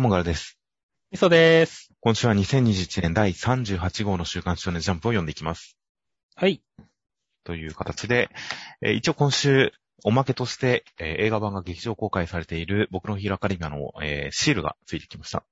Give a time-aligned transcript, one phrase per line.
[0.00, 0.58] ともがらです。
[1.10, 1.90] みそでーす。
[2.00, 5.76] 今週は2021年第38号の週刊少年ジャンプを読んでいきます。
[6.36, 6.62] はい。
[7.44, 8.30] という形で、
[8.80, 15.44] えー一応今週、おまけとして、えー映画版が劇場公開されている僕のヒーローアカデミアの、えーシールがついてきました。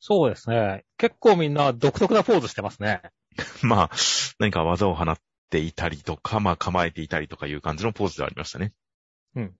[0.00, 0.84] そうですね。
[0.98, 3.00] 結構みんな独特なポーズしてますね。
[3.64, 3.90] まあ、
[4.38, 8.74] 何か技を放っていたりとか、まあ構えていたりとかいう感じのポーズではありましたね。
[9.34, 9.54] うん。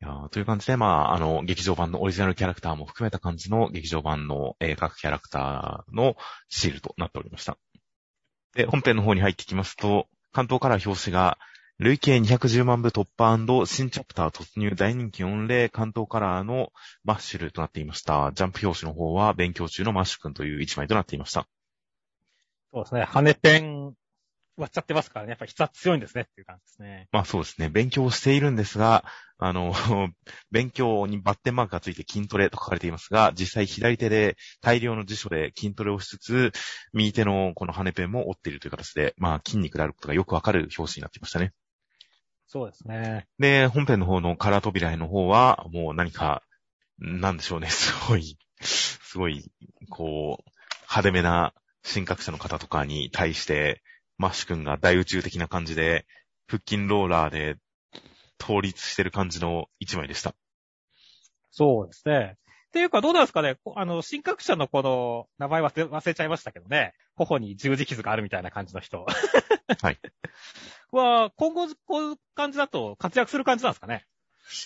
[0.00, 6.16] やという感じで、まあ、あの、劇場版のオリジナルキャラクターも含めた感じの劇場版の、えー各キャラクターの
[6.48, 7.58] シールとなっておりました。
[8.54, 11.38] で、本編の方に入ってきますと、関東から表紙が、
[11.78, 16.72] 累計210万部突破新チャプター突入大人気御礼関東カラーの
[17.04, 18.32] マッシュルとなっていました。
[18.34, 21.46] ジャンプ表紙の方は勉強中のマッシュ君という一枚となっていました。
[22.72, 23.04] そうですね。
[23.04, 23.94] 羽ペン
[24.56, 25.30] 割っちゃってますからね。
[25.30, 27.08] やっぱ筆圧強いんですねっていう感じですね。
[27.12, 27.68] まあそうですね。
[27.68, 29.04] 勉強をしているんですが、
[29.38, 29.72] あの、
[30.50, 36.52] 勉強にバッテンマークがついて筋トレと書かれていますが、実際左手で大量の辞書で筋トレをしつつ、
[36.92, 41.52] 右手のこの羽ペンも折っているという形で、まあ筋肉であることがよくわかる表紙になっていましたね。
[42.46, 43.28] そうですね。
[43.38, 46.42] で、本編の方のカラー扉絵の方は、もう何か、
[46.98, 49.50] なんでしょうね、 すごい、すごい、
[49.88, 53.82] こう、派手めな新格者の方とかに対して、
[54.20, 56.04] マッシュ君が大宇宙的な感じで、
[56.46, 57.56] 腹筋ローラーで
[58.38, 60.34] 倒立してる感じの一枚でした。
[61.50, 62.36] そうですね。
[62.68, 63.56] っていうか、どうなんですかね。
[63.64, 66.92] こあの、新格者のこの、名前忘れ忘れちゃいましたけどね。
[67.16, 69.06] 頬に十字傷があるみたいな感じの人。
[69.80, 69.98] はい。
[70.92, 74.04] は、今後、こういう感じだと活躍する感じなんですかね。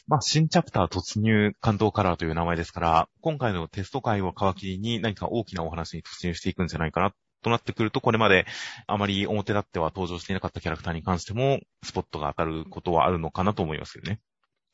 [0.08, 7.14] まあ、新チャプター突入関東カラーという名前ですから、今回のテスト会を皮切りに何か大きなお話に突入していくんじゃないかな、
[7.44, 8.46] となってくると、これまで
[8.86, 14.20] あまり表立っては登場していなかったキャラクターに関しても、スポットが当たることはあるのかなと思いますけどね。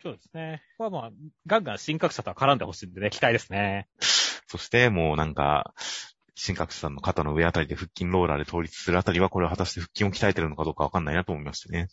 [0.03, 0.63] そうですね。
[0.79, 1.11] これはまあ、
[1.47, 3.89] ガンガン新格者とは絡んでほしいんでね、期待ですね。
[4.47, 5.75] そして、もうなんか、
[6.35, 11.89] 新格さんの肩の上あたりで腹筋ローラーで倒立するあたりは、これは果たして腹筋を鍛えてるのかどうかわかんないなと思いましたね。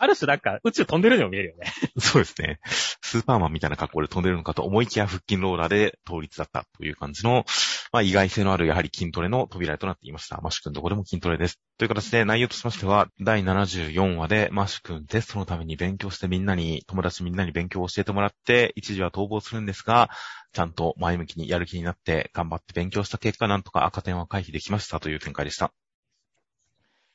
[0.00, 1.70] ある種なんか宇宙飛んでるように見えるよね。
[2.00, 2.58] そうですね。
[3.02, 7.44] スーパーマンみたいな格好で飛んでるのかと思いきや腹筋ローラーで倒立だったという感じの、
[7.92, 10.40] まあ意外性のあるやはり筋トレの扉となっていました。
[10.40, 11.60] マッシュ君どこでも筋トレです。
[11.76, 20.08] という形で内容としましては、第74話でマッシュ君テストのために勉強してみんなに、友達みんなに勉強を教えてもらって、一時は逃亡するんですが、
[20.54, 25.74] ちゃんと前向きにやる気になって頑張って勉強した結果、なんとか赤点は回避できましたという展開でした。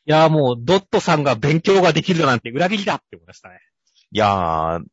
[0.08, 3.60] いやーもう、ドットさんが勉強ができるだなんて裏切りだって思いましたね。
[4.12, 4.84] いやー、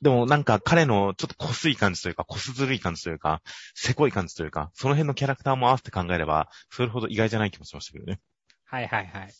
[0.00, 3.42] でもなんか彼のちょっとこすい感じというか、こすずるい感じというか、
[3.74, 8.18] せこい感じというか、その辺のキャラクターも合わせて考えれば、それほど意外じゃない気もしましたけどね。
[8.64, 9.34] はいはいはい。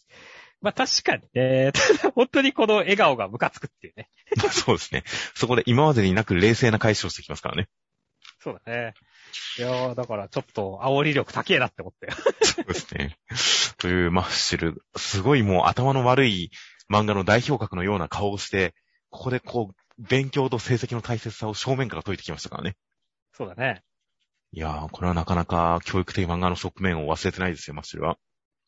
[0.61, 4.09] まあ確かにね、 ただ本当にこの笑顔がムカつくっていうね。
[4.53, 5.03] そうですね。
[5.35, 7.69] そこで今までになく冷静な解消してきますからね。
[8.39, 8.95] そうだね。
[9.59, 12.11] いやーだからちょっと煽り力高えなって思って。
[12.45, 13.19] そうですね。
[13.79, 16.51] というマッシュル、すごいもう頭の悪い
[16.91, 18.75] 漫画の代表格のような顔をして、
[19.11, 22.77] ここでこう、勉強と成績の大切さを正面から解いてきましたからね。
[23.33, 23.83] そうだね。
[24.53, 28.19] いやー、これはなかなか教育的漫画の側面を忘れてないですよ、マッシュルは。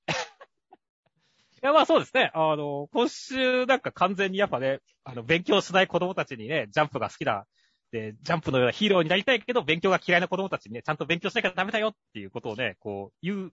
[1.62, 2.30] いやまあそうですね。
[2.34, 7.46] あの、今週なんか完全にやっぱね、あの、勉強しない子供たちにね、ジャンプが好きだ。
[7.94, 13.52] で、ジャンプのようなヒーローになりたいけど、勉強が嫌いな子供たちにね、ちゃんと勉強しなきゃダメだよっていうことをね、こう、言う、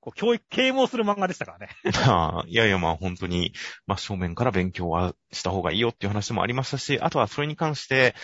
[0.00, 1.68] こう、教育、啓蒙する漫画でしたからね。
[2.04, 3.52] ま あ、いやいやまあ本当に、
[3.86, 8.16] 真正面から勉強はした方がいいよっていう話もありましたし、あとはそれに関して、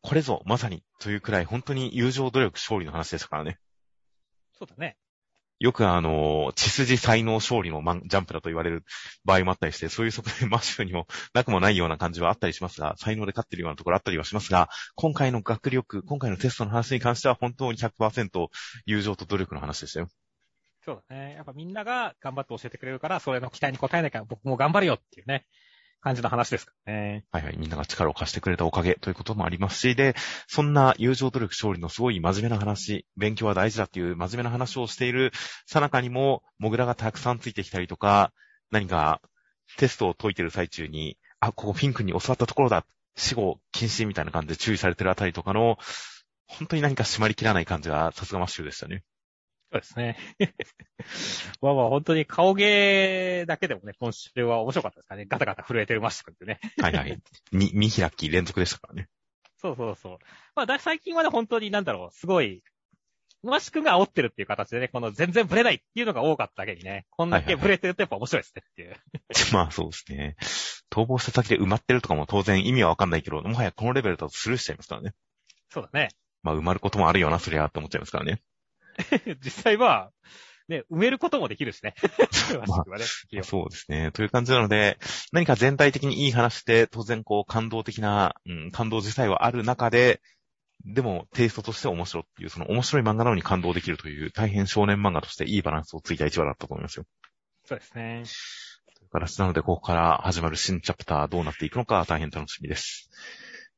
[0.00, 3.58] これぞまさにというくらい本当に友情努力勝利の話でしたからね。
[4.52, 4.96] そうだね。
[5.60, 8.82] よくあの、血筋才能勝利のジャンプだと言われる
[9.26, 18.48] 場合もあったりして、そういう側面マッシュにもなくもないような感じはあったりしますが、才能で勝ってるようなところあったりはしますが、今回の学力、今回のテストの話に関しては本当に100%
[18.86, 20.08] 友情と努力の話でしたよ。
[20.82, 21.34] そうだね。
[21.34, 25.44] やっぱみんなが頑張って教えてくれるから、それの期待に応えなきゃ僕も頑張るよっていうね、
[26.00, 27.24] 感じの話ですからね。
[27.30, 30.14] はいはい、みんなが力を貸してくれたおかげということもありますし、で、
[30.48, 35.32] そんな友情努力勝利のすごい真面目な話、勉強は大事だっていう真面目な話をしている
[35.66, 38.32] さなかにも、モグラがたくさんついてきたりとか、
[38.70, 39.20] 何か
[39.76, 42.86] テストを解いてる最中に、あ、ここフィンクに教わったところだ、
[43.16, 45.78] 死後禁止みたいな感じで注意されてるあたりとかの、
[46.46, 49.04] 本当に何か締まりきらない感じがさすがマッシュでしたね。
[49.72, 50.16] そうですね。
[51.62, 55.26] まあまあ本当に顔芸だけでもね、今週は面白かったですからね。
[55.28, 56.58] ガタガタ震えてるましたくんってね。
[56.80, 57.22] はいはい。
[57.52, 59.08] に、見開き連続でしたからね。
[59.58, 60.18] そうそうそう。
[60.56, 62.62] まあだ最近はね、本当になんだろう、すごい、
[63.42, 68.96] マシ君が煽ってるっていう形でね、この全然ブレないっていうのが多かっただけにね、こんだけブレてるとやっぱ面白いですねっていう。
[69.54, 70.36] まあそうですね。
[70.90, 75.14] 逃亡した先で埋まってるとかも当然意味はわかんないけど、もはやこのレベルだとスルーしちゃいますからね。
[75.68, 76.08] そうだね。
[76.42, 78.42] まあ埋まることもあるよな、そりゃ、って思っちゃいますからね。
[79.42, 80.10] 実際は、
[80.68, 81.94] ね、埋めることもできるしね。
[82.66, 82.84] まあ
[83.42, 84.12] そうですね。
[84.12, 84.98] という感じなので、
[85.32, 90.22] 何か全体的にいい話で、当然こう感動的な、うん、感動自体はある中で、
[90.84, 97.04] でもテイストとして面白いっていう、その面白い漫画なのに感動できるという、大変少年漫画としていいバランスをついた一話だったと思いますよ。
[97.64, 98.22] そうですね。
[98.96, 103.10] という形なので、ここから始まる新チャプターどうなっていくのか大変楽しみです。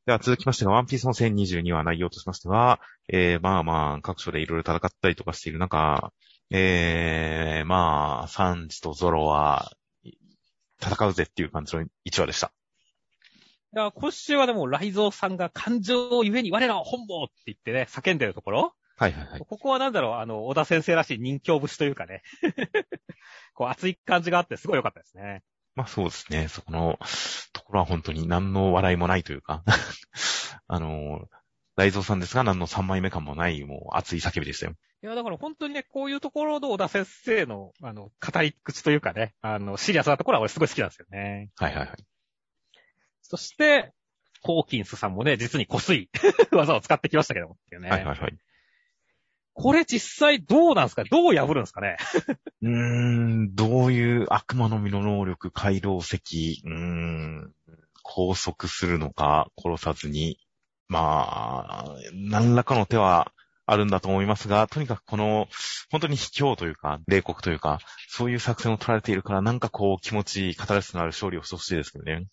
[0.04, 6.12] では続きましてが、ワンピースの1022話内容としましては、えー、まあまあ、各所でいろいろ戦ったりとかしている中、
[6.50, 9.70] えー、まあ、サンジとゾロは、
[10.80, 12.50] 戦うぜっていう感じの1話でした。
[13.74, 19.40] いや、今週はでも、ライゾーさんが感情ゆえに我らは本望って言ってね、叫んでるところはいはいはい。
[19.40, 22.22] ここはなんだろう、あの、小田先生らしい人形節というかね。
[23.54, 25.44] こう、熱い感じがあってすごい良かったですね。
[25.74, 26.48] まあそうですね。
[26.48, 26.98] そこの
[27.51, 29.64] ところは本当に何の笑いもないというか、
[30.68, 31.28] あの、
[31.76, 34.74] 大蔵さんですが何の3枚目感もない、もう熱い叫びでしたよ。
[35.02, 41.50] いや、だから本当にね、こういうところの小田先生の、あの、語り口というかね、あの、シリアスなところは俺すごい好きなんですよね。
[41.56, 41.96] はいはいはい。
[43.22, 43.92] そして、
[44.42, 46.10] ホーキンスさんもね、実に濃すい
[46.52, 47.90] 技を使ってきましたけどもっていうね。
[47.90, 48.36] はいはいはい。
[49.54, 51.04] これ実際どうなんですか？
[51.04, 51.96] どう破るんですかね？
[52.62, 57.54] うーん、どういう悪魔の実の能力、回廊石、うーん、
[58.02, 60.38] 拘束するのか、殺さずに、
[60.88, 63.32] まあ、何らかの手は
[63.66, 65.48] あるんだと思いますが、とにかくこの、
[65.90, 67.78] 本当に卑怯というか、冷酷というか、
[68.08, 72.26] そういう作戦を取られているから、なんかこう、気持ち、語らせのある勝利をしてほしいですけどね。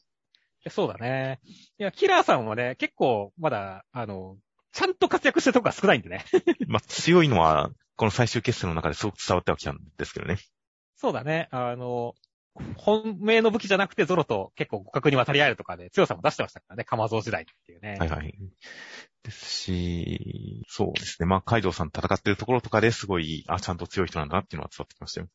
[0.69, 1.39] そうだね。
[1.77, 4.38] いや、キラーさんはね、結構、まだ、あの、
[4.74, 6.25] ちゃんと活躍してるとこが少ないんでね。
[6.68, 10.38] まあ、強いのは、この最終決戦の中ですごく伝わってはきたんですけどね。
[10.95, 11.48] そうだね。
[11.51, 12.13] あの、
[12.78, 16.84] 本命の武器じゃなくてゾロと結構互角に渡り合えるとかで強さも出してましたからね。
[16.84, 17.98] カマゾウ時代っていうね。
[18.00, 18.34] はいはい。
[19.24, 21.26] ですし、そうですね。
[21.26, 25.28] まあ、カイドウさん戦ってるところとかですごい、あ、ちゃんと強い人なんだなっていうのは伝わってきましたよ。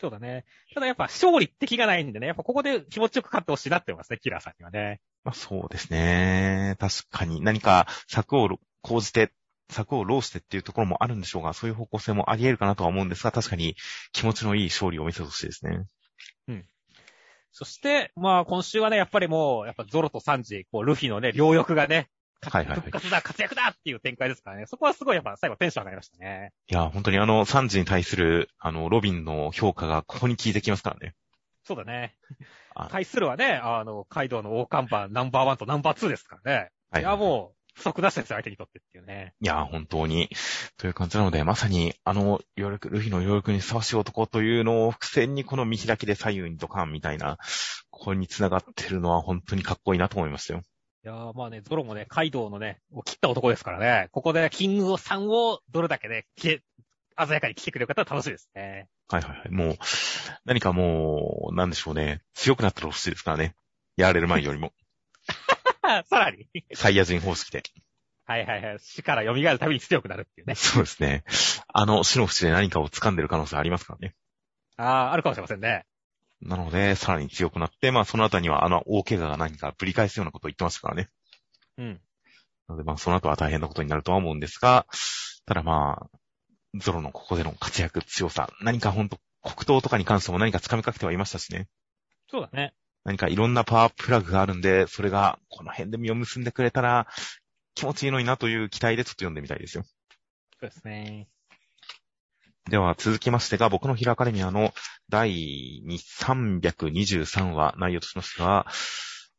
[0.00, 0.44] そうだね。
[0.74, 2.26] ただやっぱ勝利って気がないんでね。
[2.26, 4.18] やっぱここで気持ちよく勝ってほしいなって思いますね。
[4.18, 5.00] キラーさんにはね。
[5.24, 6.76] まあ、そうですね。
[6.78, 8.48] 確かに何か策を
[8.82, 9.32] 講じて、
[9.70, 13.74] 策を浪してっていうところもあるんでしょうが、そういう方向性もあり得るかなとは思うんですが、確かに
[14.12, 15.86] 気持ちのいい勝利を見せてほしいですね。
[17.58, 22.10] そして、まあ今週はね、やっぱりもう、やっぱゾロとサンジ、こう、ルフィのね、両翼がね、
[22.42, 24.66] はいはいはい復活だ、活躍だっていう展開ですからね。
[24.66, 26.52] そこはすごいやっぱ最後テンション上がりましたね。
[26.68, 31.14] いや、本当にあの、サンジに対する、あの、ロビンの評価がここに効いてきますからね。
[31.64, 32.14] そうだね。
[32.74, 36.70] あ対するはね、あの、カイドウの大看板ナンバーワンとナンバーツーですからね。
[36.90, 39.34] はいいや、もう、不足なしですよ、相手にとってっていうね。
[39.40, 40.30] いや、本当に。
[40.78, 47.36] という感じなので、まさに、あの、ルフィの余力にふさわしい男というのを伏線にこの見開きで左右にドカンみたいな、
[47.90, 50.62] ここに繋がってるのは本当にかっこいいなと思いましたよ。
[51.04, 56.60] いやーまあね、ゾロもね、カイドウのね、を切った男ですからね、ここでキングさんをどれだけね、鮮
[57.16, 58.88] やかに来てくれる方は楽しいですね。
[59.08, 59.50] はいはいはい。
[59.50, 59.76] もう、
[60.44, 62.22] 何かもう、なんでしょうね。
[62.34, 63.54] 強くなったら欲しいですからね。
[63.96, 64.72] やられる前よりも。
[66.08, 66.48] さらに。
[66.74, 67.62] サイヤ人方式で。
[68.24, 68.78] はいはいはい。
[68.80, 70.54] 死から蘇るたびに強くなるっていうね。
[70.56, 71.24] そうですね。
[71.68, 74.14] あの、死の淵で何かを掴んでる可能性ありますからね。
[74.76, 75.86] ああ、あるかもしれませんね。
[76.42, 81.08] なので、さらに強くなって、まあ、その後には、あの、大怪我が何かぶり返すようなことを言ってましたからね。
[81.78, 82.00] うん。
[82.68, 84.86] なので、まあ、その後は大変なことになるとは思うんですが、
[85.46, 86.18] ただまあ、
[86.74, 91.68] ゾロのここでの活躍、強さ、何かほんと、黒糖とかに関しても何か掴みかけてはいましたしね。
[92.28, 92.74] そうだね。
[93.06, 97.06] 何かいろんなパワープラグがあるんで、それがこの辺で実を結んでくれたら
[97.76, 99.84] 気持ちいいのになという期待でちょっと読んでみたいですよ。
[100.60, 101.28] そうですね。
[102.68, 104.74] では続きましてが、僕のヒラアカデミアの
[105.08, 105.84] 第
[106.18, 108.66] 323話内容としましては、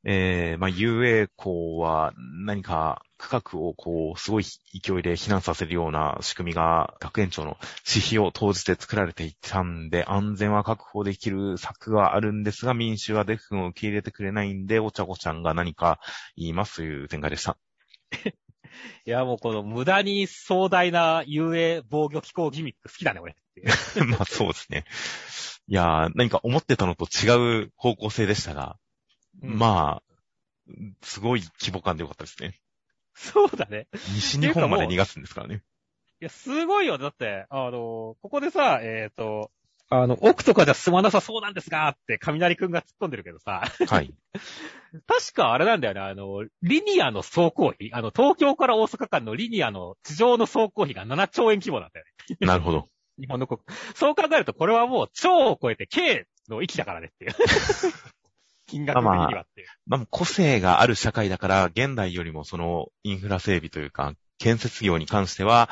[0.04, 2.14] えー、まあ、UA 校は
[2.46, 16.00] 何か区画をこう、すごい勢いで避難させるような仕組みが学園長の指標を投じて作られていたんで、安全は確保できる策はあるんですが、民衆はデフ君を受け入れてくれないんで、お茶子ちゃんが何か
[16.36, 17.58] 言いますという展開でした。
[19.06, 23.36] いや、もうこの無駄に壮大な遊泳防御機構ギミック好きだね、俺。
[24.08, 24.86] まあそうですね。
[25.68, 28.78] いやー、何か思ってたのと違う方向性でしたが、
[29.44, 32.60] うんまあ、すごい規模感でよかったですね。
[33.14, 33.88] そうだね。
[34.14, 35.64] 西日本まで逃がすんですからね。
[36.20, 36.98] いや、すごいよ。
[36.98, 39.52] だって、あの、ここでさ、えっ、と、
[39.90, 44.14] あの、奥とかじゃ済まなさそうなんですがって、雷くんが突っ込んでるけどさ、はい。
[45.08, 52.38] 確かあれなんだよね、あの、リニアの走行費、あの、東京から大阪間のリニアの地上の走行費が7兆円規模なんだよね。
[52.46, 52.90] なるほど。
[53.18, 53.62] 日本の国。
[53.96, 57.32] そう考えると、これはもう超を超えて K の域だからねっていう。
[58.68, 59.68] 金額的にはっていう。
[59.88, 65.70] まあ、個性がある社会だから、現代よりもそのインフラ整備というか、建設業に関しては、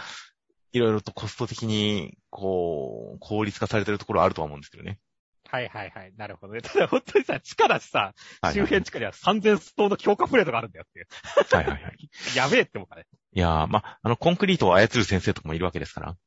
[0.71, 4.99] いろいろとコスト的に、こう、効率化されてるところあるとは思うんですけどね。
[5.47, 6.13] はいはいはい。
[6.17, 6.61] なるほどね。
[6.61, 11.07] ただ本当にさ、地下だしさ、はい周辺地下には3000層の強化プレートがあるんだよっていう。
[11.55, 12.09] はいはいはい。
[12.35, 13.05] やべえって思ったね。
[13.33, 16.17] いやー、まあ、あの、コンクリートを操る先生とかもいるわけですから。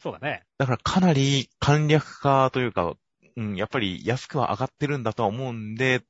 [0.00, 0.44] そうだね。
[0.58, 2.94] だからかなり簡略化というか、
[3.38, 6.02] うん、やっぱり安くは上がってるんだとは思うんで、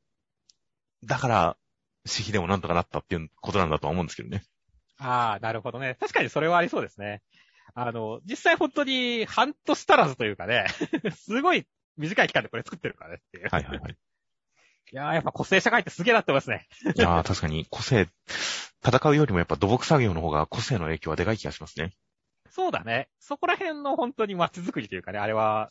[1.05, 1.57] だから、
[2.07, 4.45] 私費でもなんとかなったっていうことなんだとは思うんですけどね。
[4.97, 5.99] ああ、なるほどね。
[6.01, 7.21] 確かにそれはありそうですね。
[7.75, 10.69] あの、実際本当に半年足らずというかね、
[11.15, 11.67] すごい
[11.99, 13.49] 短い期間でこれ作ってるからねっていう。
[13.51, 13.93] はいはいはい。
[14.91, 16.67] いやーやっぱ個性社会ってすげえなってますね。
[16.97, 18.09] いやー、確かに個性、
[18.83, 21.93] 戦うよりもやっぱ土木作業の方が個性の影響はでかい気がしますね。
[22.49, 23.11] そうだね。
[23.21, 25.71] そこら辺の本当に街づくりというかね、あれは、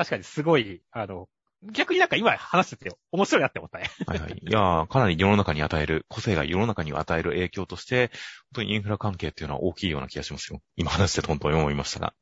[0.00, 1.28] 確かにすごい、あの、
[1.62, 3.90] 逆になんか今話してて面白いなって思ったね。
[4.06, 4.32] はいはい。
[4.32, 8.14] いやー、かなり世の中に与える、個性が世の中に与える影響として、本
[8.54, 10.62] 当にインフラ関係っていうのは大きいような気がしますよ。
[10.76, 12.14] 今話してて本当に思いましたが。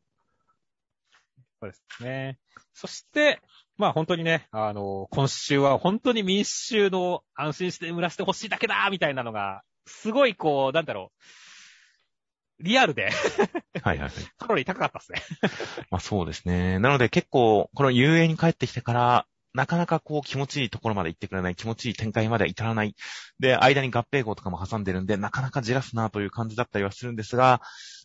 [1.60, 2.38] そうですね。
[2.74, 3.40] そして、
[3.76, 11.22] まあ本当にね、あの、今週は本当に民衆の安心して暮らしてほしいだけだみたいなのが、すごいこう、なんだろう、
[12.60, 13.10] リアルで
[13.82, 14.10] はいはいはい。
[14.38, 15.22] カロリー高かったですね。
[15.90, 16.78] まあそうですね。
[16.78, 22.94] なので結構、この遊泳に帰ってきてから、なかなかこう気持ちいいところまで行ってくれない、気持ちいい展開まで至らない。
[23.38, 27.60] で、間に合併号とかも挟んでるんで、なかなかじらすなという感じだったりはするんですが、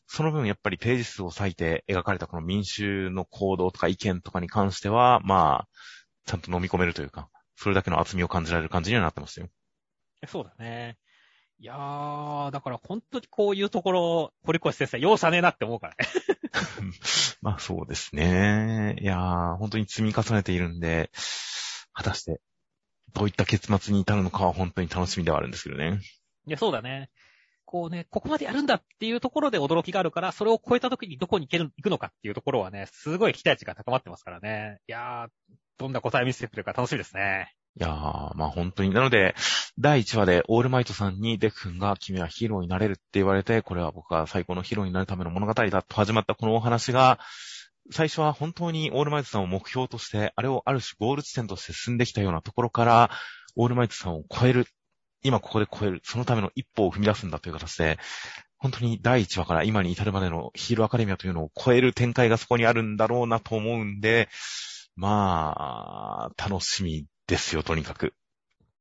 [0.07, 5.67] その分やっぱりページ数を割いて描かれたこの民衆の行動とか意見とかに関しては、まあ、
[6.25, 9.47] ちゃんと飲み込めるというか、それだけの厚みを感じられる感じにはなってますよ。
[10.27, 10.97] そうだね。
[11.63, 16.09] いやー、だから本当にこういうところ、堀越先生、容赦ねえなって思うからね。
[17.41, 18.97] まあそうですね。
[18.99, 21.09] いやー、本当に積み重ねているんで、
[21.93, 22.41] 果たして、
[23.13, 26.01] どういった結末に至るのかは本当に楽しみではあるんですけどね。
[26.47, 27.09] いや、そうだね。
[27.63, 34.79] こうね、ここまでやるんだっていうところで驚きがあるから、それを超えた時にどこに行ける、行くのかっていうところはね、すごい期待値が高まってますからね。
[34.89, 35.29] いやー、
[35.77, 37.55] どんな答え見せてくれるか楽しみですね。
[37.79, 37.91] いやー、
[38.35, 38.91] まあ本当に。
[38.91, 39.33] なので、
[39.79, 47.19] 第1話でオールマイトさんにデク君が君はヒーローになれるって言われて、これは僕は最高のヒーローになるための物語だと始まったこのお話が、
[47.91, 53.09] 最初は本当にオールマイトさんを目標として、あれをある種ゴール地点として進んできたようなところから、
[53.55, 54.67] オールマイトさんを超える、
[55.23, 57.97] 今ここで超える、そのための一歩を踏み出すんだという形で、
[58.57, 64.29] 本当に第1話から今に至るまでのヒーローアカデミアというのを超える展開がそこにあるんだろうなと思うんで、
[64.95, 67.07] まあ、楽しみ。
[67.27, 68.13] ですよ、とにかく。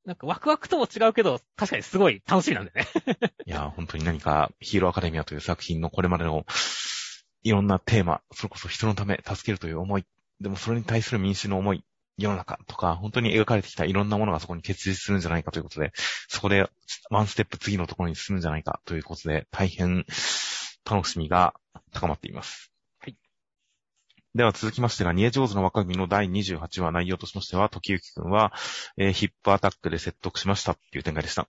[0.05, 3.33] なんかワクワクとも違うけど、確かにすごい楽しみなんだよね。
[3.45, 6.45] いや、本当に何かヒーローアカデミアという作品のこれまでの
[7.43, 10.05] いろんなテーマ、それこそ人のため助けるという思い、
[10.41, 11.85] でもそれに対する民衆の思い、
[12.17, 15.93] 世の中とか、本当に描かれてきたいろんなものがそこに結実するんじゃないかということで、
[16.27, 16.69] そこで
[17.09, 20.05] ワンステップ次のところに進むんじゃないかということで、大変
[20.85, 21.53] 楽しみが
[21.91, 22.72] 高まっています。
[24.33, 24.37] はい。
[24.37, 28.53] では続きましてが、ニエ上手の若君の第28話内容としましては、時行くんは、
[28.97, 31.47] えーヒップアタックで説得しましたっていう展開でした。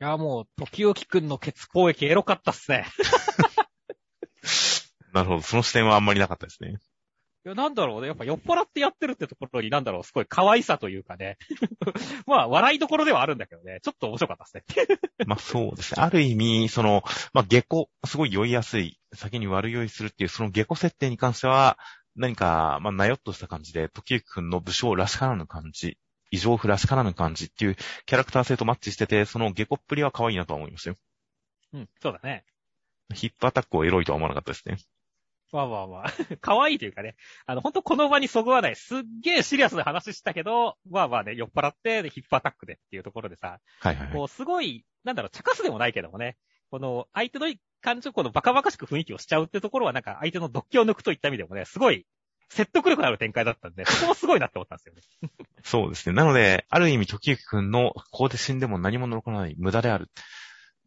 [0.00, 2.86] いや、もう、時置くんのケツ攻撃エロかったっすね。
[5.12, 5.42] なるほど。
[5.42, 6.78] その視点はあんまりなかったですね。
[7.46, 8.08] いや、なんだろうね。
[8.08, 11.38] やっぱ酔っ払ってやってるってところに、なんだろう、すごい可愛さというかね。
[12.26, 13.78] まあ、笑いどころではあるんだけどね。
[13.84, 14.98] ちょっと面白かったですね。
[15.28, 16.02] まあそうですね。
[16.02, 21.78] ある意味、その、まあ下戸、すごい酔いやすい、先に悪酔いするっていう、その下戸設定に関しては、
[22.16, 25.98] 何か、まあなよっとした感じで、時行くんの武将らしからぬ感じ、
[26.32, 27.76] 異常不らしからぬ感じっていう
[28.06, 30.96] キャラクター性とマッチしてて、その下戸っぷりは可愛いなとは思いましたよ。
[31.74, 32.44] うん、そうだね。
[33.14, 34.78] ヒップアタックをエロいとは思わなかったですね。
[35.52, 36.12] まあまあまあ。
[36.40, 37.16] 可愛いというかね。
[37.46, 38.76] あの、本当この場にそぐわない。
[38.76, 44.12] すっげえシリアスな話したけど、まあまあね、酔っ払って、でヒップアタックでっていうところでさ、はいはいはい。
[44.12, 46.36] こう、すごい、なんだろう、茶化すでもないけどもね、
[46.70, 47.46] この、相手の
[47.80, 52.06] 感情、このバカバカしく雰囲気をしちゃうってところは、なんか、相手の毒気を抜くといった意味でもね、すごい、
[52.48, 55.02] 説得力のある展開だったんで、そこもすごいなって思ったんですよね。
[55.62, 56.14] そうですね。
[56.14, 60.10] なので、ある意味、時行くんの、ここで死んでも何も残らない無駄である。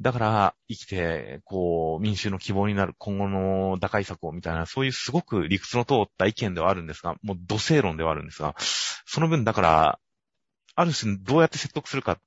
[0.02, 8.56] だから、生きて、こう、民衆の希望になる今後の打開策をみたいな、そういうすごく理屈の通った意見ではあるんですが、もう土星論ではあるんですが、
[9.06, 10.00] その分、だから、
[10.76, 12.18] ある種どうやって説得するかっ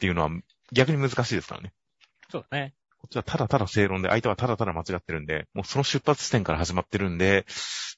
[0.00, 0.30] ていうのは
[0.72, 1.72] 逆に難しいですからね。
[2.30, 2.74] そうだね。
[2.98, 7.46] こっちはただただ正論で、相手はただただ間違ってるんで、もうその出発地点から始まってるんで、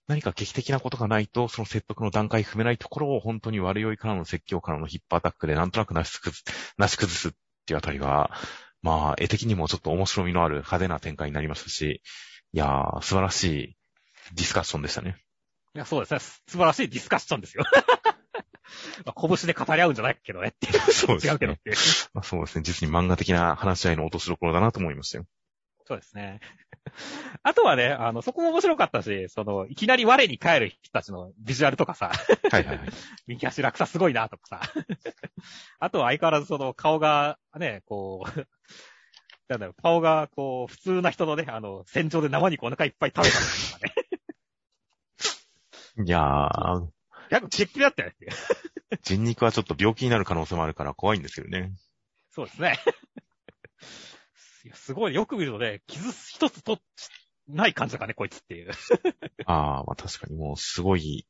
[0.08, 6.44] 何か劇的なことがないと、その説得の段階踏めないところを本当に悪酔いからの説教からのヒップアタックでなんとなくなし崩す、
[6.76, 7.32] なし崩すっ
[7.66, 8.30] ていうあたりは、
[8.82, 12.02] まあ、絵的にもちょっと面白みのある派手な展開になりましたし、
[12.52, 13.76] いやー、素晴らしい
[14.34, 15.16] ディスカッションでしたね。
[15.74, 16.20] いや、そうですね。
[16.20, 17.64] 素晴らしいディスカッションですよ。
[19.04, 20.80] まあ拳で語り合うんじゃないけどねっていう。
[20.92, 21.76] そうですね違うけどっていう。
[22.14, 22.62] まあ、そうですね。
[22.62, 25.26] 実に漫画的な話し合いの落としどころだなと思いましたよ。
[25.86, 26.40] そうですね。
[27.42, 32.12] あとはね、あの、そこも面白かったし、その、いきなり我に帰る人たちのビジュアルとかさ、
[32.50, 32.88] はいはいはい。
[33.26, 34.84] 右足落差すごいなとかさ。
[35.78, 38.46] あとは相変わらずその顔が、ね、こう、
[39.50, 44.02] なんだろう、顔が、こう、普通な人のね、あの、戦場で生肉お腹いっぱい食べたりとか
[45.98, 46.06] ね。
[46.06, 46.88] いやー、
[47.28, 48.14] 結構キレッキレだったよね。
[49.02, 51.72] 人肉はちょっと病気になる可能性もあるから怖いんですけどね。
[52.30, 52.78] そうですね。
[54.64, 56.78] いやすごい、よく見るとね、傷一つと、
[57.48, 58.70] ない感じだからね、こいつっていう。
[59.46, 61.26] ああ、まあ確かにもうすごい、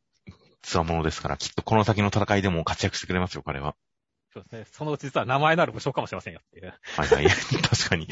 [0.61, 3.77] つわものですから、きっとこの先の戦いでも活躍してくれますよ、彼は。
[4.33, 4.67] そうですね。
[4.71, 6.67] そのうち実は名前のある武将かもしれませんよっていう。
[6.97, 7.27] はいはい。
[7.63, 8.07] 確かに。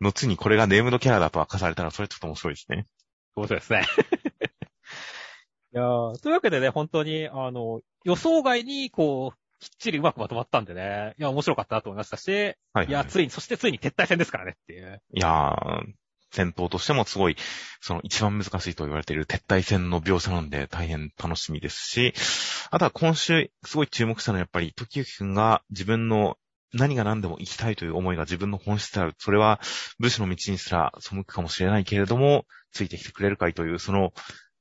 [0.00, 2.86] 後にこれがネームドキャラだと明かされたら、それちょっと面白いですね。
[3.34, 3.82] 面白いですね。
[5.74, 12.86] いやーというわけでね、本当に、あの、予想外に、こう、きっちりうまくまとまったんでね、いや、面白かったなと思いましたし、はい、はい。
[12.86, 15.02] いや、ついに、そしてついに撤退戦ですからねっていう。
[15.12, 15.92] いやー、
[16.36, 17.36] 戦闘としてもすごい、
[17.80, 22.12] その一番難しいと言われている撤退戦の描写なんで大変楽しみですし、
[22.70, 26.36] あとは今週すごい注目したのはやっぱり時行くんが自分の
[26.74, 29.14] 何が何でも生きたいという思いが自分の本質である。
[29.18, 29.60] それは
[29.98, 34.12] 武士の道にすら背くかもしれないけれども、ついてきてくれるかいという、その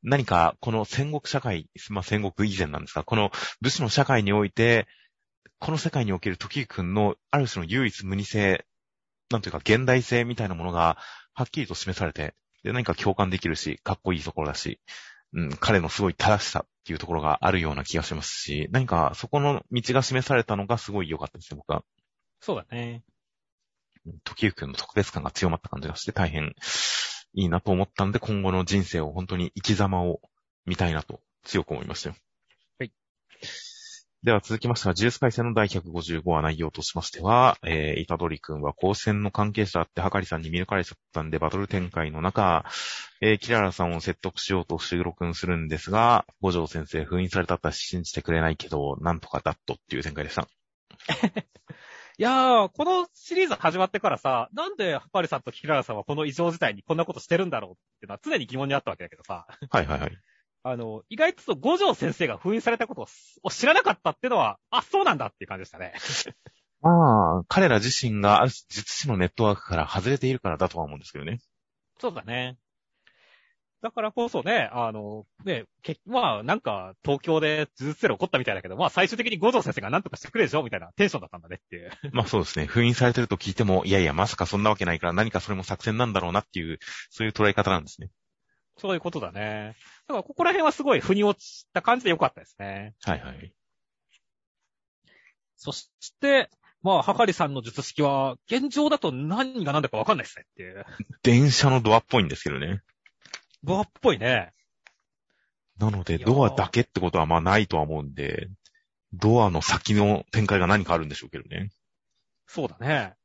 [0.02, 4.88] 何かこの戦国社会、まあ戦国以前なんですが、この武士の社会において、
[5.60, 8.66] この世界における時行くんのある種の唯一無二性、
[9.32, 10.98] なんというか現代性みたいなものが
[11.34, 14.80] はっきりと示されて、で、何か共感できるし、かっこいいところだし、
[15.34, 21.84] うん、彼のすごい正しさっていうところがあるような気がしますし、何かそこの道が示されたのがすごい良かったですね、僕は。
[22.40, 23.04] そうだね。
[24.24, 26.54] 時行くんの特別感が強まった感じがして大変
[27.34, 30.22] いいなと思ったんで、今後の人生を本当に生き様を
[30.66, 32.16] 見たいなと強く思いましたよ。
[32.80, 32.92] はい。
[34.26, 42.66] では続きましては、ジュース回戦の第155話内容としましては、えー、イタドリ君は高専の関係者ってはかりさんに見抜かれちゃったんで、バトル展開の中、
[43.22, 50.48] えー、キララさんを説得しようと伏黒君するんですが、五条先生封印されたったら信じてくれないけど、なんとかだっとっていう展開でした。
[52.18, 60.18] いやー、このシリーズ始まってからさ、なんでハパリさんとキララさんはこの異常事態にこんなことしてるんだろうっていうのは常に疑問にあったわけだけどさ、はいはいはい。
[60.68, 63.08] あの、意外と五条先生が封印されたこと
[63.44, 65.94] を知らなかったっていうのは、あ、そうなんだっていう感じでしたね。
[66.82, 68.52] まあ、彼ら自身がある
[69.06, 71.40] のネットワークから外れているからだとは思うんですけどね。
[72.00, 72.58] そうだね。
[73.84, 81.92] だからこそね、あの、ね、けまあ、なんか、東京で呪術ゼロ起こったみたいだけど、まあ、最終的に五条先生が何とかしてくれるでしょみたいなテンションだったんだねっていう。
[82.12, 82.66] まあそうですね。
[82.66, 86.80] 封印されてると聞いても、いやいや、まさかそんなわけないから何かそれも作戦なんだろうなっていう、
[87.12, 88.10] そういう捉え方なんですね。
[88.78, 89.76] そういうことだね。
[90.08, 92.94] だから、ここら辺はすごい腑に落ちた感じで良かったですね。
[93.04, 93.54] はいはい。
[95.56, 95.90] そし
[96.20, 96.50] て、
[96.84, 100.86] まあ、はかりさんの術式は、現状だと何が何だかわかんないですねっていう。
[101.24, 102.82] 電車のドアっぽいんですけどね。
[103.64, 104.54] ドアっぽいね。
[105.80, 108.50] なので、ドアだけってことはまあないとは思うんで、
[109.14, 111.72] ドアの先の展開が何かあるんでしょうけどね。
[112.46, 113.16] そうだね。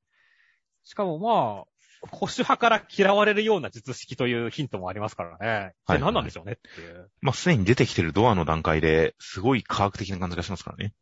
[0.82, 1.69] しかもまあ、
[2.10, 5.74] 保守派から嫌われるような術式というヒントもありますからね。
[5.86, 7.10] はいで何なんでしょうねっていう。
[7.20, 10.94] まあすでに出てきてるドアの段階ですごい科学的な感じがしますからね。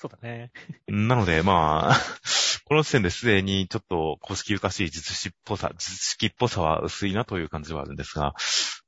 [0.00, 0.50] そうだね。
[0.88, 1.94] なので、まあ、
[2.64, 8.34] この時点ですでにちょっと古式ゆかしい術式っぽさ、術式っぽさは薄いなという感じはあるんですが、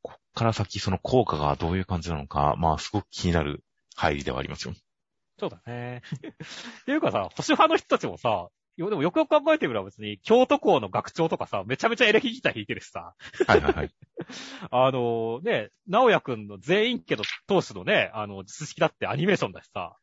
[0.00, 3.62] こっから先その効果がどういう感じなのか、まあすごく気になる
[3.94, 4.74] 入りではありますよ。
[5.38, 6.00] そうだね。
[6.80, 13.14] っていうかさ、保守派の人たちもさ、よでもよくよく考えてみれば別に、京都校の学長とかさ、めちゃめちゃエレキギター弾いてるしさ、
[13.46, 13.90] はいはいはい。
[14.70, 19.96] あのね、直也くんの全員家の当主のね、あの、術式だってアニメーションだしさ、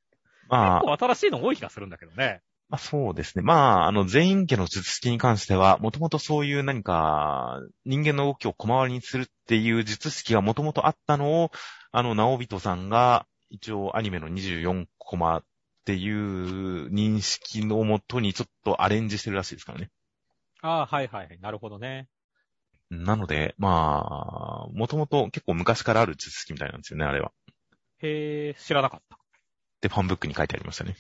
[0.50, 2.42] まあ結、構新しいの多い気がするんだけどね。
[2.70, 3.44] まあそうですね。
[3.44, 11.52] まあ、あの、全員家の術式に関しては、もともとそういう何か、人間の動きを小回りにするっていう術式がもともとあったのを、
[11.92, 15.42] あの、直人さんが、一応アニメの24コマ
[15.90, 19.90] っていう認識のもとにちょっとアレンジしてるらしいですからね。
[20.62, 21.40] ああ、はいはい。
[21.42, 22.08] なるほどね。
[22.92, 27.32] なので、まあ、もともと結構昔からある術式みたいなんですよね、あれは。
[28.04, 29.18] へえ、知らなかった。
[29.82, 30.96] で、ファンブックに書いてありましたね。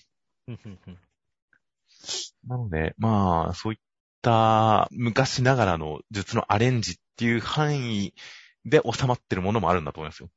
[2.47, 3.79] なので、まあ、そういっ
[4.23, 8.15] た昔ながらの術のアレンジっていう範囲
[8.65, 10.31] で収まってるものもあるんだと思いますよ。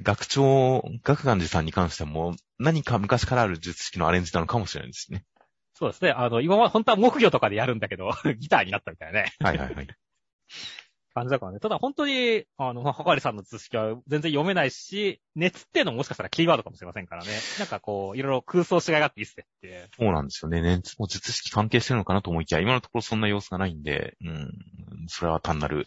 [0.00, 5.24] 学長、学願寺さんに関しても何か昔からある術式のアレンジなのかもしれないですね。
[5.74, 6.10] そうですね。
[6.10, 9.32] あの、今は本当は木魚とかでやるんだけど、 ギターになったみたいなね。
[9.40, 9.88] はいはいはい。
[11.12, 11.60] 感じだからね。
[11.60, 17.30] ただ本当に、あの、はかりさんの図式は全然読めないし、熱っていうのももしかしたらキーワードかもしれませんからね。
[17.58, 19.88] なんかこう、いろいろ空想しがいがあっていいっすねって。
[19.96, 20.62] そうなんですよね。
[20.62, 24.52] ね、もう術式関係してるのかなと思いきや、今のところそんな様子がないんで、うん、
[25.08, 25.86] それは単なる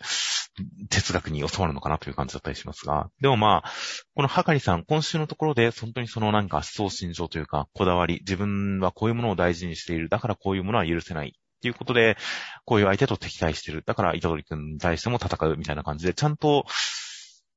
[0.90, 3.72] 哲学に収まるのかなという感じだったりしますが、でもまあ、
[4.16, 11.36] このはかりさん、今週のところで、本当にそのなんか思想心情というか、こだわり、自分はこういうものを大事にしている、だからこういうものは許せない。
[11.66, 12.16] っていうことで、
[12.64, 13.82] こういう相手と敵対してる。
[13.84, 16.66] だから、板取くんに対しても戦うみたいな感じで、ちゃんと、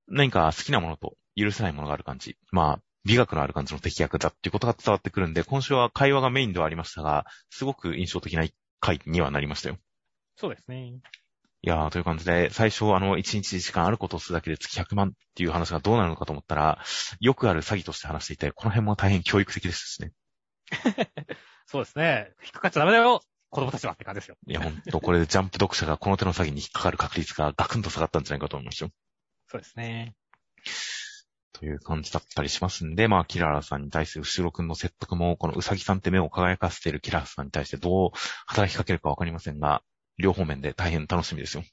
[0.06, 2.38] 何か好きなものと許せないものがある感じ。
[2.50, 8.46] まあ、美学のある感じの敵役だっていうことが伝わってくるんで、今週は会話がメインではありましたが、すごく印象的な
[8.80, 9.76] 回にはなりましたよ。
[10.36, 10.94] そうですね。
[11.60, 16.78] いやー、という感じで、最初、あの、1日時間あることをするだけで月100万っていう話がどうなるのかと思ったら、
[17.20, 20.12] よくある詐欺として話していて、この辺も大変教育的ですしね。
[21.66, 22.32] そうですね。
[22.42, 24.36] 引っかかっちゃダメだよ子供たちはって感じですよ。
[24.46, 28.90] いや、ほんと、これでジャンプ読者がこの手の詐欺に引っかかる確率がガクンと下がったんじゃないかと思いますよ。
[29.48, 30.14] そうですね。
[31.52, 38.10] という感じだったりしますんで、まあ、キララさんに対する後ろくんの説得も、このうさぎさんって目を輝かせているキララさんに対してどう
[38.46, 39.82] 働きかけるかわかりませんが、
[40.18, 41.64] 両方面で大変楽しみですよ。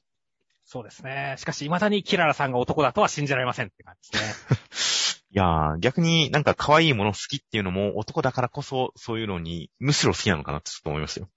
[0.64, 1.36] そうですね。
[1.38, 5.26] しかし、未だにキララさんが男だとは信じられませんって感じですね。
[5.30, 11.28] いやー、逆になんか可愛いもの好きっていうのも男だからこそそういうのにむしろ好きなのかなってちょっと思いましたよ。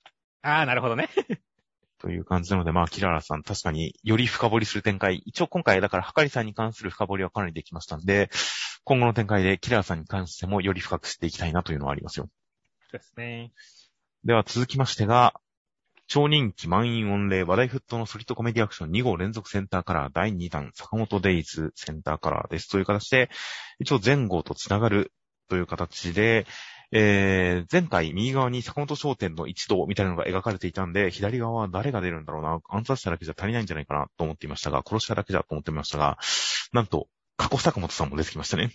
[0.41, 1.09] ああ、なるほどね。
[1.99, 5.21] という感じなので、まあ、キララさん、確かにより深掘りする展開。
[5.25, 8.29] 一応今回、だから、はかりさんに関する深掘りはかなりできましたんで、
[8.85, 12.29] 今後の展開でキララさんに関してもより深く知っていきたいなというのはありますよ。
[12.89, 13.51] そうですね。
[14.23, 15.33] では続きましてが、
[16.07, 22.67] 超人気満員御礼話題沸騰のソリッドコメディアクション2号連続センターカラー第2弾坂本デイズセンターカラーです。
[22.69, 23.29] という形で、
[23.79, 25.11] 一応前後とつながる
[25.49, 26.47] という形で、
[26.91, 36.17] えー、前回右側に坂本商店の一同みたいなのが描かれていたんで、左側は誰が出るんだろうな、暗殺者だけじゃ足りないんじゃないかなと思っていましたが、殺しただけだと思っていましたが、
[36.73, 38.65] なんと、過去坂本さんも出てきましたね。
[38.65, 38.69] い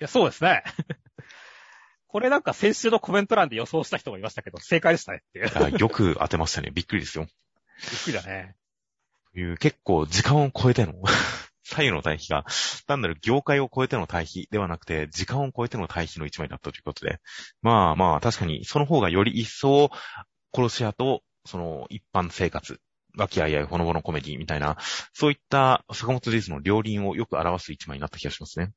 [0.00, 0.64] や、そうですね。
[2.08, 5.76] これなんか先週のコメント欄で予想した人もいましたけど、正解でしたねっていう。
[5.76, 6.70] いよく当てましたね。
[6.72, 7.26] びっくりですよ。
[7.90, 8.56] びっくりだね。
[9.32, 10.94] という、結構時間を超えての
[11.68, 12.44] 左右の対比が、
[12.86, 17.18] 単なる業界を超えての対比ではなくて、時間を超えての対比の一枚だったということで。
[17.60, 19.90] まあまあ、確かに、その方がより一層、
[20.54, 22.80] 殺し屋と、その、一般生活、
[23.18, 24.76] 和気あいあいほのぼのコメディみたいな、
[25.12, 28.72] そういった坂本デイズの両輪をよく表す一枚になった気がしますね。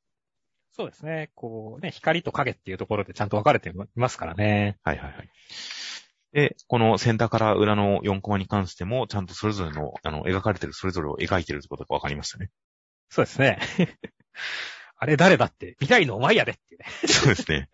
[0.72, 1.30] そうですね。
[1.34, 4.78] こうね、光と影っていうところでちゃんと分かれていますからね。
[4.82, 5.30] はいはいはい。
[6.32, 12.50] で、このセンターから裏の4コマに関しても、ちゃんとそれぞれの、あの、描かれてるそれぞれを描いてるってことが分かりましたね。
[13.10, 13.58] そうですね。
[14.96, 16.86] あれ誰だって、見たいのお前やでってね。
[17.06, 17.68] そうですね。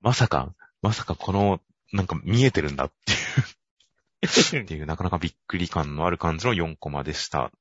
[0.00, 1.60] まさか、まさかこの、
[1.92, 3.12] なんか見えてるんだって
[4.56, 7.52] いう っていう、なかなかびっくり感のある感じの4コマでした。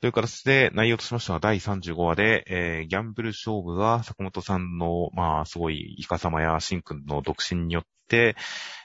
[0.00, 8.34] という形で、内容としましては第35話で、えー、ギャンブル勝負が坂本さんの、まあ、すごいイカ様やシンくんの独身によって、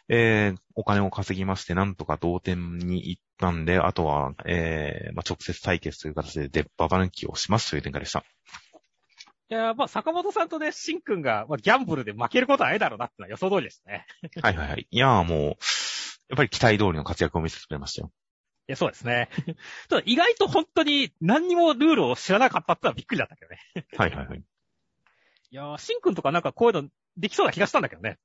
[0.09, 8.23] えー、お金を稼ぎまして、なんとか同点に行ったんで、あとは、えー、まあ、直接対決という形で、デッババ抜きをしますという展開でした。
[9.49, 14.05] いや、まあ、坂本さんとね、シンくんが、まあ、ギャンブルで負けることはないだろうなってのは予想通りですね。
[14.41, 14.87] はいはいはい。
[14.89, 15.55] いや、もう、やっ
[16.35, 18.11] ぱり期待通りの活躍を見せてくれましたよ。
[18.67, 19.29] いや、そうですね。
[19.89, 23.59] ただ意外と本当に何にもルールを知らなかったってのはびっくりだったけどね。
[23.97, 24.39] はいはいはい。
[24.39, 24.43] い
[25.55, 28.19] やー、シンくんとかなんかこういうのできそうな気がしたんだけどね。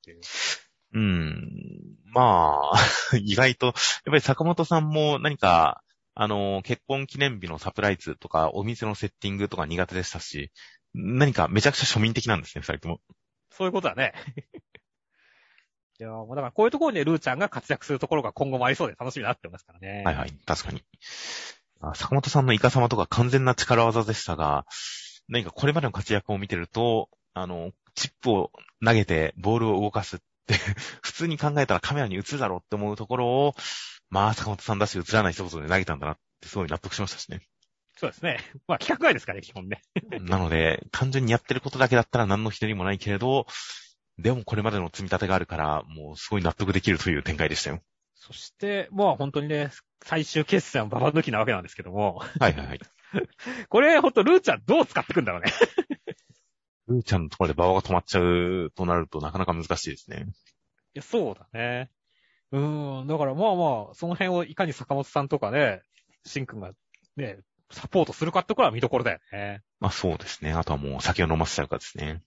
[0.95, 1.97] うん。
[2.13, 3.75] まあ、意外と、やっ
[4.07, 5.83] ぱり坂本さんも何か、
[6.15, 10.51] あの、結婚記念日のサプライズとか、お店のセッティングとか苦手でしたし、
[10.93, 13.01] 何かめちゃくちゃ庶民的なんですね、二人とも。
[13.51, 14.13] そういうことだね。
[16.03, 20.03] いやもうだからこういうところでルーちゃんが活躍するところが今後もありそうで楽しみになってますからね。
[20.05, 20.83] はいはい、確かに。
[21.95, 24.67] 坂本さんのイカ様とか完全な力技でしたが、
[25.29, 28.51] 何かこれまでの活躍を見てると、あの、チップを
[28.85, 30.55] 投げてボールを動かすって
[31.03, 33.55] 普通に考えたらカメラに映るだろうって思うところを、
[34.11, 37.43] まあ、坂本さんだし映らない一言で投げたんだなってすごい納得しましたしね。
[37.97, 38.38] そうですね。
[38.67, 39.83] まあ、企画外ですからね、基本ね。
[40.23, 43.47] なので、単純にやってることだけだったら何のひねりもないけれど、
[44.23, 47.81] でもこれまでの積み立てがあるから、もうすごい納得できるという展開でしたよ。
[48.15, 49.71] そして、まあ本当にね、
[50.05, 52.21] 最終決戦はババ抜きなわけなんですけども。
[52.39, 52.81] はいはいはい。
[53.69, 55.53] これ、ほんと、ルーちゃんどう使ってくんだろうね。
[56.87, 60.27] ルーちゃんのところでババが止まっちゃうとなるとなかなか難しいですね。
[60.95, 61.91] いや、そうだね。
[62.53, 65.83] うーん、だからまあまあ、その辺をいかに坂本さんとかね、
[66.25, 66.73] シンくんが
[67.17, 67.39] ね、
[67.71, 69.63] サポートするかってころは見どころだよね。
[69.81, 70.53] まあそうですね。
[70.53, 72.23] あとはもう酒を飲ませちゃうかですね。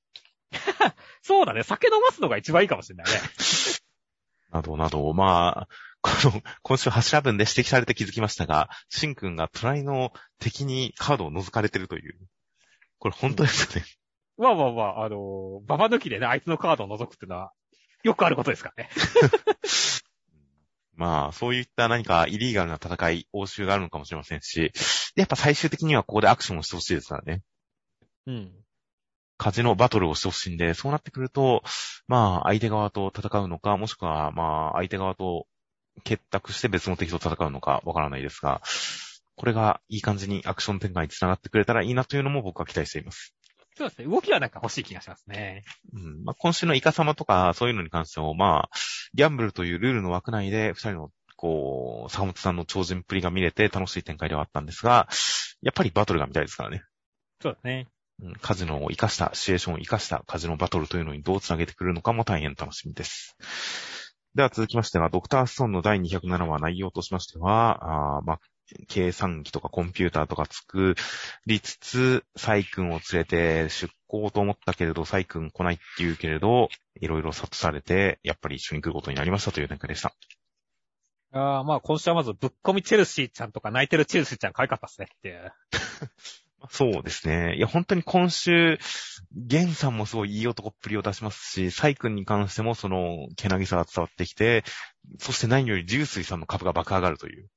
[1.26, 1.64] そうだね。
[1.64, 3.20] 酒飲ますのが一番いいかもしれないね。
[4.54, 5.68] などなど、まあ、
[6.02, 12.16] この、今週柱文で指摘されて気づきましたが、シンくんが隣の敵にカードを覗かれてるという。
[13.00, 13.86] これ本当ですかね？
[14.38, 17.52] まあまあまあ、あのババ抜きでね、あいつのカードを覗くっていうのは、
[18.04, 18.92] よくあることですからね。
[20.94, 24.72] まあ、そういった何かイリーガルな戦い、応酬があるのかもしれませんし、
[25.16, 27.42] やっぱ最終的にはここでアクションをしてほしいですからね。
[28.28, 28.66] うん。
[29.38, 31.64] 風のバトルをしてほしいんで、そうなってくると、
[32.08, 35.48] まあ、相手側と戦うのか、もしくは、まあ、相手側と
[36.04, 38.62] 結託して別の敵と戦うのかわからないですが、
[39.36, 43.36] これがいい感じにアクション展開につながってくれたらいいなというのも僕は期待しています。
[43.78, 44.08] そうですね。
[44.08, 45.64] 動きはなんか欲しい気がしますね。
[45.94, 48.78] うんまあ、今週のイカ様とかそういうのに関しても、まあ、
[49.14, 55.10] ギャンブルというルールの枠内で二人の、こう、坂本さんの超人っぷりが見れて楽しい展開ではあったんですが、
[55.62, 56.84] やっぱりバトルが見たいですからね。
[57.42, 57.88] そうですね。
[58.22, 63.38] うんカジノを活かした、シチュエーションを活かしたカジノバトルというのにどう繋げてくるのかも大変楽しみです。
[64.36, 68.40] では続きましては、ドクターストーンの第207話内容としましては、まあ、
[68.88, 70.96] 計算機とかコンピューターとか作
[71.46, 80.14] りつつ、サイ君を連れて出向と思ったけれど、サイ君来ないって言うけれど、いろいろ諭されて、やっぱり一緒に来ることになりましたという展開でした。
[81.32, 85.54] ああ、まあ今週はまずぶっ込みチェルシーちゃんとか泣いてるチェルシーちゃん可愛かったですねっていう。
[86.72, 87.56] そうですね。
[87.56, 88.78] いや、本当に今週、
[89.34, 94.64] ゲンさんもすごいいい男っぷりを出しますし、サイ君に関してもその、けなぎさが伝わってきて、
[95.20, 97.50] そして何よりジュースイさんの株が爆上がるという。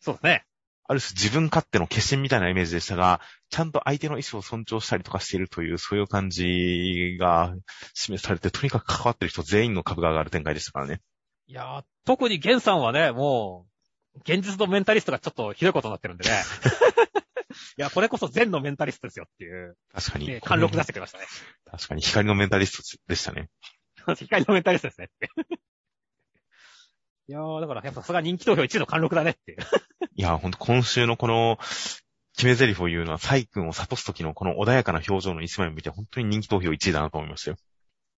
[0.00, 0.44] そうですね。
[0.90, 7.54] ある種自分勝手の決心みたいなイメージでしたが、ちゃんと相手の意思を尊重したりとかしているという、そういう感じが
[7.92, 11.02] 示されて、とにかく関わってる人全員の株が上がる展開でしたからね。
[11.46, 13.66] いやー特にゲンさんはね、も
[14.16, 16.30] う、現実のメンタリストがちょっとひどいことになってるんでね。
[17.78, 20.26] いや、これこそ善のメンタリストですよっていう、確かに。
[20.26, 21.26] ね、貫禄出してくれましたね。
[21.64, 23.50] 確かに光のメンタリストでしたね。
[24.16, 25.28] 光のメンタリストですねって。
[27.28, 29.58] いやーだからやっぱさすが人気投票1位の貫禄だねっていう。
[30.16, 31.58] いや、ほんと今週のこの、
[32.36, 37.56] 決め台詞を言うのは、サイ君を諭す時のこの穏やかな表情の一枚を見て、本当に人気投票1位だなと思いましたよ。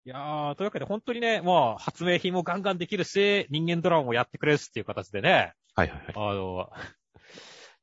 [0.06, 6.14] いやーというわけで本当にね、まあ、発明品もガンガンできるし、人間ドラマもやってくれるしっていう形でね、はいはいはい。
[6.16, 6.70] あの、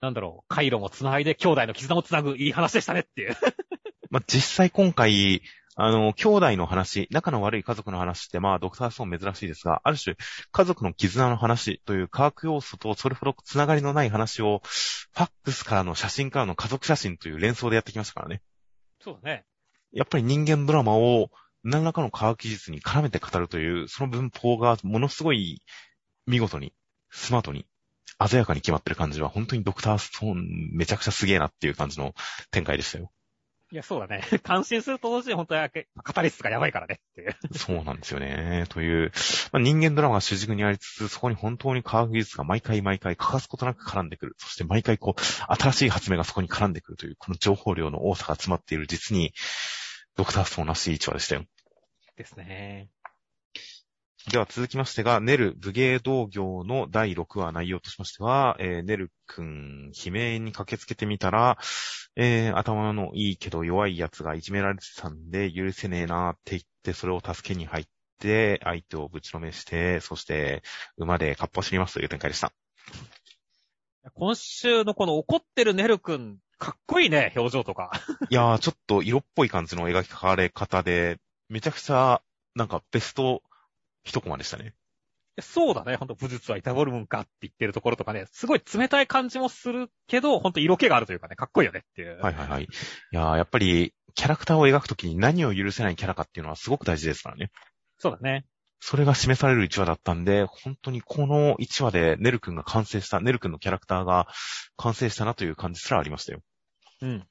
[0.00, 3.37] なんだろう、回路も繋いで兄弟の絆も繋ぐいい話でしたねっていう。
[4.11, 5.42] まあ、実際今回、
[5.78, 10.16] あの、兄弟の話、仲の悪い家族の話って、まあ、ドクターストーン珍しいですが、ある種、
[10.50, 18.42] 家族の絆の話という科学要素とそれほどつながりのない話を、ファックスからの写真からの家族写真という連想でやってきましたからね。
[19.00, 19.44] そうだね。
[19.92, 21.30] やっぱり人間ドラマを
[21.62, 25.62] 何らかの科学技術に絡めて語るという、その文法がものすごい
[26.26, 26.72] 見事に、
[27.11, 27.66] スマートに、
[28.29, 32.14] 鮮やかに決まってる感じは、本当にドクターストーンめちゃくちゃすげえなっていう感じの
[32.51, 33.11] 展開でしたよ。
[33.73, 34.23] いや、そうだね。
[34.45, 35.69] 感心すると同時に本当は
[36.05, 37.37] カタリストがやばいからねっていう。
[37.59, 38.64] そうなんですよね。
[38.69, 39.12] という、
[39.53, 44.35] まあ、人間ドラマが主軸にありつつ、そこに本当に科学技術が毎回毎回欠かすことなく絡んでくる。
[44.38, 45.21] そして毎回こう、
[45.55, 49.35] 新しい発明がそこに絡んでくるという、この情報量の多さが詰まっている実に、
[50.14, 51.45] ドクターストーンらしい一話でしたよ。
[52.16, 52.88] ですね。
[54.30, 61.58] では続きましてが、ネル武芸道業の第6話内容としましては、えーネル君、悲鳴に駆けつけてみたら、
[62.16, 67.86] えー頭のいいけど弱い奴がいじめられてたんで許せねえなって言って、それを助けに入っ
[68.18, 70.64] て、相手をぶちのめして、そして、
[70.96, 72.52] 馬でカッパを知りますという展開でした。
[74.14, 77.92] 今週のこの怒ってるネル君、かっこいいね、表情とか。
[78.28, 82.22] いやー、ちょっと色っぽい感じの描かれ方で、めちゃくちゃ、
[82.56, 83.42] なんかベスト
[84.07, 84.75] 一コマでしたね。
[85.40, 92.19] そうだね、ほんと武術はイタボルムンかって言ってるところとかね、すごい冷たい感じもするけど、ほんと色気があるというかね、かっこいいよねっていう。
[92.21, 92.64] はいはいはい。
[92.64, 92.69] い
[93.11, 97.51] やー、やっぱり、キャラクターを描くときに何を許せないキャラかっていうのはすごく大事ですからね。
[97.99, 98.47] そうだね。
[98.81, 104.29] それが示される1話だったんで、本当にこの1話でネル君が完成した、ネル君のキャラクターが
[104.79, 106.40] 完成したなという感じすらありましたよ。
[107.03, 107.27] うん。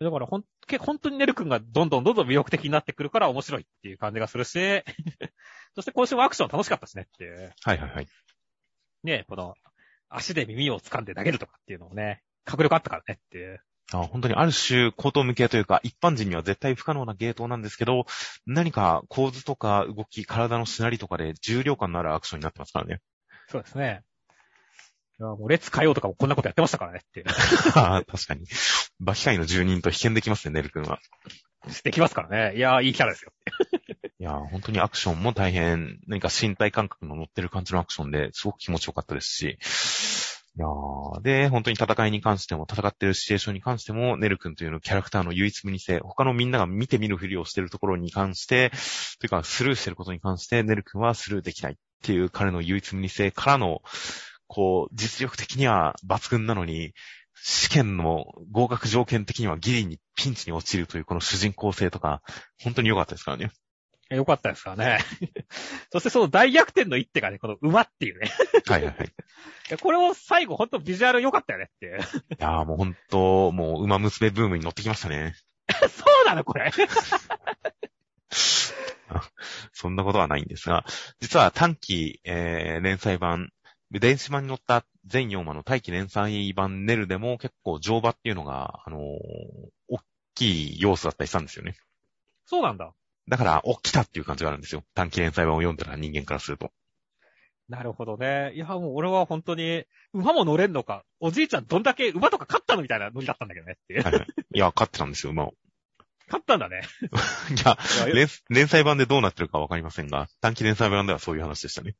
[0.00, 4.52] だからほん、け本当にネル君がどんどんどんどん魅力的になってくるから面白いっていう感じがするし、
[5.74, 7.52] そして今週もアクション楽しかったしねっていう。
[7.62, 8.06] はいはいはい。
[9.02, 9.54] ね、この、
[10.08, 13.60] 足で耳を掴んで投げるとかっていうのもね、迫力あったからねっていう。
[13.92, 18.04] あ本当にある種、口頭向けというか、一般人には絶対不可能な芸当なんですけど、
[18.46, 23.00] 何か構図とか動き、体のしなりとかで重量感のあるアクションになってますからね。
[23.48, 24.02] そうですね。
[25.20, 27.26] いや、もう、列変えようとかもこんなことやってましたからねっていう。
[27.74, 28.46] 確かに。
[29.00, 31.00] バキ界の住人と被験できますね、ネル君は。
[31.82, 32.56] できますからね。
[32.56, 33.32] いや、いいキャラですよ。
[34.20, 39.58] いやー、本当にアクションも大変、何か身体感覚の乗ってる感じのアクションで、すごく気持ちよかったですし、
[40.58, 48.70] いやーで、本当に戦いに関しても、戦ってるシチュエーションに関しても、ネル君というのキャラクターの唯一無二性、他のみんなが見て見ぬふりをしてるところに関して、
[49.20, 53.82] というか、スルーしてることに関して、ネル君はスルーできないっていう彼の唯一無二性からの、
[54.48, 56.94] こう、実力的には抜群なのに、
[57.40, 62.22] 試験の合格条件的にはギリにピンチに落ちるというこの主人公性とか、
[62.62, 63.52] 本当に良かったですからね。
[64.10, 64.98] よかったですからね。
[65.92, 68.30] そしてその大逆転の一手がね、この馬っていうね。
[68.66, 69.12] はいはいはい。
[69.78, 71.98] これを最後ほんとビジュアル良かったよねっていう。
[72.38, 75.34] やーもうほんと、もう馬娘ブームに乗ってきましたね。
[75.68, 76.72] そうなのこれ。
[79.72, 80.84] そんなことはないんですが、
[81.20, 83.50] 実は短期、えー、連載版、
[83.90, 89.02] 電子版に載った全4話の大気連載版ネルでも結構乗馬っていうのが、あのー
[89.88, 89.98] 大
[90.34, 91.74] きい要素だったりしたんですよね。
[92.46, 92.92] そうなんだ。
[93.28, 94.84] だから、お、来たっていう感じがあるんですよ。
[94.94, 96.70] 短期連載版を読んだら人間からすると。
[97.68, 98.52] なるほどね。
[98.54, 104.02] いや、もう俺は本当に、馬も乗れんのか、おじいちゃんどんだけ馬とか勝ったのみたいなノリだったんだけどねっていう。
[104.02, 104.26] はいはい。
[104.54, 105.54] いや、勝ってたんですよ、馬を。
[106.28, 106.82] 勝ったんだね。
[107.56, 107.76] いや、
[108.48, 111.96] 連載版でどうなってるかわかりませんが、短期連載版ではそういう話でしたね。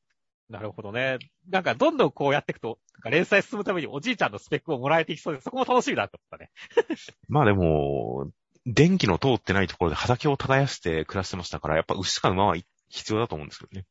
[0.49, 1.19] なるほどね。
[1.49, 6.51] なんか、どんどんこうやっていくと、なんか連載進むためにおじいちゃんのスペックをもらえていきそうで、そこも楽しみだと思ったね。
[7.29, 8.31] まあでも、
[8.65, 12.57] 電気の通ってないところで畑を耕して暮らしてましたから、やっぱ牛か馬は
[12.89, 13.87] 必要だと思うんですけどね。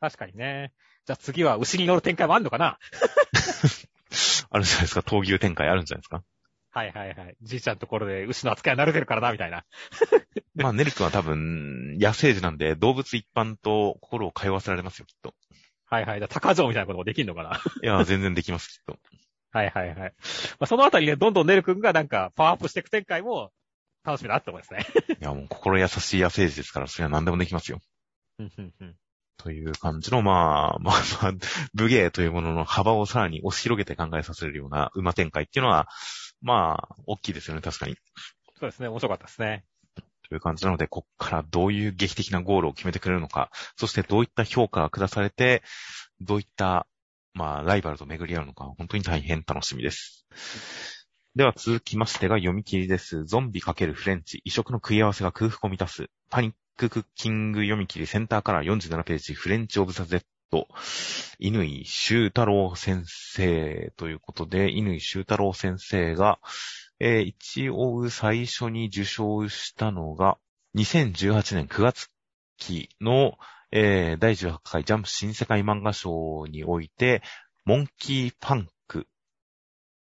[0.00, 0.72] 確かにね。
[1.06, 2.78] じゃあ次は牛に乗る展開もあるのかな？
[4.50, 6.22] あるじゃないですか、闘牛展開あるんじゃないですか。
[6.70, 7.36] はいはいはい。
[7.42, 9.64] じいちゃんのところで牛の扱いは慣れてるからな、みたいな。
[10.56, 15.34] まあ、ネル君は多分、野生児なんで、動物一般と心を通わせられますよ、きっと。
[15.86, 16.28] はいはい。
[16.28, 18.98] 高城みたいなこともできんのかないや、全然できます、きっと。
[19.52, 19.96] はいはいはい。
[19.98, 20.10] ま
[20.60, 23.52] あ、そのあたりね、どんどんネル君がなんかパワーアップしていく展開も
[24.04, 24.86] 楽しみだって思いますね。
[25.20, 27.80] いや、もう心優しい野生児ですから、それは何でもできますよ。
[28.38, 28.96] うんうんうん
[29.36, 31.32] という感じの、まあ、まあまあ、
[31.74, 35.88] 武芸というものの幅をさらに押し広げて考えさせるような馬展開っていうのは、
[36.40, 37.96] まあ、大きいですよね、確かに。
[38.58, 39.64] そうですね、面白かったですね。
[40.34, 45.62] という感じなので、こっからどういう劇的なゴールを決めてくれるのか、そしてどういった評価が下されて、
[46.20, 46.88] どういった、
[47.34, 50.26] まあ、ライバルと巡り合うのか、本当に大変楽しみです。
[51.36, 53.24] では続きましてが読み切りです。
[53.26, 56.06] ゾンビ×フレンチ、異色の食い合わせが空腹を満たす。
[56.30, 60.20] パニッククッキング読み切りセンターから47ページ、フレンチオブザ・ゼッ
[60.50, 60.66] ト。
[61.38, 66.40] 犬井修太郎先生ということで、犬井修太郎先生が、
[67.00, 70.38] えー一応最初に受賞したのが、
[70.76, 72.08] 2018年9月
[72.56, 73.38] 期の、
[73.72, 77.22] えー第18回ジャンプ新世界漫画賞において、
[77.64, 79.06] モンキーパンク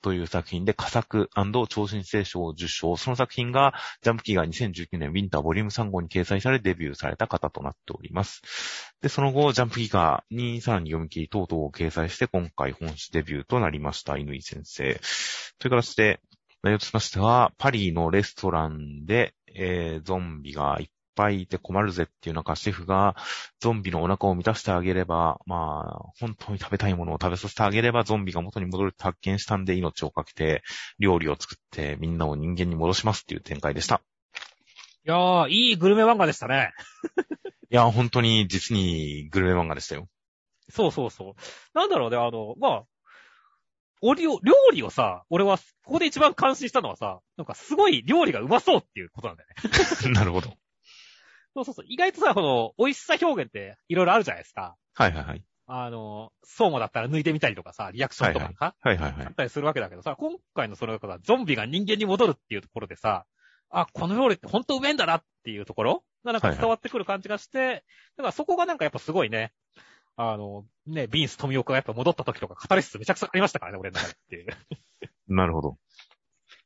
[0.01, 1.29] という作品で佳作
[1.68, 2.96] 超新星賞を受賞。
[2.96, 8.42] その作品が、ジャンプ期が2019年ウィンターボリューム3号に掲載されデビューされた方となっております。
[9.03, 15.01] で、その後、ジャンプギガにさらに読み切り等々を掲載して、今回本誌デビューとなりました、犬井先生。
[15.59, 16.20] という形で、
[16.62, 23.16] 内容としましては、パリのレストランで、えー、ゾンビがいっぱいいて困るぜっていう中、シェフが
[23.61, 30.62] ゾンビのお腹を満たしてあげれば、まあ、本当に食べたいものを食べさせてあげれば、ゾンビが元に戻るって発見したんで、命をかけて、
[30.99, 34.01] 料理を作って、みんなを人間に戻しますっていう展開でした。
[35.07, 36.73] いやー、いいグルメ漫画でしたね。
[37.71, 40.09] いや、本当に実にグルメ漫画でしたよ。
[40.71, 41.35] そうそうそう。
[41.75, 42.85] なんだろうね、あの、まあ、
[44.00, 44.38] お料
[44.72, 49.48] 理をさ、俺は、ここで一番感心したのはさ、なんかすごい料理がうまそうっていうことなんだよ
[50.08, 50.12] ね。
[50.14, 50.56] なるほど。
[51.54, 51.87] そうそうそう。
[51.88, 54.76] 意外とさ、この、美味しさ表現っていろいろあるじゃないですか。
[54.94, 55.44] はいはいはい。
[55.66, 59.34] あの、相馬だったら抜いてみたりとかさ、リアクションとかか、はいはいはいあっ。
[59.34, 63.26] たりするわけだけどさ、今回のその中がゾンビが人間に戻るっていうところでさ、
[63.70, 67.84] あ、この料理って本当うめえんだなっていうところがなんか伝わってくる感じがして、
[68.16, 69.52] だからそこがなんかやっぱすごいね、
[70.20, 74.46] あの、ね、ビンス富岡がやっぱ戻った時とかカタリスめちゃくちゃありましたからね、俺の中でっていう。
[75.33, 75.78] なるほど。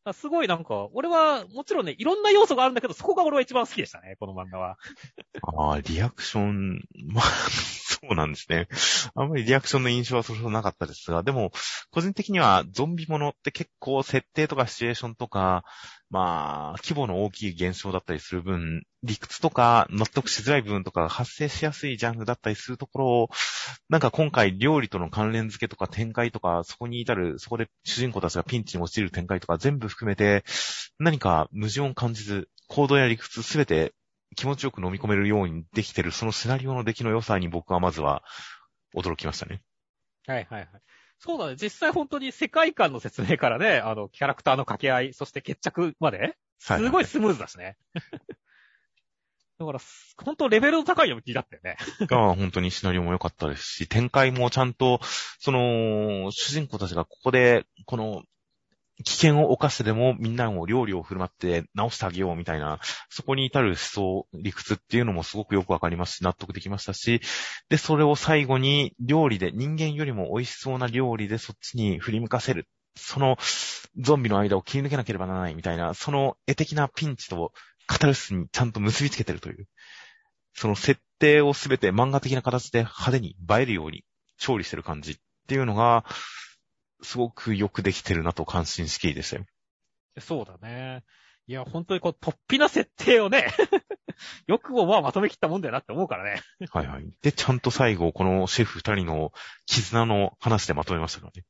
[0.05, 4.79] らすごいなんか、俺はもちろんね、いろんな要素があるんだけど、そこが俺は一番好きでしたね、この漫画は。
[5.43, 6.81] ああ、リアクション、
[7.13, 8.69] まあ、そうなんですね。
[9.15, 11.53] あんまりリアクションの印象はそれほどなかったですが、でも、
[11.91, 15.65] 個人的にはゾンビものって結構設定とかシチュエーションとか、
[16.13, 23.29] まあ、規模の大きい現象だったりする分、理屈とか納得しづらい部分とか発生しやすいジャンルだったりするところを、
[23.89, 30.45] なんか今回料理との関連付けとか展開とか、そこに至る、そこで主人公たちがピンチに陥る展開とか全部含めて、
[30.99, 33.95] 何か矛盾を感じず、行動や理屈すべて
[34.37, 38.23] 気持ちよく飲み込めるようにできてる、そのシナリオの出来の良さに僕はまずは
[38.95, 39.63] 驚きましたね。
[40.27, 40.69] はいはいはい。
[41.25, 41.57] そうだね。
[41.57, 47.77] 実際本当に世界観の説明からね、あの、キャラクターの掛け合い、そして決着まで、すごいスムーズだしね。
[49.61, 49.79] だから、
[50.25, 51.77] 本当レベルの高い読み切りだったよね。
[52.09, 55.01] が本当にシナリオも良かったですし、展開もちゃんと、
[55.39, 58.25] その、主人公たちがここで、この、
[59.05, 62.79] 危険を冒してでもみんなを料理を振る舞って直してあげようみたいな、
[63.11, 67.21] そこに至る思想、理屈っていうのもすごくよくわかりますし、納得できましたし、
[67.69, 72.69] で、それを最後に料理で、人間よりも美味しそうな料理でそっちに振り向かせる。
[72.97, 73.39] その、
[73.99, 77.53] ゾンビの間を切り抜けなければならないみたいな、その絵的なピンチと
[77.87, 79.67] カタルスにちゃんと結びつけてるという。
[80.55, 84.05] その設定をすべて漫画的な形で派手に映えるように
[84.39, 85.17] 調理してる感じっ
[85.49, 86.05] ていうのが、
[87.03, 89.45] すごくよくできてるなと感心しきりでしたよ。
[90.19, 91.03] そうだね。
[91.47, 93.49] いや、本当にこう、突飛な設定をね、
[94.47, 96.41] よくもまあまとめきったもんだよなって思うからね。
[96.71, 97.11] はいはい。
[97.23, 99.33] で、ちゃんと最後、このシェフ二人の
[99.67, 101.45] 絆の話でまとめましたからね。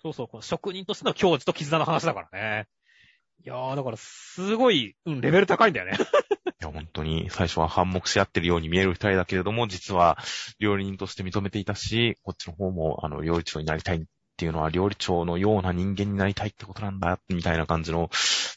[0.00, 2.68] そうそう、この職人としての教授と絆の話だからね。
[3.44, 5.92] いやー、だから、すごい、うん、レベル高いんだよね。
[6.60, 10.16] いや、本当に、最初は反目し合ってるように見える二人だけれども、実は、
[10.58, 18.10] 料理人として認めていたし、こっちの方も、あの、料理長になりたいっていうのは、料理長のような人間になりたいってことなんだ、みたいな感じの、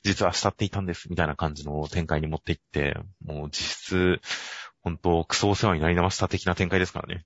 [0.04, 4.22] 実は慕っていたんです、みたいな感じの展開に持っていって、もう実質、
[4.82, 7.26] 本当クソお世話になりました的な展開ですからね。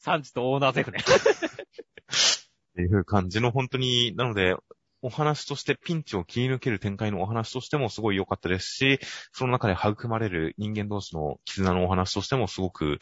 [0.00, 0.98] サンジとオーナーゼフね。
[1.00, 4.54] っていう感じの本当に、なので、
[5.00, 8.98] お話としてピンチを切り抜ける展開のお話としてもすごい良かったですし、
[9.32, 12.98] その中で育まれる人間同士の絆のお話としてもすごく、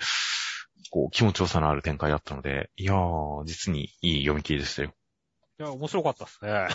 [0.95, 4.93] こう、気持ちよさのある展開だったので、いやー、実にいい読み切りでしたよ。
[5.59, 6.69] いや、面白かったですね。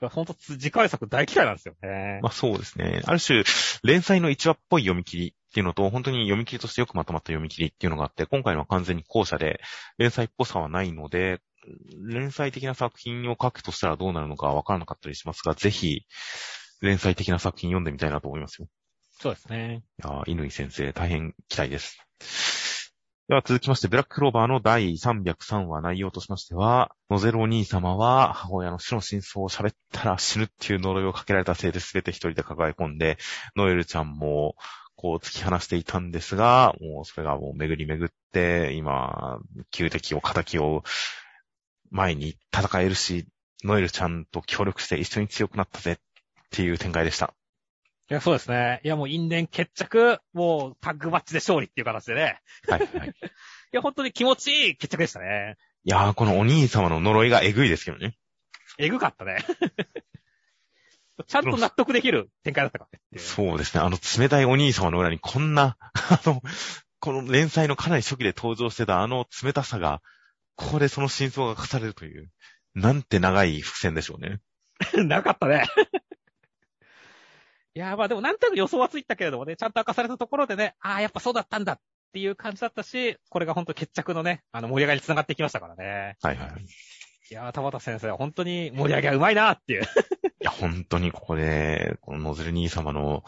[0.08, 2.20] ほんと、次回作大嫌いなんですよね。
[2.22, 3.02] まあそうですね。
[3.04, 3.44] ある種、
[3.84, 9.60] 連載の1話っぽい読み切りっていうのと、本当に読み切りとしてよくまとまった読み切りっていうのがあって、今回のは完全に後者で、
[9.98, 11.42] 連載っぽさはないので、
[12.02, 16.06] 連載的な作品を書くとしたらどうなるのかわからなかったりしますが、ぜひ、
[16.80, 18.68] 連載的な作品読んでみたいなと思いますよ。
[19.20, 19.82] そうですね。
[20.02, 21.98] いや犬井先生、大変期待です。
[23.28, 33.18] では続きまして、ブラッククローバーの第303話内容としましては、ノゼルお兄様は母親の死の真相を喋ったら死ぬっていう呪いをかけられたせいで全て一人で抱え込んで、
[33.56, 34.54] ノエルちゃんも
[34.94, 39.40] こう突き放していたんですが、もうそれがもう巡り巡って、今、
[39.72, 40.84] 旧敵を仇を
[41.90, 43.26] 前に戦えるし、
[43.64, 45.96] ノエルちゃんと協力して一緒に強くなったぜっ
[46.52, 47.34] ていう展開でした。
[48.08, 48.80] いや、そうですね。
[48.84, 52.40] いや、もう因縁決着、もうタッグマッチで勝利っていう形でね。
[52.68, 53.08] はい、はい。
[53.10, 53.12] い
[53.72, 55.56] や、本当に気持ちいい決着でしたね。
[55.84, 58.16] いやー、このお兄様の呪いがえぐいですけどね。
[58.78, 59.38] えぐかったね。
[61.26, 63.18] ちゃんと納得できる展開だったかね。
[63.18, 63.80] そうですね。
[63.80, 66.42] あの冷たいお兄様の裏にこんな、 あの、
[67.00, 70.02] この連載のかなり初期で登場してたあの冷たさが、
[70.54, 72.30] ここでその真相が書かれるという、
[72.74, 74.40] なんて長い伏線でしょうね。
[75.04, 75.64] なかったね。
[77.76, 81.80] いや、まあでもなんとなく予想はついたけれどもね、ちゃんと明かされたところでね、ああ、やっぱそうだったんだっ
[82.14, 86.16] ていう感じだったし、これが本当決着のね、あの盛り上がりに繋がってきましたからね。
[86.22, 86.50] はいはい。
[87.30, 89.82] いやー、田畑先生は本当に盛り上げがうまいなっていう。
[89.84, 89.86] い
[90.40, 93.24] や、本当にここで、このノズル兄様の、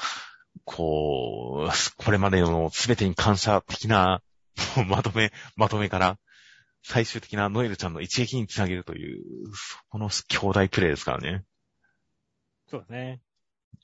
[0.65, 4.23] こう、これまでの全てに感謝的な、
[4.89, 6.19] まとめ、まとめから、
[6.83, 9.23] 最終的なノエルちゃんの一撃につなげるという、
[9.91, 11.45] この兄弟プレイですからね。
[12.71, 13.21] そうですね。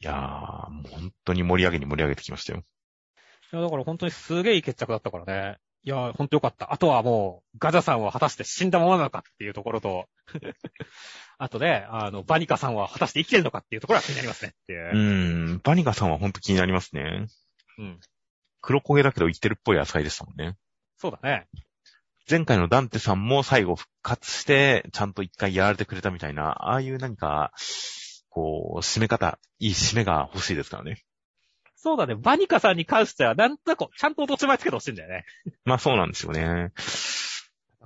[0.01, 2.62] いやー、もう本当に盛り上げに盛り上げてきましたよ。
[3.53, 5.59] いや、だから本当にすげえいい決着だったからね。
[5.85, 6.72] いや、本当よかった。
[6.72, 10.09] あとはもう、ガジャさんは果たして死んだままなのかっていうところと、
[11.37, 14.89] あとで、あの、バニカさんは果たして生きてるのかっていうところが気になりますねっていう。
[14.89, 17.26] うーん、バニカさんは本当気になりますね。
[17.78, 18.01] うん。
[18.62, 20.57] 黒焦げだけど生きてるっぽい扱いでしたもんね。
[20.97, 21.47] そうだね。
[22.30, 27.53] 前回のダンテさんも最後復活して、ちゃんと一回やられてくれたみたいな、ああいう何か、
[28.35, 31.05] こう、締め方、いい締めが欲しいですからね。
[31.76, 32.16] そうだね。
[32.16, 35.24] バニカさんに関しては、なんとなく、ちゃんと落とし前つけてほしいんだよね。
[35.64, 36.72] まあそうなんですよね。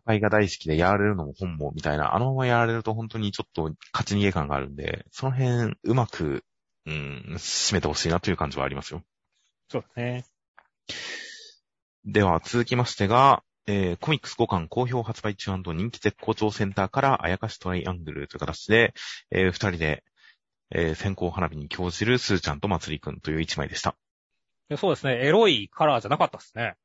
[0.07, 6.45] 戦いが大好きでやられるのも本望みたいな、あのままやられると本当にちょっと勝ち逃げ感があるんで、その辺、うまく、
[6.87, 9.03] うん、締めてほしいなという感じはありますよ。
[9.69, 10.25] そうだね。
[12.07, 18.95] では、続きましてが、えー、コミックス5巻好評発売中人気絶好調センターからあやかしトライアングルという形で、
[19.31, 20.03] えー、二人で、
[20.71, 23.97] えー、先行花火に興じるスーちゃんとまつりくんという一枚でした。
[24.77, 25.25] そうですね。
[25.25, 26.77] エロいカラーじゃなかったですね。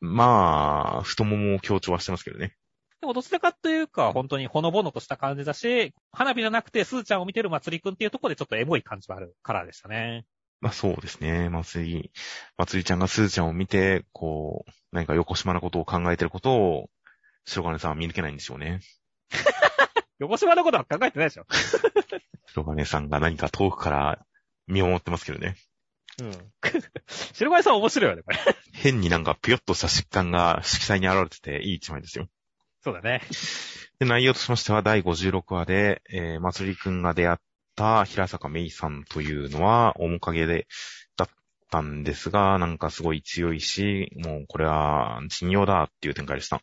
[0.00, 2.56] まあ、太ももを強調はしてますけどね。
[3.00, 10.24] でもどちらかというか、本当にほのぼのとした感じだし、花火じゃなくてスーちゃんを見てるまつりくんっていうところでちょっとエモい感じがあるカラーでしたね。
[10.60, 11.48] まあそうですね。
[11.48, 12.12] まつり、
[12.58, 16.90] まつりちゃんがスーちゃんを見て、こう、何か横島なことを考えてることを、
[17.46, 18.80] 白金さんは見抜けないんでしょうね。
[20.18, 21.46] 横島のことは考えてないでしょ。
[22.54, 24.26] 白金さんが何か遠くから
[24.66, 25.56] 見守ってますけどね。
[26.20, 26.32] うん。
[27.34, 28.38] 白金さん面白いよね、これ。
[28.72, 32.28] 変になんかぴよっとした疾患が色彩に現れてていい一枚ですよ。
[32.82, 33.22] そうだね。
[33.98, 37.38] で、内容としましては第56話で、えー、まつりくんが出会っ
[37.76, 40.66] た平坂芽衣さんというのは面影で、
[41.16, 41.28] だっ
[41.70, 46.62] たんですが、なんかすごい強いし、もうこれは信用だっていう展開でした。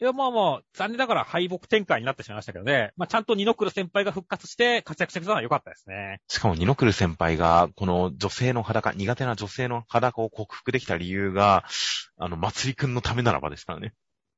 [0.00, 2.92] いや、まあまあ、残念ながら敗北展開になってしまいましたけどね。
[2.96, 6.20] まあちゃんとニノクル先輩が復活して活躍してくれたのは良かったですね。
[6.28, 11.64] しかも、ニノクル先輩が、この女性の裸、苦手な女性の裸を克服できた理由が、
[12.16, 13.92] あの、祭りくんのためならばですからね。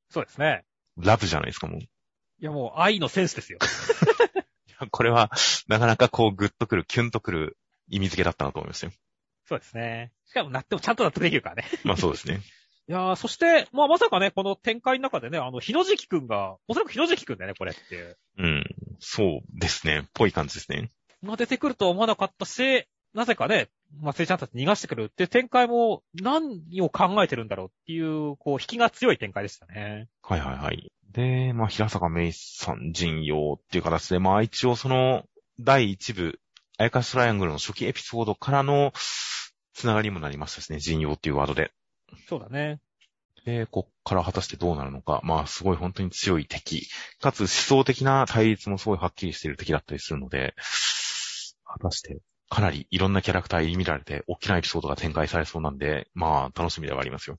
[0.08, 0.64] そうですね。
[0.96, 1.80] ラブじゃないですか、もう。
[1.80, 1.88] いい
[2.40, 3.58] やもう愛のセンスですよ。
[4.80, 5.30] や これは、
[5.68, 7.58] なかなかこう、グッとくる、キュンとくる
[7.88, 8.92] 意味付けだったなと思いますよ。
[9.46, 10.10] そうですね。
[10.24, 11.64] しかも納得、ちゃんと納得できるからね。
[11.84, 12.40] まあそうですね。
[12.90, 18.18] いやー、そして、まあまさかね、この展開の中でね、あの、日野関くんが、おそらく日野関くんだよね、これっていう。
[18.38, 18.64] うん。
[18.98, 20.08] そうですね。
[20.12, 20.90] ぽい感じですね。
[21.22, 23.68] まあ出てくるとは思わなかったし、なぜかね、
[24.00, 30.08] まあ、せいちゃんたち逃がしてくるって展開も何を考えてるんだろうっていう、こう、引きが強い展開でしたね。
[30.22, 30.90] はいはいはい。
[31.12, 35.22] で、まあ、平坂芽衣さん陣容っていう形で、まあ一応その、
[35.60, 36.40] 第一部、
[36.76, 38.92] あやかしトライアングルの初期エピソードからの、
[39.74, 41.70] つながりにもなりましたしね、陣容っていうワードで。
[42.28, 42.80] そうだね。
[43.44, 45.20] で、こっから果たしてどうなるのか。
[45.24, 46.88] まあ、すごい本当に強い敵。
[47.20, 50.54] かつ思想的な対立もすごいはっきりしている敵だったりするので、
[51.64, 57.38] 果たして、かなりいろんなキャラクター入り見られて、大きなエピソードが展開されそうなんで、まあ、楽しみではありますよ。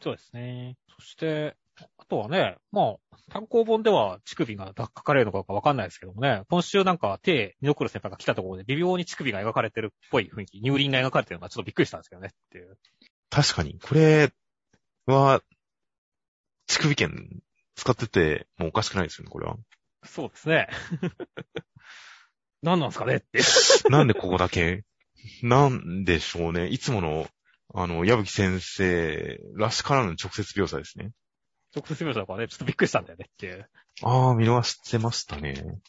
[0.00, 0.76] そうですね。
[0.98, 1.56] そして、
[1.98, 12.78] あとはね、まあ、単行本では乳首が書かれるのかわかんないですけどもね、今週なんか手、ニノクル先輩が来たところで微妙に乳首が描かれてるっぽい雰囲気、乳輪が描かれてるのがちょっとびっくりしたんですけどねっていう。
[13.30, 14.32] 確かに、これ
[15.06, 15.42] は、
[16.66, 17.42] 乳首券
[17.74, 19.56] 使っててもうおかしくないですよね、これは。
[20.04, 20.68] そうですね。
[22.62, 23.40] 何なんですかねって。
[23.90, 24.84] なんでここだけ？
[25.42, 26.68] なんでしょうね。
[26.68, 27.28] いつもの、
[27.74, 31.12] あの、矢吹先生らしからぬ直接描写ですね。
[31.74, 33.68] 直接描写だからね、ちょっとびっくりしたんだよねっていう。
[34.02, 35.80] ああ、見逃してましたね。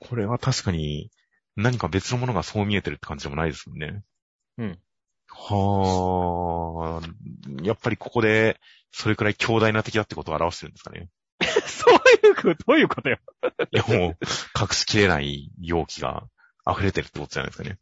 [0.00, 1.10] これは確かに、
[1.54, 4.02] 何か別のものがそう見えてるって感じでもないですもんね。
[4.58, 4.82] うん。
[5.34, 8.60] はあ、やっぱりここで、
[8.92, 11.08] それくらい強大な敵だってことを表してるんですかね。
[11.66, 13.18] そういうこと、どういうことよ。
[13.72, 14.16] いや、もう、
[14.60, 16.24] 隠しきれない容器が
[16.70, 17.78] 溢れてるってことじゃないですかね。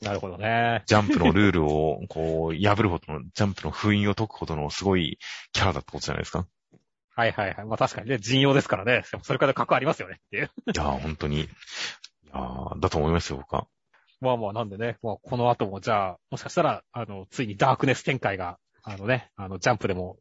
[0.00, 0.82] なるほどね。
[0.86, 5.18] ジャンプのルールを、こう、破るほどの、ジャンプの封印を解くほどのすごい
[5.52, 6.46] キャラだってことじゃないですか。
[7.16, 7.64] はいはいはい。
[7.66, 9.04] まあ確かにね、人用ですからね。
[9.22, 10.44] それから格好ありますよねっていう。
[10.44, 11.42] いやー、本当に。
[11.42, 11.48] い
[12.32, 13.66] やーだと思いますよ、僕は。
[14.20, 20.18] まあまあなんでね、まあこの後もじゃあ、もしかしたら、あの、ついにダークネス展開が、あのね、あの、ジャンプでも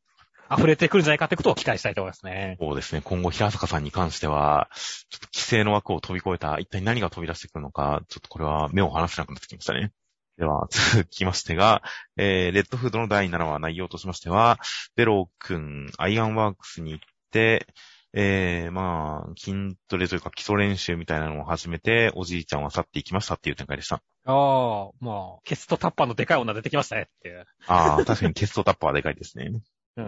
[0.51, 2.57] 溢れてくるんじゃないかってことを期待したいと思いますね。
[2.59, 3.01] そうですね。
[3.03, 4.69] 今後、平坂さんに関しては、
[5.09, 9.91] ちょっと規制の枠を飛び越えた、一体何が飛び出してくるのか、ちょっとこれは目を離せなくなってきましたね。
[10.37, 11.83] では、続きましてが、
[12.17, 14.59] えー、レッドフードの第7話内容としましては、
[14.95, 17.67] ベロー君、アイアンワークスに行って、
[18.15, 24.03] えー、まあ、筋トレというか基礎練習みたいなのを始めて、おじいちゃんは去っていきましたっていう展開でした。
[24.25, 27.45] ああ、まあ、ケストタッパーのでかい女出てきましたねっていう。
[27.65, 29.49] ああ、確かにテストタッパーはでかいですね。
[29.97, 30.01] い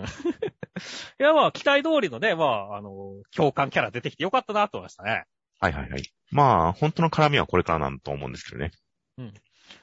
[1.23, 5.25] やまあ、期待通りのね、まあ、あの、共感キャラ出てきてよかったなと思いましたね。
[5.59, 6.03] はいはいはい。
[6.31, 8.71] まあ、本当の絡みはこれからなんと思うんですけどね。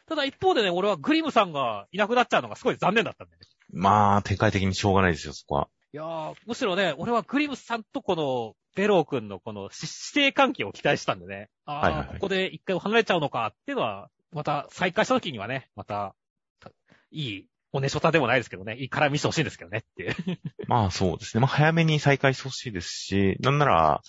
[0.06, 3.46] ただ一方でね、俺はグリムさんがいなくなっちゃうのがすごい残念だったんだよね。
[3.72, 5.68] まあ、展開的にしょうがないですよ、そこは。
[5.94, 9.82] いやー、むしろね、俺はグリムさんとこの、ベロー君のこのし
[10.14, 11.50] 指定関係を期待したんでね。
[11.66, 16.14] ああ、はいはいはいここで一回離れちゃうのかっていうのは、また再開した時にはね、また、
[16.60, 16.70] た
[17.10, 20.16] いい、おねしょたでもないですけどね、いい絡みしてほしいんですけどねっていう。
[20.66, 21.42] まあそうですね。
[21.42, 24.02] まあ早めに再開してほしいですし、なんなら、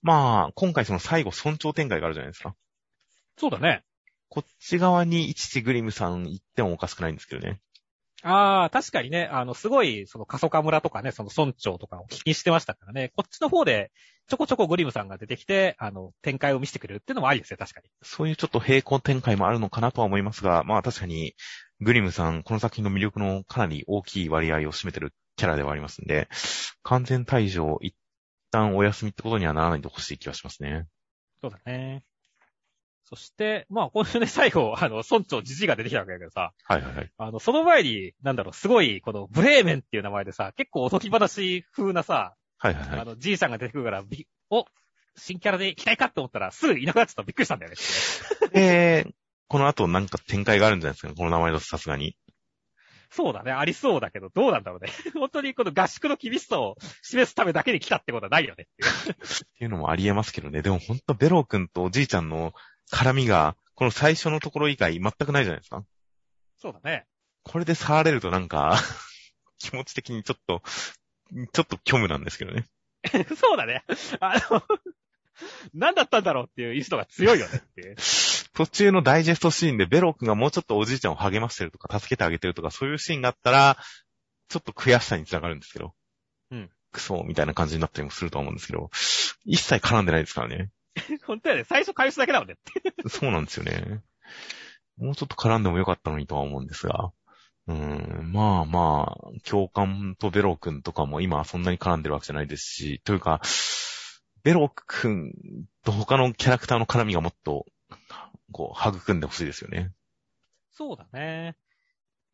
[0.00, 2.56] まあ今回その最後尊重展開があるじゃないですか。
[3.36, 3.84] そうだね。
[4.30, 7.60] こっち側に一時グリムさん行ってもおかしくないんですけどね。
[8.22, 13.90] ああ、確かにね、あの、すごい、その、過疎化村とかね、その村長とかを気にしてましたからね、こっちの方で、
[14.28, 17.88] ちょこちょこグリムさんが出てきて、あの、展開を見せてくれるっていうのもありですよ、確かに。
[18.02, 21.34] そういうちょっと平行展開もあるのかなとは思いますが、まあ確かに
[21.80, 26.28] グリムさん、この作品の魅力のかなり大きい割合を占めてるキャラではありますんで、
[26.82, 27.94] 完全退場、一
[28.50, 30.86] 旦お休みってことにはならないでほしい気がしますね。
[31.42, 32.02] そうだね。
[33.10, 37.10] そして、まあ、今週ね、 最後、あの、村長じじいが出てきたわけだけどさ、はいはいはい。
[37.18, 43.00] あの、その前に、なんだろう、すごい、この、ブレーメンっていう名前でさ、結構おとぎ話風なさ、はいはいはい。
[43.00, 44.64] あの、じいさんが出てくるから、び、お、
[45.16, 49.04] 新キャラで行きたいかって思ったら、すぐいなくなっちゃったらびっくりしたんだよねって。
[49.04, 49.14] で、
[49.48, 51.08] この後なんか展開があるんじゃないですか？
[51.08, 52.16] ね、この名前だとさすがに。
[53.12, 54.92] そうだね、ありそうだけど、どうなんだろうね。
[55.18, 59.14] 本当にこの合宿の厳しさを示すためだけに来たってことはないよねっていう。
[59.14, 59.16] っ
[59.58, 60.62] ていうのもありえますけどね。
[60.62, 62.52] でもほんとベロー君とおじいちゃんの
[62.90, 65.84] 絡みが、この最初のところ以外全くないじゃないですか。
[66.58, 67.06] そうだね。
[67.42, 68.78] これで触れるとなんか、
[69.58, 70.62] 気持ち的にちょっと、
[71.52, 72.66] ちょっと虚無なんですけどね。
[73.36, 73.84] そうだね。
[74.20, 74.62] あの、
[75.72, 77.96] 何だったんだろうっていう意志度が強いよねっていう。
[78.52, 83.78] 途中のダイジェストシーンでベロー君がもうちょっとおじいちゃんを励ましてるとか、助けてあげてるとか、そういうシーンがあったら、
[84.48, 85.94] ちょっと悔しさにつながるんですけど。
[86.50, 86.70] うん。
[86.92, 88.90] クソみたいな感じになったりもすると思うんですけど、
[89.44, 90.70] 一切絡んでないですからね。
[91.26, 91.64] 本当やね。
[91.64, 92.56] 最初返すだけだもんね。
[93.08, 94.02] そうなんですよね。
[94.96, 97.12] もうちょっと絡んでもよかったのにとは思うんですが。
[97.66, 103.40] うーん、まあまあ、教官とベロ君とかも今はそんなに絡んでるわけじゃないですし、というか、
[104.42, 105.32] ベロ君
[105.84, 107.66] と他のキャラクターの絡みがもっと、
[108.52, 109.92] こう、育んでほしいですよね。
[110.72, 111.56] そうだね。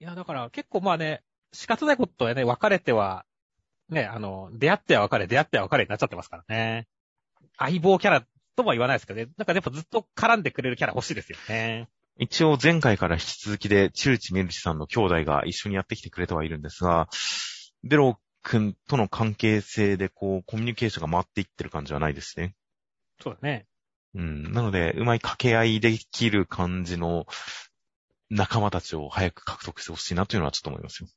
[0.00, 3.24] いや、だから結構まあね、仕方ないことはね、別れては、
[3.88, 6.86] ね、あの、出会っては別れ、出会っては別れになっちゃってますからね。
[7.58, 8.26] 相棒キャラ
[8.56, 9.28] とも言わないですけどね。
[9.36, 11.88] なんかやっぱずっと絡んでくれるキャラ欲しいですよね。
[12.18, 17.08] 一応前回から引き続きで、チュルチメルチさんの兄弟が一緒にやってきてくれてはいるんですが、
[17.84, 22.54] ベロ君との関係性でこう、コミュニケーションが回っていってる感じはないですね。
[23.22, 23.66] そうだね。
[24.14, 24.52] うん。
[24.52, 27.26] なので、うまい掛け合いできる感じの
[28.30, 31.08] 仲間たちを早く獲得してほしいなというのはちょっと思いますよ。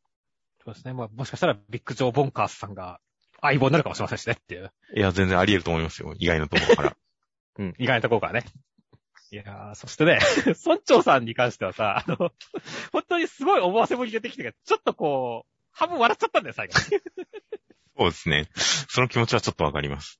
[0.65, 0.93] そうですね。
[0.93, 2.99] まあ、もしかしたらビッグジョー・ボンカースさんが
[3.41, 4.71] 相棒になるかもしれませんしねっていう。
[4.95, 6.13] いや、全然あり得ると思いますよ。
[6.17, 6.97] 意外なところから。
[7.59, 7.75] うん。
[7.77, 8.45] 意外なところからね。
[9.31, 10.17] いやー、そしてね、
[10.65, 12.31] 村長さんに関してはさ、あの、
[12.91, 16.73] 本当にすごい思わせぶり出てきてけど、ちょっとこう、半分笑っちゃったんだよ、最後。
[17.97, 18.49] そうですね。
[18.55, 20.19] その気持ちはちょっとわかります。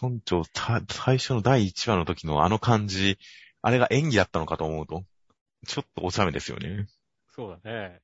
[0.00, 3.18] 村長、た最初の第1話の時のあの感じ、
[3.62, 5.04] あれが演技だったのかと思うと、
[5.66, 6.86] ちょっとお茶目ですよね。
[7.34, 8.00] そうだね。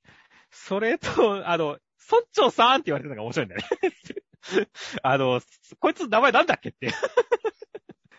[0.50, 1.78] それと、あの、
[2.10, 4.68] 村長さんって言われてるのが面白いんだよね。
[5.02, 5.40] あの、
[5.78, 6.92] こいつ名前なんだっけって。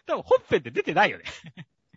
[0.06, 1.24] 多分本編で出てないよね。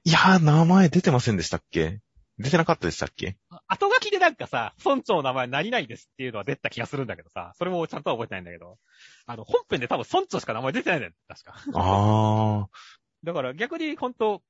[0.05, 2.01] いやー、名前出てませんでしたっけ？
[2.39, 3.37] 出てなかったでしたっけ？
[3.67, 8.79] 後書きでなんかさ、村長の名前何々ですっていうのは出た気がするんだけどさ、それもちゃんとは覚えてないんだけど、
[9.27, 11.55] あの、本編で多分村長しか名前出てないんだよ、確か。
[11.75, 12.67] あ
[13.25, 14.43] だから逆に本当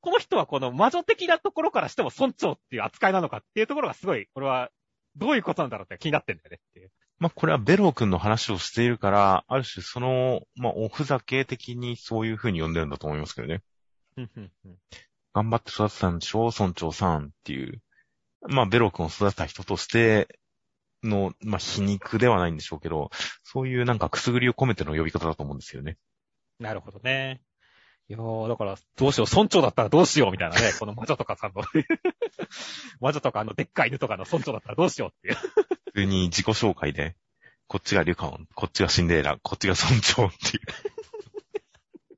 [0.00, 4.68] この人はこの魔女的なところからしても村長っていう扱いなのかっていうところがすごい、これは、
[5.16, 6.90] どういうことなんだろうって気になってんだよねっていう。
[7.18, 13.62] まあ、これはベロー君の話をしているから、ある種その、まあ、おふざけ的にそういう風に呼んでるんだと思いますけどね。
[15.32, 16.50] 頑張って育てたんでしょ？
[16.56, 17.80] 村長さんっていう。
[18.46, 20.38] まあ、ベロー君を育てた人として
[21.02, 23.10] の、まあ、皮肉ではないんでしょうけど、
[23.42, 25.96] そういうなんかくすぐりを込めての呼び方だと思うんですよね。
[26.58, 27.40] なるほどね。
[28.08, 31.62] いやー、だから、どうしよう、村長だったらどうしようみたいなね、この魔女とかさんの、
[33.00, 35.36] 魔女とかあのでっかい犬とかの村長だったらどうしようっていう。
[35.94, 37.14] 普通に自己紹介で、
[37.68, 40.64] こっちがリュカオン、こっちがシンデレラ、こっちが村長っていう。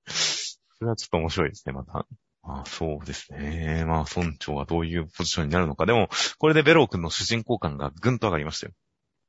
[0.09, 2.07] それはちょっと面白いですね、また。
[2.43, 3.85] まあ、そうですね。
[3.87, 5.85] まあ、村長はどういうポジションになるのか。
[5.85, 6.09] でも、
[6.39, 8.72] これでベロー君の主人公感がぐんと上がりましたよ。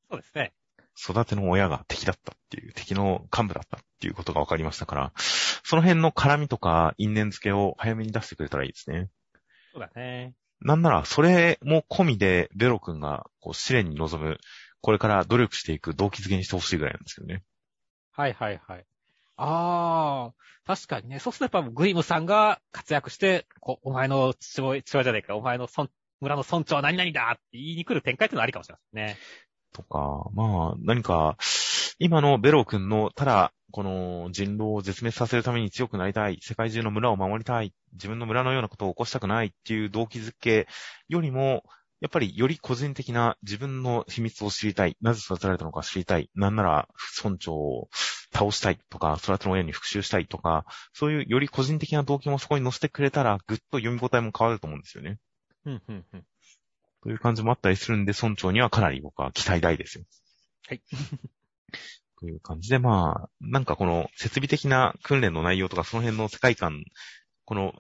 [0.10, 0.54] そうですね。
[0.98, 9.10] 育ての親が敵だったっていう、敵の幹部だったっていうことが分かりましたから、その辺の絡みとか因縁付けを早めに出してくれたらいいですね。
[9.74, 10.34] そうだね。
[10.62, 14.38] なんなら、それも込みで、ベロ君が、こう、試練に臨む、
[14.82, 17.44] これから努力していく動機づけにしてほしいぐらいなんですけどね。
[18.12, 18.86] はいはいはい。
[19.38, 20.34] ああ、
[20.66, 21.20] 確かにね。
[21.20, 25.90] そうするとやっぱグリムさんが活躍して、こお前の父親、父親じゃないか、お前の村
[26.20, 29.18] 村の村長は何々だって言いに来る展開っていうのはありかもしれませんね。
[29.74, 31.38] とか、まあ、何か、
[32.00, 40.68] 今のベロ君の、ただ、この人狼を絶滅させるために強くなりたい、世界中の村を守りたい、自分の村のようなことを起こしたくないっていう動機づけ
[41.10, 41.64] よりも、
[42.00, 46.88] やっぱりより個人的な自分の秘密を知りたい、なぜ育てられたのか知りたい、なんなら
[47.24, 47.90] 村長を
[48.32, 55.18] 倒したいとか、育ての親に復讐したいとか、そういうより個人的な動機もそこに載せてくれたら、ぐっと読み応えも変わると思うんですよね。
[55.66, 56.26] うん、うん、うん。
[57.02, 60.06] という感じもあったりするんで、村長にはかなり僕は期待大ですよ。
[60.68, 60.82] はい。
[62.20, 66.84] という感じで、まあ、なんかこの設備的な訓練の内容とか、その辺の世界観、
[67.46, 67.74] この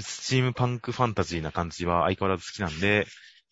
[0.00, 3.06] スチームパンクファンタジーな感じは相変わらず好きなんで、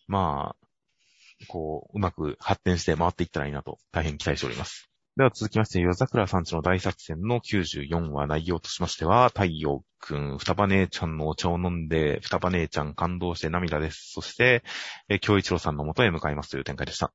[0.07, 4.89] まあ、こう、うまく発展して回っていったらいいなと、大変期待しております。
[5.15, 14.09] では続きまして、夜桜さんちの大作戦の94話内容としましては、太陽くん、双葉姉ちゃんのお茶を飲んで、双葉姉ちゃん感動して涙です。
[14.11, 14.63] そして、
[15.09, 17.13] えー京一郎さんの元へ向かいますという展開でした。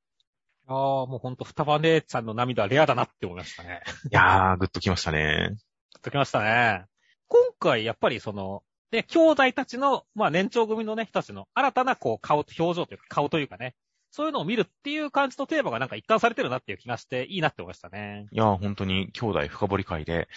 [0.69, 3.81] ああ、もうほんと、双葉姉ちゃんの涙はレアだなって思いましたね。
[4.11, 5.55] いやー、ぐっときましたね。
[6.03, 6.85] ときましたね。
[7.27, 8.61] 今回、やっぱりその、
[8.91, 13.75] ね、兄弟たちの、まあ年長組のね、人たちの新たなこう顔と表情というか顔というかね、
[14.11, 18.27] そういうのを見るっていう感じのテーマがなんか一貫されてるなっていう気がして、いいなって思いましたね。
[18.31, 20.27] いやー、本当に兄弟深掘り会で、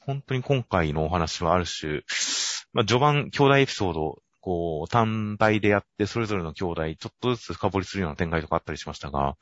[0.00, 2.02] 本当に今回のお話はある種、
[2.74, 9.38] まあ、序盤兄弟エピソード、こう、単体でやって、それぞれの兄弟、ちょっとずつ深掘りするような展開とかあったりしましたが、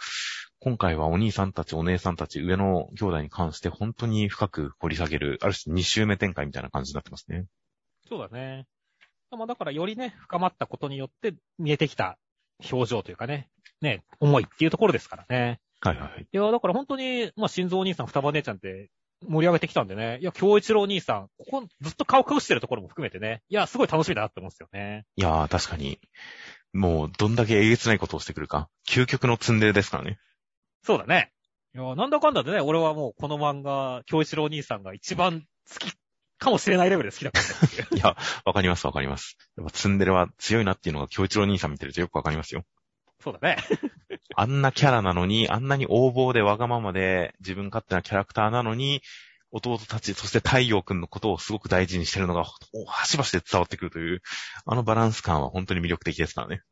[0.61, 7.46] 今回はお兄さんたち、お姉さんたち、上の兄弟に関して本当に深く掘り下げる、ある種2周目展開みたいな感じになってますね。
[8.09, 8.64] そうだね。
[9.32, 12.16] まあだからよりね、深まったことによって見えてきた
[12.70, 13.48] 表情というかね、
[13.80, 15.59] ね、思いっていうところですからね。
[15.80, 16.22] はいはいはい。
[16.22, 18.88] いや、だから本当に、まあ、心臓お兄さん、双葉姉ちゃんって
[19.29, 20.18] 盛り上げてきたんでね。
[20.20, 23.43] いや、京一郎兄さん、ここずっと顔隠してるところも含めてね。
[23.49, 25.05] いや、すごい楽しみだなって思うんですよね。
[25.16, 26.01] いやー、確かに、
[26.73, 28.68] もう、どんだけえげつないことをしてくるか。
[28.89, 30.18] 究極のツンデレですからね。
[30.83, 31.33] そうだね。
[31.75, 35.93] いや、なんだかんだでね、俺はもうこの漫画、京一郎兄さんが一番好き
[36.39, 37.87] かもしれないレベルで好きだったっていう。
[37.97, 39.37] いや、わかりますわかります。
[39.57, 42.64] やっぱツンデレは強いなっていうのが京一郎兄さん見てるとよくわかりますよ。
[43.23, 43.57] そうだね。
[44.35, 49.01] あんなキャラなのに、あんなに横暴でわがままで自分勝手なキャラクターなのに、
[49.53, 54.23] 弟たち、そして太陽くんのことをすごく大事にしてるのが、お端々で伝わってくるという、
[54.64, 56.62] あのバランス感は本当に魅力的ですからね。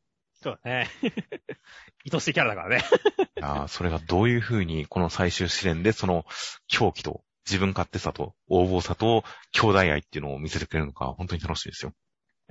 [0.43, 0.89] そうだね。
[2.11, 2.85] 愛しいキャラだからね。
[3.37, 6.25] いやーそれがどういう風に、この最終試練で、その
[6.67, 11.93] 狂気と、自分勝手さと、横暴さと、兄弟愛っていうのを見せてくれるのか、本当に楽しいですよ。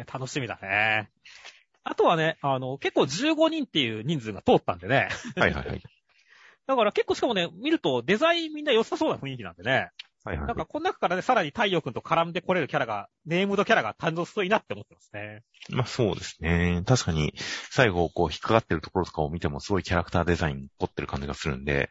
[0.06, 1.10] 楽しみだね。
[1.90, 5.10] あとはね、あの、結構15人っていう人数が通ったんでね。
[5.36, 5.82] はいはいはい。
[6.68, 9.90] だから結構しかもね、見るとデザインみんな良さそうな雰囲気なんでね。
[10.24, 15.44] はいはいなんかこの中からね、さらに太陽くんと絡んでこれるキャラが、ネームドキャラが誕生するといいなって思ってますね。
[15.70, 16.84] まあそうですね。
[16.86, 17.34] 確かに、
[17.72, 21.90] 最後、こう、引っかかってるところとかを見ても、すごいキャラクターデザイン凝ってる感じがするんで、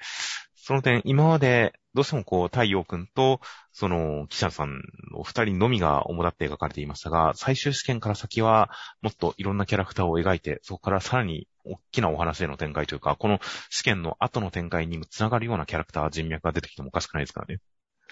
[0.68, 3.40] その点、今まで、どうしてもこう、太陽くんと、
[3.72, 8.68] その、記者さんの二人のみが主だって描かれていましたが、最終試験から先は、
[9.00, 13.40] もっといろんなキャラクターを描いて、そこからさらに大きなお話への展開というか、この
[13.70, 17.60] 試験の後の展開にも繋がるようなキャラクター、人脈が出てきてもおかしくないですからね。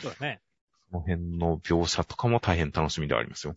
[0.00, 0.40] そうだね。
[0.90, 3.54] その辺の描写とかも大変楽しみではありますよ。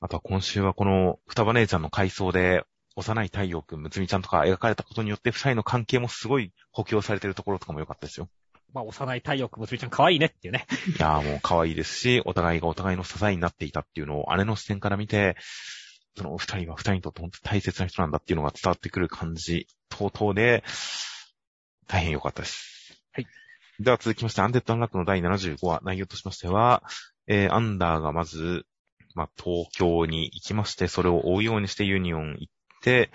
[0.00, 2.64] あとは今週はこの双葉姉ちゃんの回想で、
[2.96, 8.30] 幼い太陽くん、むつみちゃんとか描かれたことによって、二人の関係もすごい補強されてるところとかも良かったですよ。
[8.72, 10.66] まあ、幼い太陽くん、むつみちゃん可愛いねっていうね。
[10.98, 15.36] いやーもう可愛いですし、お互いがお互いの支えになっていたっていうのを姉の視点から見て、
[16.16, 20.64] その二人は二人にとって本当に大切な人なんだっていうのが伝わってくる感じ、等々で、
[21.86, 23.00] 大変良かったです。
[23.12, 23.26] はい。
[23.80, 26.82] では続きまして、アンデッド・アンラックの第75話、内容としましては、
[27.26, 28.66] えー、アンダーがまず、
[29.14, 32.52] まあ、東京に行きまして、それを追うようにしてユニオン行っ
[32.82, 33.10] て、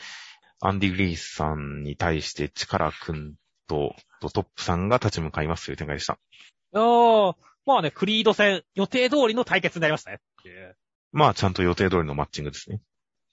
[0.60, 3.36] アンディ・クリードさんに対して力くん
[3.74, 6.20] と、とトップさんが立ち向かいますという展開でした。
[6.76, 10.20] ああ、まあね、クリード戦、予定通りの対決になりましたね。
[11.12, 12.82] まあ、ちゃんと予定通りのマッチングですね。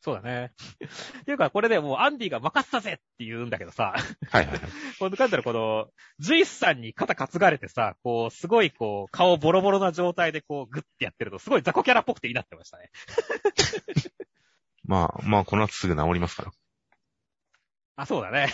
[0.03, 0.53] そうだね。
[1.21, 3.95] っていうか、これでもうアンディが任せたぜって言うんだけどさ、
[4.31, 4.61] はいはいはい。
[4.99, 12.91] この、なんだこの、ジュイスさんに肩担がれてさ、こう、すごいこう、顔ボロボロな状態でこう、グッてやってると、すごい雑魚キャラっぽくていいなってましたね。
[14.85, 16.53] まあ、まあ、この後すぐ治りますから。
[17.97, 18.49] あ、そうだね。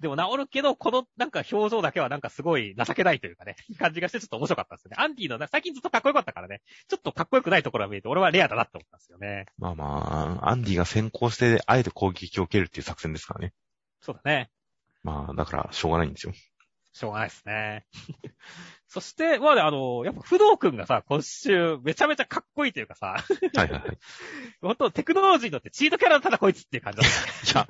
[0.00, 4.96] でも治るけど、このなんか表情だけはなんかすごい情けないというかね、 感じがしてちょっと面白かったですね。
[4.98, 9.46] アンディのな、最近ずっとかっこよかったからね、ちょっとかっこよくないところが見えて、俺はレアだなって思ったんですよね。
[9.58, 9.84] まあま
[10.42, 13.54] あ、アンディが先行して、あえて攻撃を受けるっていう作戦ですからね。
[14.00, 14.50] そうだね。
[15.02, 16.32] まあ、だから、しょうがないんですよ。
[16.92, 17.86] しょうがないですね。
[18.94, 23.24] そして、まあね、あの、やっぱ不動くんがさ、今週めちゃめちゃかっこいいというかさ、は
[23.54, 23.98] いはいはい。
[24.62, 27.50] 本当テクノロジーにとってチートキャラただこいつっていう感じだった。
[27.50, 27.68] いや、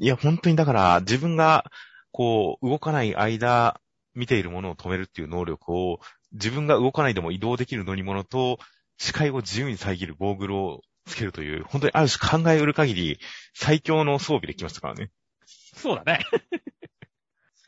[0.00, 1.70] いや、本当にだから、自分が、
[2.10, 3.80] こう、動かない間、
[4.16, 6.00] 見ているものを止めるっていう能力を、
[6.32, 8.58] 自分が動かないでも移動できる乗り物と、
[8.98, 13.20] 視界を自由に遮るゴーグルをつけるという、本当にある種考えうる限り、
[13.54, 15.12] 最強の装備できましたからね。
[15.46, 16.24] そうだね。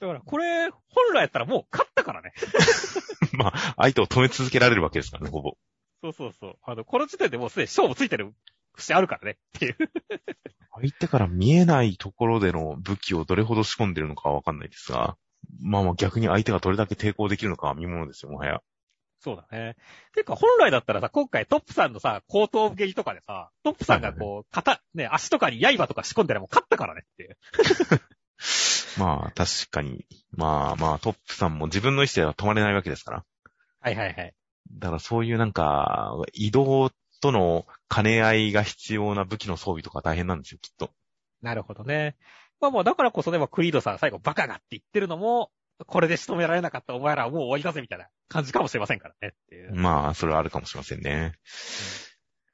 [0.01, 2.33] だから、これ、本来やったらもう勝ったからね。
[3.33, 5.57] まあ、相手を止め続けられるわけですからね、ほぼ。
[6.01, 6.59] そうそうそう。
[6.63, 8.33] あの、この時点でもうすでに勝負ついてる
[8.75, 9.33] 節あるからね。
[9.33, 9.77] っていう。
[10.81, 15.17] 相手から見えないところでの武器をどれほど仕込んでるのかはわかんないですが、
[15.61, 18.63] まあまあ逆に相手がどれだけ抵抗できるのかは見ものですよ、もはや。
[19.21, 19.75] そうだね。
[20.15, 27.37] てか、本来だったらさ、今回トップさんのさ、後頭部撃とかでさ、トップさんがこう、肩、ね、足とかに刃とか仕込んでらもう勝ったからねっていう。
[28.99, 33.25] まあ確かに、まあまあトップさんも自分の意思では止まれないわけですから。
[33.81, 34.35] はいはいはい。
[34.73, 36.91] だからそういうなんか、移動
[37.21, 40.91] との兼ね合いが必要な武器の装備とか大変なんですよ、きっと。
[41.43, 42.17] なるほどね。
[42.61, 45.51] まあもうだからこそね、まあクリードさん最後バカがって言ってるのも、
[45.87, 49.75] これで仕留められなかったお前らはもう終わりだぜみたいな感じかもしれませんからねっていう。
[49.75, 51.35] まあ、それはあるかもしれませんね。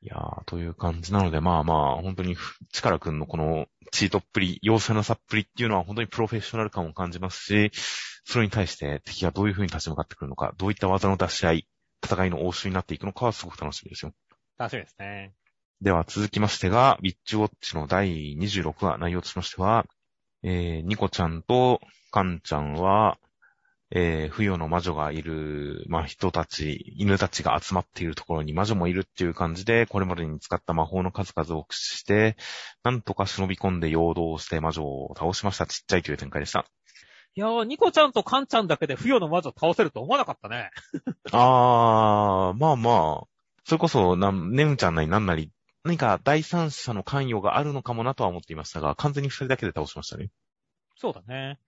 [0.05, 2.37] いやー、という感じなので、まあまあ、本当に、
[2.73, 7.71] 力くんのこのチートっぷり、容赦なさっぷりっていうのは本当にプロフェッショナル感を感じますし、
[8.27, 11.69] それに対して敵がどういう風に立ち向かってくるのか、どういった技の出し合い、
[12.05, 14.13] 戦いの応酬になっていくのかはすごく楽しみですよ。
[14.59, 15.33] 楽しみですね。
[15.81, 19.87] では続きましてが、ビッチウォッチの第26話、内容としましては、
[20.43, 21.81] えー、ニコちゃんと
[22.11, 23.19] カンちゃんは、
[23.91, 32.37] えー、冬の魔女がいる、まあ、人たち、犬たちが集まっているところに魔女もいるっていう感じで、これまでに使った魔法の数々を駆使して、
[32.83, 35.67] なんとか忍び込んで陽動して魔女を倒しました。
[35.67, 36.67] ちっちゃいという展開でした。
[37.37, 40.71] いやー、ニコちゃんとカンちゃんだけで不要の魔女を倒せると思わなかったね。
[41.33, 43.27] あー、まあまあ、
[43.65, 45.51] それこそ、な、ネムちゃんなりなんなり、
[45.85, 50.31] 何か第三者の関与があるのかもなとは思っていましたが、完全に二人だけで倒しましたね。
[50.97, 51.59] そうだね。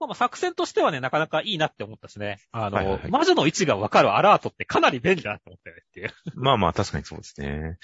[0.00, 2.38] まあまあ作戦としてはね、なかなかいいなって思ったしね。
[2.52, 6.12] あの、はいはいはい魔女の位置がわかるアラートってかなり便利だなって思ったよねっていう。
[6.34, 7.78] まあまあ、確かにそうですね。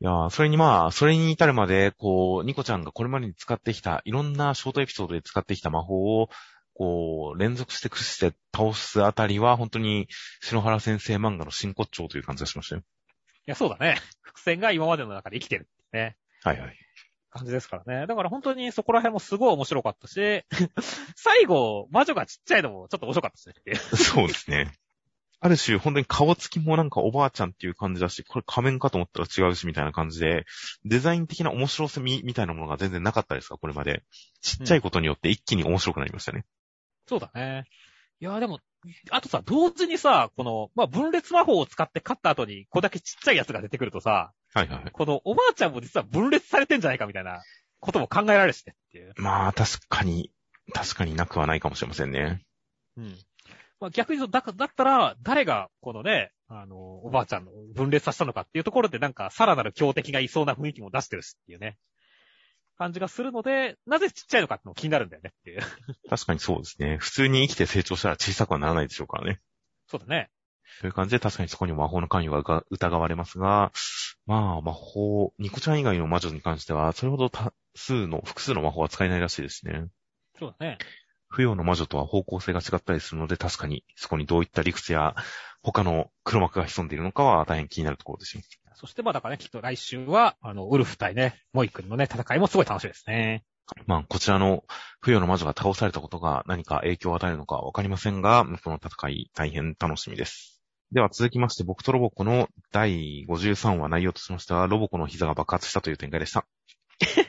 [0.00, 6.28] いやーそれにまあ、それに至るまで、こう、ニコちゃんがこれまでに使ってきた、いろんなショートエピソードで使ってきた魔法を、
[6.74, 10.08] こう、連続して駆使して倒すあたりは、本当に、
[10.42, 12.82] 篠原先生漫画の真骨頂という感じがしましたよ。
[12.82, 12.84] い
[13.46, 13.96] や、そうだね。
[14.20, 16.16] 伏線が今までの中で生きてるね。
[16.42, 16.85] はいはい。
[17.36, 18.06] 感じですからね。
[18.06, 20.44] だから本当にそこら辺もすごい面白かったし、
[21.16, 23.76] 最後、魔女がちっちゃいのもちょっと面白かったしねっていう。
[23.76, 24.72] そうですね。
[25.40, 30.46] ある種、本当に顔つきもなんかおばあちゃんっていう感じだし、これ仮面かと思ったら違うしみたいな感じで、
[30.84, 34.02] デザイン的な面白さみ、みたいなものが全然なかったですか、これまで。
[34.40, 36.46] ちっちゃいことによって一気に面白くなりましたね。
[37.06, 37.66] そうだね。
[38.18, 38.60] いや、でも、
[39.10, 44.90] あとさ、同時にさ、この、まあ、分裂魔法を使って勝った後に、これだけちっちゃいやつが出てくるとさ、はいはいはい。
[44.90, 47.42] このおばあちゃんも実は分裂されてんじゃないかみたいな
[47.80, 49.12] ことも考えられるしねっていう。
[49.18, 50.32] まあ、確かに、
[50.72, 52.42] 確かになくはないかもしれませんね。
[52.96, 53.18] うん。
[53.80, 61.76] まあ、逆に言うと、だ、だったら、誰が、このね、あの、おばあちゃんの分裂させたのかっていうところで、なんか、さらなる強敵がいそうな雰囲気も出してるしっていうね、
[62.78, 65.60] 感じがするので、なぜちっちゃいのかってのも気になるんだよねっていう。
[66.08, 66.96] 確かにそうですね。
[66.96, 69.40] 普通に生きて成長したら小さくはならないでしょうからね。
[69.88, 70.30] そうだね。
[70.80, 73.72] という感じで確かにそこに魔法の関与が疑われますが、
[74.26, 79.86] まあ魔法、ニコちゃん以外の魔女に関しては、それほど多数の、複数の魔法は使えないらしいですね。
[80.38, 80.78] そうだね。
[81.28, 85.14] 不要の魔女とは方向性が違ったりするので、確かにそこにどういった理屈や
[85.62, 88.42] 他の黒幕が潜んでいるのかは大変気になるところですよ。
[88.74, 93.44] そしてまあだからね、きっと来週は、あの、ウルフ対ね、モイ君のね、戦いもすごい楽しみですね。
[93.86, 94.64] まあ、こちらの
[95.00, 100.55] 不要の魔女が倒されたことが何か影響を与えるのかわかりませんが、この戦い大変楽しみです。
[100.92, 106.46] では続きまして、僕とロボコの第53話内容としましては、ロボコの膝が爆発したという展開でした。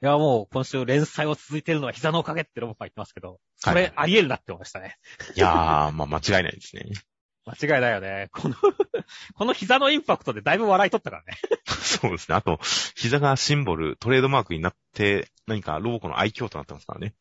[0.00, 4.98] いや、もう今週連載を続いているのは膝のおかげってロボが言ってますけど、そはいれあり得るなって思いましたね。
[5.34, 6.84] いやー、まあ間違いないですね。
[7.46, 8.28] 間違いないよね。
[8.32, 8.54] この、
[9.34, 11.38] この膝のインパクトでだいぶ笑い取ったからね。
[11.66, 12.36] そうですね。
[12.36, 12.60] あと、
[12.94, 17.14] 膝がシンボル、トレードマークになって、何かロボコの愛嬌となってますからね。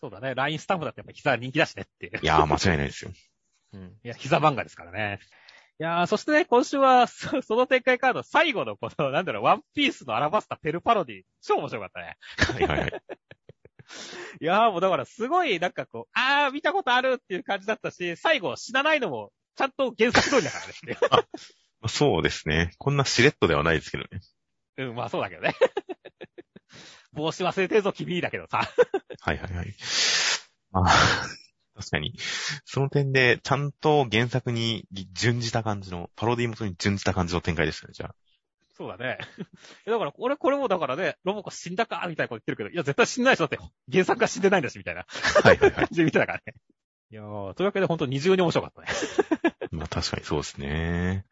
[0.00, 0.34] そうだね。
[0.36, 2.20] LINE スタンプだってやっぱ膝人気だしねっていう。
[2.22, 3.10] いやー、間違いないですよ。
[3.74, 3.98] うん。
[4.04, 5.18] いや、膝漫画ですからね。
[5.80, 12.16] いやー、そしてね、今週は、そその展開カード最後のこの、なんだろう、ワンピースのアラバスタペルパロディ、超面白かったね。
[12.38, 13.02] はいはいはい。
[14.40, 20.98] いやー、もうだからすごい、なんかこう、あー、見たことあるっていう感じだったし、最後死なないのも、ちゃんと原作通りだからねっていう。
[21.10, 21.18] ま
[21.82, 22.72] あそうですね。
[22.78, 24.20] こんなしれっとではないですけどね。
[24.78, 25.54] うん、まあそうだけどね。
[27.12, 28.68] 帽子忘れてるぞ、君だけどさ。
[29.20, 29.74] はいはいはい。
[30.72, 30.92] まあ、
[31.76, 32.14] 確かに。
[32.64, 38.14] その点で、ちゃんと原作に準じた感じの、パロディ元に準じた感じの展開でしたね、じゃあ。
[38.76, 39.18] そうだね。
[39.86, 45.86] だから、俺、これもだからね、ロボコ死んだかみたいなこと言ってるけど、いや、絶対死んないでしょだって、原作が死んでないんだし、みたいなはいはいはい感。
[45.90, 46.54] じで見てたからね。
[47.10, 48.88] いやー、というわけで本当二重に面白かったね。
[49.70, 51.26] まあ確かにそうですね。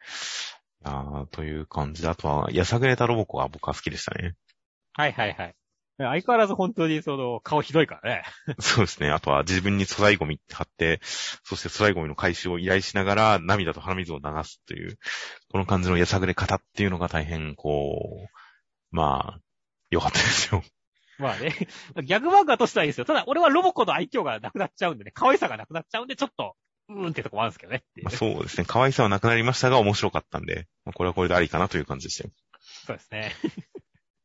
[0.84, 4.34] あという感じで、あとは、やさぐれたロボコが僕は好きでしたね。
[4.94, 5.54] はいはいはい。
[5.98, 8.24] 相変わらず本当にその、顔ひどいからね。
[8.60, 9.10] そうですね。
[9.10, 11.00] あとは自分に粗大ゴミって貼って、
[11.44, 14.98] そして粗大ゴミの回収を依頼しながら涙と鼻水を流すという、
[15.50, 19.40] この感じのやさぐれ方っていうのが大変、こう、まあ、
[19.90, 20.62] 良かったですよ。
[21.18, 21.54] まあね、
[22.02, 23.04] ギャグ漫画としてはいいですよ。
[23.04, 26.56] ただ、俺はロボコの愛嬌がなくなっちゃうんでね、可愛さがなくなっちゃうんで、ちょっと、
[26.88, 28.64] うーんってとこもあるんですけどねまあ、そうですね。
[28.66, 32.30] 可愛さはなくなりましたが面白かったんで、まあ、これはこれでありかなという感じでしたよ。
[32.86, 33.32] そうですね。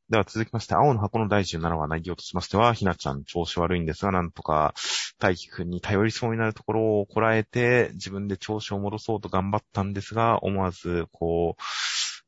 [0.09, 4.73] では続きまして、青の箱の第17話内容としましては、ひなちゃん調子悪いんですが、なんとか、
[5.19, 11.61] 大輝くんに頼りそうになるところをこらえて、自分で調子を戻そうと頑張ったんですが、思わず、こう、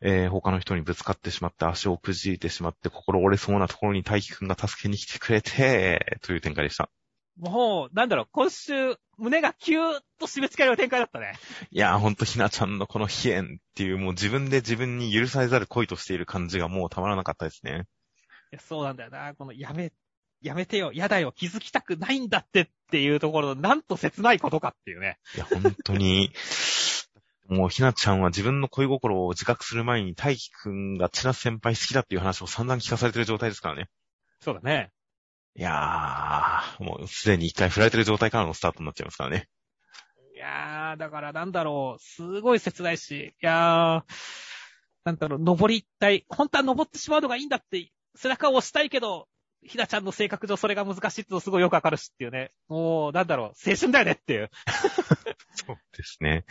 [0.01, 6.89] えー他の人にぶつかってしまって、足をくじいてしまって、心折れそうなところに大輝くんが助けに来てくれて、という展開でした。
[7.39, 11.33] もう、なんだろう、今週、胸がキューッと締め付けられる展開だったね。
[11.71, 17.85] いやーほんとひなちゃんのこの悲縁っていう、もう自分で自分に許されざる恋としている感じがもうたまらなかったですね。
[18.51, 19.33] いやそうなんだよな。
[19.35, 19.93] この、やめ、
[20.41, 25.17] やめてよ、やだよ、気づきたくないんだってっていうところの、なんと切ないことかっていうね。
[25.35, 26.31] いや、本当に、
[27.47, 33.89] もうひなちゃんは自分の恋心を自覚する前に大輝くんが千奈先輩好きだっていう話を散々聞かされてる状態ですからね。
[34.39, 34.91] そうだね。
[35.55, 39.47] いやー、もうすでに一回振られてる状態からのスタートになっちゃいますからね。
[40.35, 44.13] いやー、だからなんだろう、すごい切ないし、いやー、
[45.03, 46.25] なんだろう、登りたい。
[46.29, 49.27] 本当は登ってしまうのがいいんだって、背中を押したいけど、
[49.63, 52.51] ひなちゃんの性格上それが難しいってのすごいよくわかるしっていうね。
[52.69, 54.49] もう、なんだろう、青春だよねっていう。
[55.53, 56.45] そうですね。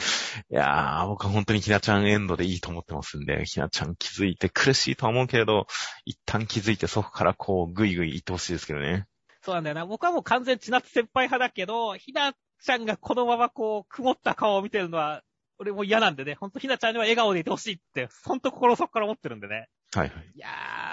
[0.50, 5.66] いやー、僕は本当にひなちゃんエンドでいいと思ってますんで、ひなちゃん気づいて苦しいとは思うけれど、
[6.04, 9.06] 一旦気づいてそこからこう、ぐいぐい行ってほしいですけどね。
[9.42, 9.86] そうなんだよな。
[9.86, 15.22] 僕はもう完全千夏先輩派だけど、ひなちゃんがこのままこう、曇った顔を見てるのは、
[15.59, 16.34] 俺も嫌なんでね。
[16.34, 19.68] ほんとひなちゃんには笑顔でいてほしいって、ほんと心の底から思ってるんでね。
[19.95, 20.32] はいはい。
[20.34, 20.49] いや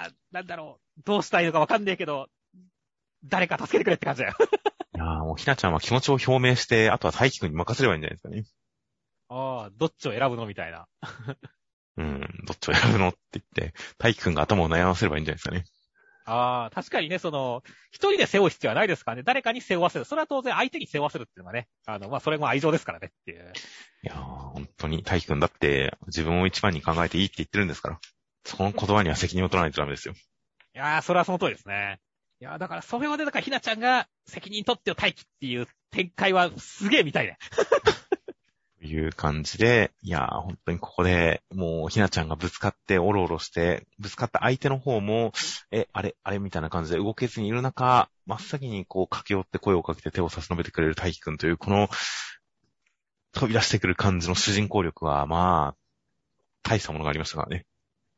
[0.08, 1.02] ー、なんだろう。
[1.04, 2.28] どうしたいのかわかんねえけど、
[3.24, 4.34] 誰か助けてくれって感じだよ。
[4.94, 8.44] いやーもうひなちゃんは気持ちを表明して、あとは大輝くんに任せればいいんじゃないですかね。
[9.28, 10.46] ああ、どっちを選ぶの？
[10.46, 10.86] みたいな。
[11.98, 13.08] うん、どっちを選ぶの？
[13.08, 15.64] って言って、大輝くんが頭を悩ませればいいんじゃないですかね。
[16.28, 19.22] ああ、確かにね、その、一人で背負う必要はないですからね。
[19.22, 20.04] 誰かに背負わせる。
[20.04, 23.52] それは当然相手に背負わせるっていうのはね、あの、まあ、それも愛情ですからねっていう。
[24.02, 28.00] いやー、本当に、大輝くんだって自分を一番に考えていいって言ってるんですから。
[28.46, 30.14] その言葉には責任を取らないとダメですよ。
[30.14, 31.98] いやー、それはその通りですね。
[32.40, 37.38] いやー、だからそれまでだからひなちゃんが責任取ってよ大輝っていう展開はすげえ見たいね。
[38.86, 45.32] いう感じで、いやー、本当にここで、もう、ひなちゃんがぶつかって、おろおろして、ぶつかった相手の方も、
[45.70, 51.88] え、あれ、あれみたいな感じで動けずにいる中、真っ先にこう、駆け寄って声をかけて手を差し伸べてくれる大輝くんという、この、
[53.32, 55.76] 飛び出してくる感じの主人公力は、まあ、
[56.62, 57.66] 大したものがありましたからね。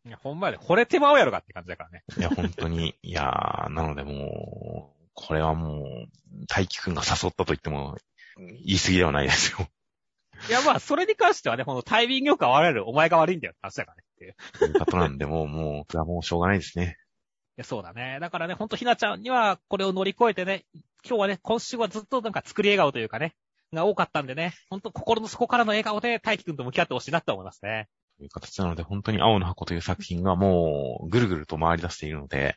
[0.09, 2.03] いや、ほんまで、惚れてまうやろがって感じだからね。
[2.17, 7.99] いや、本当に、いやー、なのでもう、これはもう、大輝くんが誘ったと言っても、
[8.39, 9.69] 言い過ぎではないですよ。
[10.49, 14.37] いや、まあ、それに関してはね、このタイミングよく合われるお前が悪いんだよって話だからねっていう。
[14.55, 16.97] そういうことなんで、もう、もう、もうしょうがないですね。
[17.59, 18.19] いや、そうだね。
[18.21, 20.65] だからね、ほんとひなちゃんにはこれを乗り越えてね、
[21.05, 23.35] 今日はね、今週はずっとなんか作り笑顔というかね、
[23.73, 27.89] が多かったんでね、ほんと心の底からの笑顔で大輝くんと向き合ってほしいなって思いますね。
[28.19, 32.57] という形なので、本当に青の箱という作品がもう、ぐるぐると回り出しているので、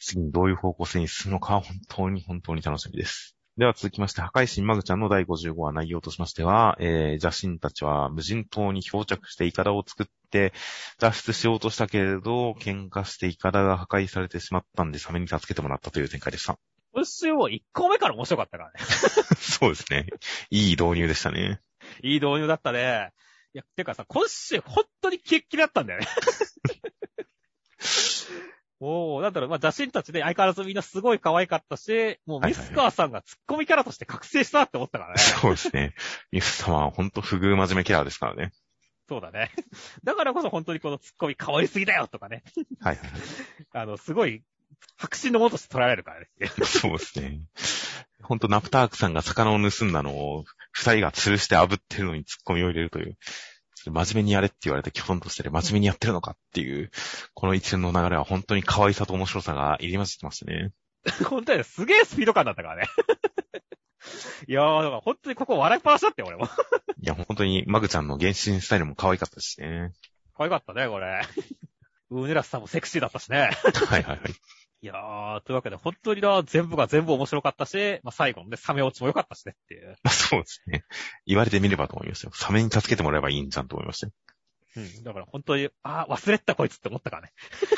[0.00, 3.36] 次にどういう方向性に進むのか、本当に本当に楽しみです。
[3.58, 10.54] では続きまして、破壊神マグちゃんの第55話内容としましては、えー、邪神たちは無人島に漂着してイカダを作って
[10.98, 16.56] 脱出しようとしたけれど、喧嘩してイカダが破壊されてしまったんで、サメに助けてもらったという展開でした。
[16.94, 18.80] 今週も1個目から面白かったからね。
[19.36, 20.06] そうですね。
[20.48, 21.60] いい導入でしたね。
[22.02, 23.12] いい導入だったね。
[23.54, 26.06] いや、てかさ、今週本当にキレッキレだったんだよね。
[28.84, 35.20] おー、なんだろう、まあ、邪神たちで相変わらずみんなすごい可愛かったし、もうミスカーさんがツッコミキャラとして覚醒したって思ったからね。
[35.20, 35.94] そうですね。
[36.32, 38.52] ミスさんはほんと不遇真面目キャラですからね。
[39.08, 39.52] そうだね。
[40.02, 42.42] だからこそ本当にこのツッコミ変わりすぎだよとかね。
[42.80, 43.10] はいはい。
[43.72, 44.42] あの、すごい、
[44.96, 46.26] 白真のものとして捉えられるからね。
[46.64, 47.40] そうですね。
[48.22, 53.16] ほんとナプタークさんが魚を盗んだのを、二人が吊るして炙ってるのにツッコミを入れるという。
[53.84, 56.90] 真面目にやれって言われて基本として真面目にやってるのかっていう、
[57.34, 60.70] この一連の流れは本当に可愛さと面白さが入り混じってましたね。
[61.28, 62.88] 本当にすげえスピード感だったからね。
[64.46, 66.46] いやー、だから本当にここ笑いっぱなしだって俺も。
[67.00, 69.92] いや、本当にマグちゃんの原神スタイルも可愛かったしね。
[70.36, 71.22] 可愛かったね、これ。
[72.10, 73.50] ウーネラスさんもセクシーだったしね。
[73.88, 74.34] はいはいはい。
[74.84, 79.96] いやー、というわけで、本当にな、全部が全部面白かったし、まあ、最後のね、サメ落ちも良かったしねっていう。
[80.02, 80.84] まあ、そうですね。
[81.24, 82.32] 言われてみればと思いますよ。
[82.34, 84.12] サメに助けてもらえばいいんじゃんと思いましたよ。
[84.76, 85.04] うん。
[85.04, 87.32] だから本当に、ああ、忘れたこいつって思ったからね。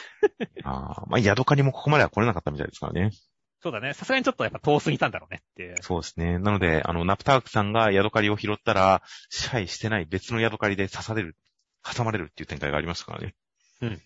[0.64, 3.10] ああ、まあ、ヤドカリもここまでは来れなかったみたいですからね。
[3.60, 3.92] そうだね。
[3.92, 5.76] さすがにちょっとやっぱ遠すぎたんだろうねっていう。
[5.82, 6.38] そうですね。
[6.38, 11.36] なので、あの、ナプタークさんがヤドカリを拾ったら、支配してない別のヤドカリで刺される、
[11.82, 13.34] 挟まれるっていう展開がありましたからね。
[13.82, 14.02] うん。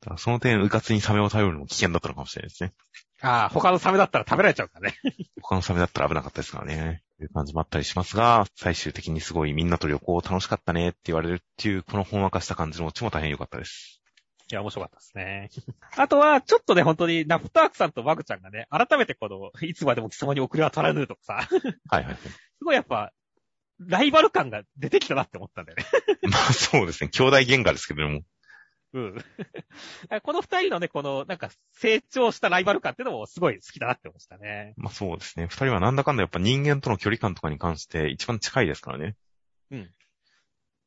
[0.00, 2.72] だからその点、うかつにサメを頼るのも危険だったのかもしれないですね。
[3.22, 4.96] ああ、他のサメだったら食べられちゃうからね。
[5.40, 7.02] 他のサメだったら危なかったですからね。
[7.18, 14.02] という感じもあったりしますが、最終的にすごいみんなと旅行楽しかったねって言われるっていう、このほんわかした感じのオチも大変良かったです。
[14.52, 15.50] いや、面白かったですね。
[15.96, 21.48] あとは、ちょっとね、本当に、ナフタークさんとマグちゃんがね、改めてこの、いつまでも貴様に遅れは取らぬとかさ。
[21.88, 22.14] はいはい。
[22.14, 23.12] すごいやっぱ、
[23.80, 25.84] ライバル感が出てきたなって思ったんだよね。
[26.30, 27.10] まあそうですね。
[27.10, 28.20] 兄弟喧嘩ですけども。
[28.92, 29.16] うん。
[30.22, 34.74] この二人のね、この、なんか、成長したライバル感っていうのもすごい好きだなって思いましたね。
[34.76, 35.46] まあそうですね。
[35.46, 39.16] 二人はなんだかんだやっぱ人間との距離感とかに関して一番近いですからね。
[39.70, 39.94] うん。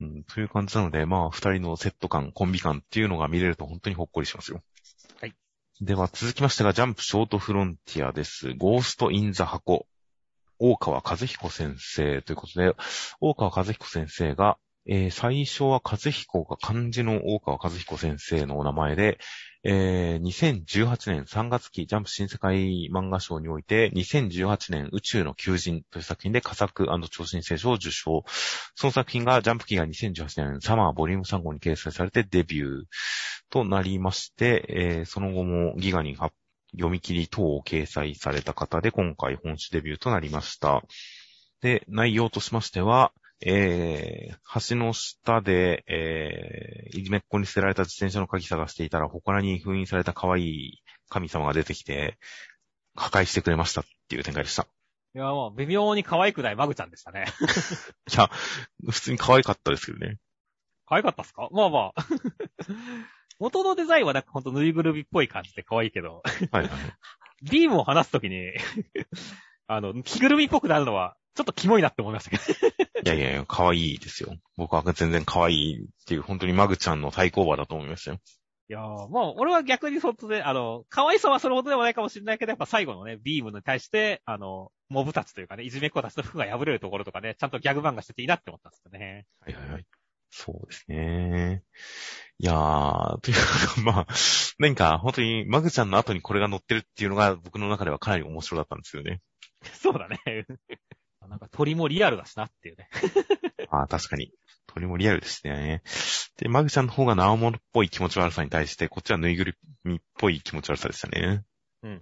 [0.02, 4.64] うん、という感じなので、まあ二人のセット感、コンビ感っていうのが見れると本当にほっこりしますよ。
[5.20, 5.36] はい。
[5.82, 8.54] では続きましてが、ジャンプショートフロンティアです。
[8.56, 9.86] ゴースト・イン・ザ・箱。
[10.62, 12.76] 大川和彦先生ということで、
[13.22, 14.58] 大川和彦先生が、
[14.92, 19.20] えー、最初は和彦が漢字の大川和彦先生のお名前で、
[19.64, 28.24] えー、2018年3月期ジャンプ新世界漫画賞において、2018年宇宙の求人という作品で佳作超新星賞を受賞。
[28.74, 32.84] その作品がジャンプ期が2018年サマーボリューム3号に掲載されてデビュー
[33.52, 36.34] となりまして、えー、その後もギガに発
[36.72, 40.82] 読み切り等を掲載された方で、今回本誌デビューとなりました。
[41.62, 43.12] で、内容としましては、
[43.42, 52.18] えー、橋の下で、えー、いじめっ子に捨てられた自転車の鍵探していたら、祠に封印された可愛い神様が出てきて、
[52.96, 54.68] 破壊してくれましたっていう展開でした。
[55.16, 57.26] いや、もう微妙に可愛くないマグちゃんでしたね。
[58.14, 58.30] いや、
[58.90, 60.18] 普通に可愛かったですけどね。
[60.86, 61.48] 可愛かったっすか？
[61.52, 62.06] まあまあ。
[63.40, 66.22] 元のデザインはなんかほんとぬいぐるみっぽい感じで可愛いけど、
[66.52, 66.70] はいはい。
[67.50, 68.52] ビームを離すときに、
[69.68, 72.44] あの、着ぐるみっぽくなるのは、ちょっとキモいなって思いましたけど。
[73.06, 74.36] いやいやいや、可愛いですよ。
[74.58, 78.20] 僕は全然可愛いっていう、本当にマグちゃんの対抗馬だと思いましたよ。
[78.70, 89.26] いやー、まあ、俺は逆にそっちで、あの、可愛さはそれほどでもないかもしれないけど、やっぱ最後のね、ビームに対して、あの、モブたちというかね、いじめっ子たちの服が破れるところとかね、ちゃんとギャグ漫画してていいなって思ったんですよね。
[89.40, 89.86] はいはいはい。
[90.30, 91.64] そうですね。
[92.38, 94.08] いやー、というか、まあ、
[94.60, 99.22] 何か本当にマグちゃんの後にこれが載ってるっていうのが僕の中ではかなり面白かったんですよね。
[99.74, 100.46] そうだね。
[101.30, 102.90] なんか鳥もリアルだしなっていうね。
[103.70, 104.32] ああ、確かに。
[104.68, 105.82] 鳥もリアルですね。
[106.38, 111.44] で、マグちゃんの方がナオモっぽい気持ち悪さに対して、こっちはぬいぐるみっぽい気持ち悪さでしたね。
[111.84, 111.92] うん。
[111.94, 111.98] い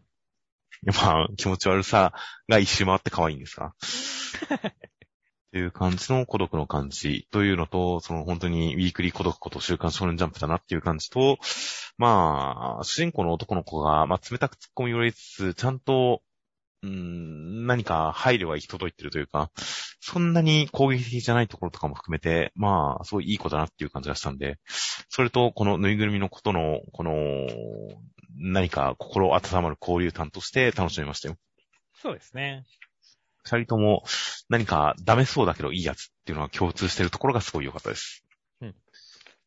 [0.84, 2.14] や、まあ、気持ち悪さ
[2.50, 3.74] が一周回って可愛いんですが。
[5.52, 11.40] という感じの孤独の感じというのと、その本当にウィークリー孤独こと週刊少年ジャンプだなっていう感じと、
[11.98, 16.22] まあ、主人公の男の子が、まあ、冷たく突っ込み寄りつつ、ちゃんと、
[16.84, 19.52] うーん、何か配慮が行き届いてるというか、
[20.00, 24.60] そんなに攻撃的じゃないところとかも含めて、まあ、すごいいい子だなっていう感じがしたんで、
[25.10, 27.14] それと、このぬいぐるみのことの、この、
[28.40, 31.36] 何か心温まる交流感として楽しみましたよ。
[31.96, 32.64] そうですね。
[33.44, 34.04] 二人とも
[34.50, 38.27] 何かダメそうだけどいいやつっていうのは共通してるところがすごい良かったです。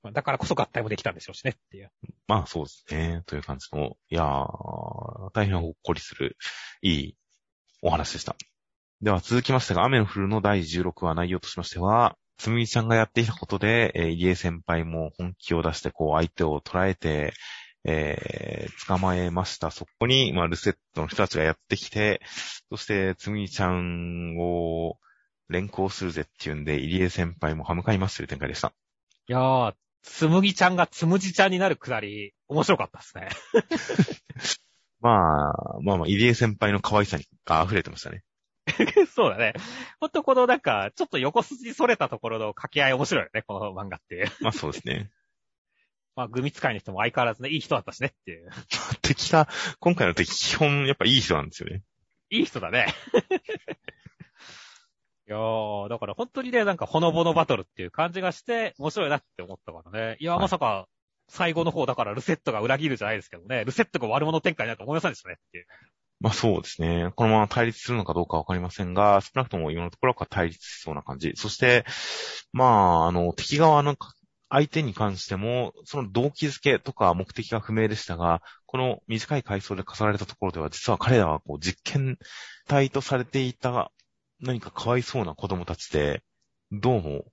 [0.02, 1.90] まあだからこそ合体もできたんでしょうしねっていう。
[2.26, 3.22] まあそうですね。
[3.26, 6.36] という感じの、いやー、大変ほっこりする、
[6.82, 7.16] いい
[7.82, 8.36] お話でした。
[9.02, 17.34] では続きましてが、雨の降るの第16話内容としましては、つむぎちゃんがやっていたことで、えー、入江先輩も本気を出して、こう、相手を捉えて、
[17.84, 19.70] えー、捕まえました。
[19.70, 22.20] そこに、まあ、ルセットの人たちがやってきて、
[22.70, 24.98] そして、つむぎちゃんを
[25.48, 28.72] 連行するぜっていうんで、入江先輩も歯向かいますという展開でした。
[29.28, 33.28] いやー、つむぎちゃんがつむじちゃんになるくだり、面白かったですね。
[35.00, 38.22] まあ、まあまあ、入江先輩の可愛さにが溢れてましたね。
[39.14, 39.54] そうだね。
[39.98, 44.26] ほんとこのなんか、ちょっと横筋それたところの掛け合い面白いよね、この漫画っていう。
[44.40, 45.10] まあそうですね。
[46.16, 48.50] まあ、グミ使いの人も相変わらずね、いい人だったしねっていう。
[49.00, 49.48] 敵が、
[49.78, 51.82] 今回の敵基本やっぱいい人なんですよね。
[52.30, 52.94] いい人だね。
[55.30, 60.16] いやー、だから本当にね、なんかほのぼのバトルっていう感じがして、面白いなって思ったからね。
[60.18, 60.88] いやー、はいまさか、
[61.28, 65.66] 最後の方だからルセットが裏切るじゃないですけどね、ルセットが悪者展開になると思いませんでしたねっていう。
[66.18, 67.12] まあそうですね。
[67.14, 71.32] このまま対立するのかどうかわかりませんが、少なくとも今のところは対立しそうな感じ。
[71.36, 71.84] そして、
[72.52, 72.64] ま
[73.04, 73.94] あ、あの、敵側の
[74.48, 82.18] 相手に関しても、その動機づけとか目的が不明でしたが、この短い回想で飾られたところでは、実は彼らはこう実験
[82.66, 83.92] 体とされていた
[84.40, 86.22] 何かかわいそうな子供たちで、
[86.72, 87.24] どうも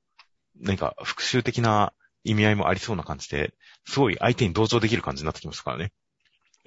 [0.59, 1.93] 何か復讐的な
[2.23, 3.53] 意味合いもありそうな感じで、
[3.85, 5.91] すごい相手に同情できる感じになってきましたからね。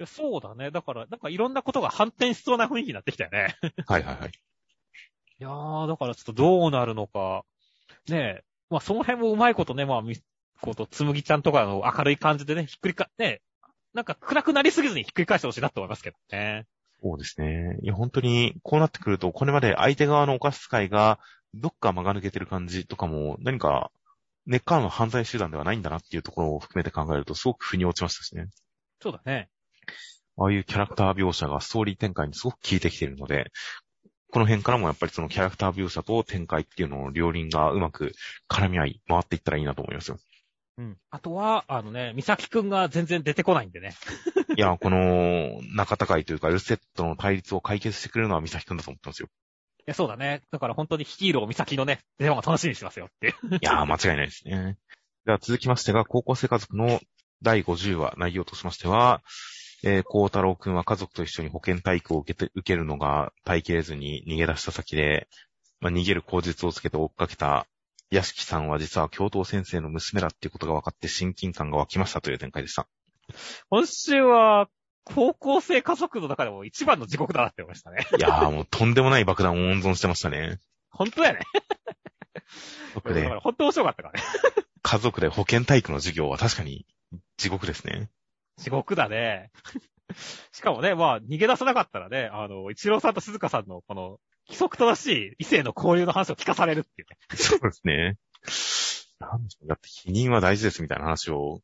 [0.05, 0.71] そうだね。
[0.71, 3.55] だから、なんかいろんなことが反転しそうな雰囲気になってきたよね。
[3.85, 4.29] はいはいはい。
[4.29, 7.43] いやー、だからちょっとどうなるのか。
[8.07, 8.43] ねえ。
[8.69, 10.17] まあその辺もうまいことね、まあみ、
[10.61, 13.41] こと、つむぎちゃんとかの明るい感じでね、ひっくりか、ね
[13.93, 16.65] なんか暗くなりすぎずにひっくり返してほしいなと思いますけどね。
[17.03, 17.77] そうですね。
[17.81, 21.19] いや、本当に、こうなってくると、これまで相手側のお菓子使いが、
[21.53, 23.91] どっか間が抜けてる感じとかも、何か、
[24.45, 28.47] 根っからの犯罪集団ではないんだなっていうところを含めて考えると、すごく腑に落ちましたしね。
[29.01, 29.49] そうだね。
[30.37, 33.51] ああいうキャラクター描写がストーリー展開にすごく効いてきているので、
[34.31, 38.13] この辺からもやっぱりそのキャラクター描写と展開っていうのの両輪がうまく
[38.49, 40.17] 絡み合い、回っていったらいいなと思いますよ。
[40.77, 40.97] うん。
[41.09, 43.93] あとは、あのね、みさきくんが全然出てこないんでね。
[44.57, 49.29] いや、この、仲高いというか、ルセットの対立を解決してくれるのはミサキ君だと思ってますよ。
[49.79, 50.41] いや、そうだね。
[50.51, 53.55] だから本当にヒーローみさきのね、出番を楽しみにしてますよっていう。
[53.55, 54.77] いやー、間違いないですね。
[55.25, 56.99] では続きましてが、高校生家族の
[57.41, 59.21] 第50話、内容としましては、
[59.83, 65.27] えー、孝太郎くんは家族と一緒に保健体育を受けて、受けるのが耐えきれずに逃げ出した先で、
[65.79, 67.65] まあ、逃げる口実をつけて追っかけた
[68.11, 72.87] 屋敷さんは実は教頭先生の娘だっていうことが分かって親近感が湧きましたという展開でした。
[73.69, 74.67] 今週は、
[75.03, 78.05] 高校生家族の中でも一番の地獄だなって思いましたね。
[78.17, 80.59] いやー、もうとんでもない爆弾を温存してましたね。
[80.91, 81.39] 本当やね。
[82.33, 82.41] 家
[82.95, 84.27] 族でだから、本当面白かったからね。
[84.83, 86.85] 家族で保健体育の授業は確かに
[87.37, 88.09] 地獄ですね。
[88.57, 89.51] 地獄だね。
[90.51, 97.17] しかもね、まあ、逃げ出さなかったらね、あの、一郎さんと静香さんの、この、規則正しい異性の交流の話を聞かされるっていうね。
[97.37, 98.17] そうですね。
[99.19, 99.67] なんでしょう。
[99.67, 101.61] だって否認は大事ですみたいな話を、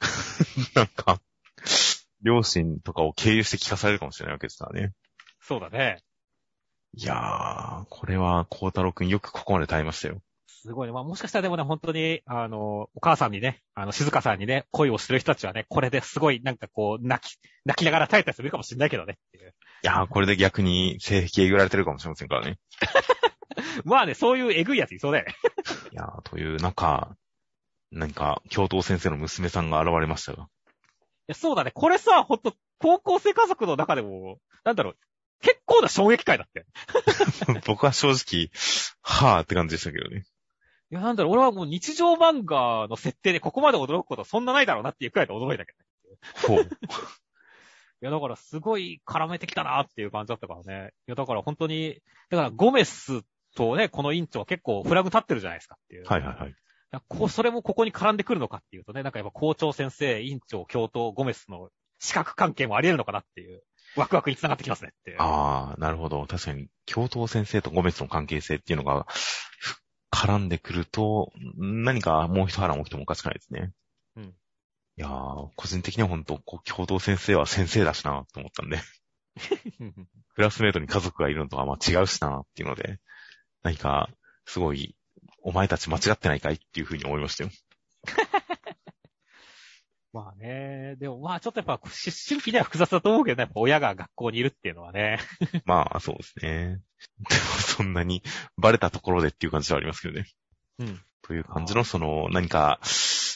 [0.74, 1.20] なんか、
[2.22, 4.92] 両親とかを経由して聞かされるかもしれないわけですからね。
[5.40, 6.02] そうだね。
[6.96, 10.22] いやー、これは、孝太郎くんよくここまで耐えましたよ。
[10.64, 10.94] すごいね。
[10.94, 22.58] まあもしかしたらでもね、本当に、あの、お母さんにね、あの、静香さんにね、恋をしてる人たちはね、これですごい、なんかこう、泣き、泣きながら耐えたりするかもしれないけどねいやー、これで逆に性癖えぐられてるかもしれませんからね。
[23.84, 25.34] まあね、そういうえぐいやついそうだよね。
[25.92, 27.14] いやー、という中、
[27.92, 30.44] 何か、教頭先生の娘さんが現れましたが。
[30.44, 30.46] い
[31.26, 31.72] や、そうだね。
[31.72, 34.96] これさ、ほんと、高校生家族の中でも、なんだろう、
[35.42, 36.64] 結構な衝撃回だって。
[37.66, 38.48] 僕は正直、
[39.02, 40.24] はーって感じでしたけどね。
[40.94, 45.72] いや、なんだろう、俺はもう日常漫画の設定でここまで驚くことはそんなないだろうなっていうくらいで驚いたけ
[46.46, 46.62] どね。
[46.62, 46.70] ほう。
[48.00, 50.92] いや、だからすごい絡めてきたなっていう感じだったからね。
[51.08, 52.00] いや、だから本当に、
[52.30, 53.22] だからゴメス
[53.56, 56.04] とね、この委員長は結構フラグ立ってるじゃないですかっていう。
[56.06, 56.54] はいはいはい。
[57.08, 63.64] こう、それもここに絡んでくるのかっていうとね、なんかやっぱ校長先生、委員長、教頭、ゴメスの資格関係もあり得るのかなっていう、
[63.96, 65.16] ワクワクに繋がってきますねっていう。
[65.18, 66.24] あー、なるほど。
[66.26, 69.83] 確かに、教頭先生とゴメスの関係性っていうのが、ふ
[70.14, 73.72] 絡んでくると、何かもう一波乱起きてもおかしくないですね。
[74.16, 74.24] うん。
[74.26, 74.32] い
[74.96, 78.78] やー、個人的には本当、こう教頭先生は先生だしな、と思ったんで。
[80.34, 83.00] クラスメイトに家族がいるのとはまあ違うしな、っていうので、
[83.62, 84.08] 何か、
[84.46, 84.96] すごい、
[85.42, 87.50] お前たち間違ってないかいっていうふうに思いましたよ。
[90.14, 91.90] まあね、でもまあちょっとやっぱ思
[92.28, 95.18] 春期では複雑だと思うけどね、やっぱ親が学校にいるっていうのはね。
[95.66, 96.80] まあ、そうですね。
[97.28, 98.22] でも、そんなに、
[98.56, 100.26] バレたところでっていう感じはありますけどね。
[100.78, 101.00] うん。
[101.22, 102.78] という感じの、その、何か、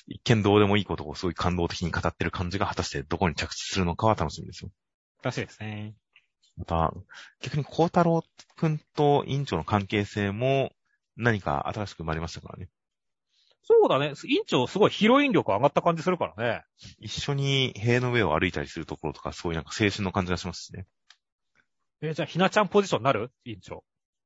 [0.06, 4.70] 一見どうでもいいことをすごい感動的に語ってる感じが果たしてどこに着地するのかは楽しみですよ。
[5.22, 5.94] らしいですね。
[6.56, 6.94] また、
[7.40, 8.22] 逆に孝太郎
[8.56, 10.70] くんと委員長の関係性も
[11.16, 12.68] 何か新しく生まれましたからね。
[13.62, 14.14] そうだね。
[14.24, 16.64] 委員長すごいヒロイン力上がった感じするからね。
[17.00, 20.86] 一緒に塀の上を歩いたりするところとか、そういうなんか青春の感じがしますしね。
[22.00, 23.30] えじゃあひなちゃんポジションになる？
[23.44, 23.84] 委員長。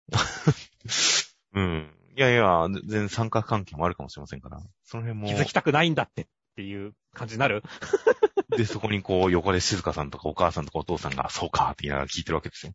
[1.54, 1.94] うん。
[2.16, 4.60] いやいや、全然三角関係もあるかもしれませんから。
[4.84, 5.26] その辺も。
[5.28, 6.26] 気づきたくないんだってっ
[6.56, 7.62] ていう感じになる？
[8.56, 12.72] で、そこにこう、横で静香さんとかお母さんとかお父さんが、そうかって言いながら聞いてるわけですよ。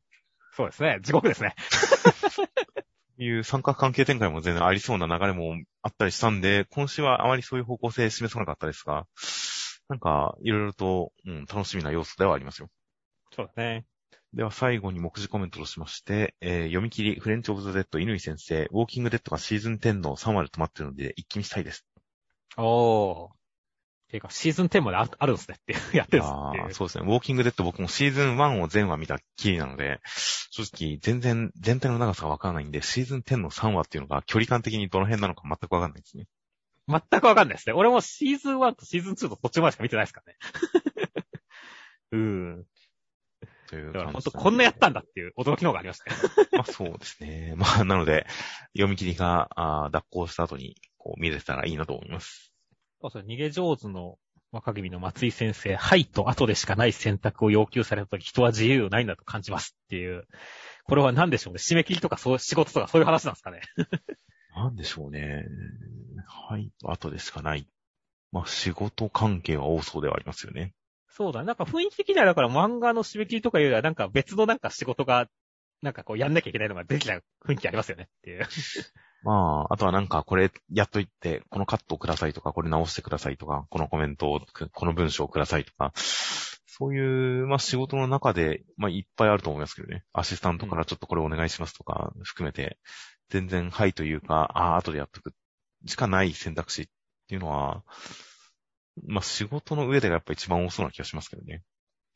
[0.56, 0.98] そうですね。
[1.04, 1.54] 地獄ですね。
[3.18, 9.08] いう三角関係展開も全然ありそうな流れもあったりしたんで、今週はあまりそういう方向性示さなかったですが、
[9.90, 12.70] なんか、いろいろと、うん、楽しみな要素ではありますよ。
[13.32, 13.86] そうだね。
[14.34, 21.86] では最後に目次コメントとしまして、えー読み切り、フレンチオブザ・デッド、乾先生、ウォーキングデッドがシーズン10の3話で止まってるので、一気見したいです。
[22.58, 23.37] おー。
[24.10, 26.34] ていうか、シーズン10までああるんですねってやってるんです。
[26.34, 27.06] あーそうですね。
[27.06, 30.00] ウォーキングデッド僕もシーズン1を全話見たきりなので、
[30.52, 36.26] 正直全然全体の長さがわからないんで、シーズン10の3話っていうのが距離感的にどの辺なのか全くわかんないですね。
[36.88, 37.74] 全くわかんないですね。
[37.74, 40.38] 俺もシーズン1とシーズン2の途中までしか見てないですからね。
[42.12, 42.66] うん。
[43.68, 46.18] というだから本感じ当こんなやったんだっていう驚きの方がありましたね。
[46.54, 47.54] まあそうですね。
[47.58, 48.26] まあなので、
[48.74, 52.47] 読み切りがあー脱行した後にこう見れたらいいなと思います。
[53.02, 54.18] そうそう、逃げ上手の
[54.52, 60.28] 若君の松井先生、はいと後でしかない選択を要求されたとき、人は自由ないんだと感じますっていう。
[60.86, 61.60] これは何でしょうね。
[61.60, 63.62] 締め切りとかそう、仕事とかそういう話なんですかね。
[64.56, 65.46] なんでしょうね。
[66.26, 67.68] はい、後でしかない。
[68.32, 70.74] まあ仕事関係は多そうではありますよね。
[71.10, 71.46] そうだね。
[71.46, 75.28] なんか雰囲気的にはだから漫画の締め切りとかいうよりはなんか別のなんか仕事が、
[75.82, 77.14] なんかこうやんなきゃいけないのができた
[77.46, 78.48] 雰囲気ありますよねっていう。
[79.24, 84.42] まあ、あとはなんかこれやっといて、このカットをくださいとか、これ直してくださいとか、このコメントを、
[84.74, 85.92] この文章をくださいとか、
[86.66, 90.04] そういう、まあ仕事の中で、まあいっぱいあると思いますけどね。
[90.14, 92.78] アシスタントからちょっとこれお願いしますとか、含めて、
[93.30, 95.34] 全然はいというか、ああ、後でやっとく
[95.86, 96.86] しかない選択肢っ
[97.28, 97.84] ていうのは、
[99.08, 101.64] まあ仕事の上でがやっぱ一番多そうな気がしますけどね。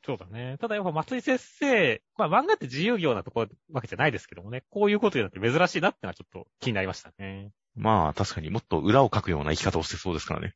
[0.03, 0.57] そうだね。
[0.59, 7.51] ただやっぱ松井先生、まあ漫画って自由業なところわけじゃないですけどもね、こういうことになって珍しいなってのはちょっと気になりましたね。
[7.75, 10.55] まあ確かにもっと裏を書くような生き方をしてそうですからね。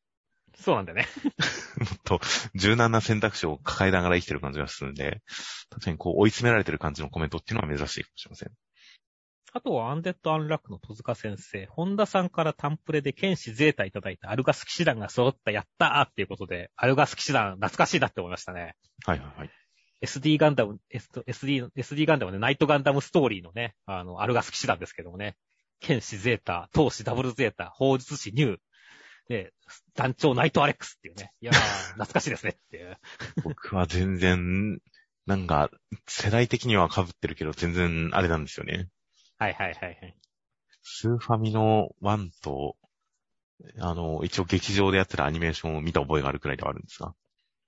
[0.57, 1.07] そうなんだよね。
[1.79, 2.19] もっと
[2.55, 5.21] 柔軟な選択肢を抱えながら生きてる感じがするんで、
[5.69, 8.51] 確かにこう追い詰められてる感じのコメントっていうのは珍しいかもしれません。
[9.55, 18.75] あとはアンデッド・アンラックの戸塚先生、本田さんからタンプレで剣士ゼータいただいたアルガス騎士団が揃ったやったーっていうことで、アルガス騎士団懐かしいなって思いましたね。
[19.05, 19.49] はいはいはい。
[20.03, 25.37] SD ガンダム、SD、SD ガンダムね、ナイトガンダムストーリーのね、あの、アルガス騎士団ですけどもね、
[25.79, 28.57] 剣士ゼータ、闘士ダブルゼータ、法術師ニュー、
[29.29, 29.53] で、
[29.95, 31.31] 団長ナイトアレックスっていうね。
[31.39, 31.55] いやー、
[31.95, 32.97] 懐かしいですねっていう。
[33.41, 34.79] 僕は全然、
[35.25, 35.71] なんか、
[36.07, 38.89] 世代的には被ってるけど、全然あれなんですよね。
[39.37, 40.17] はいはいはいはい。
[40.81, 42.75] スーファミの1と、
[43.79, 47.13] あの、一応劇場でやってるアニメーションを見た覚えがあるくらいではあるんですが。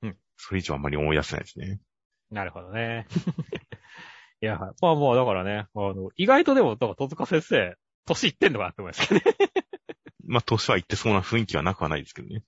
[0.03, 0.17] うん。
[0.37, 1.79] それ以上あんまり思い出せないですね。
[2.29, 3.07] なるほどね。
[4.41, 7.75] いや、まあまあ、だからね、あの、意外とでも、だから戸塚先生、
[8.05, 9.37] 年いってんのかなって思いますけどね。
[10.25, 12.43] まあ、年は言ってそうな雰囲気はなくはないですけどね。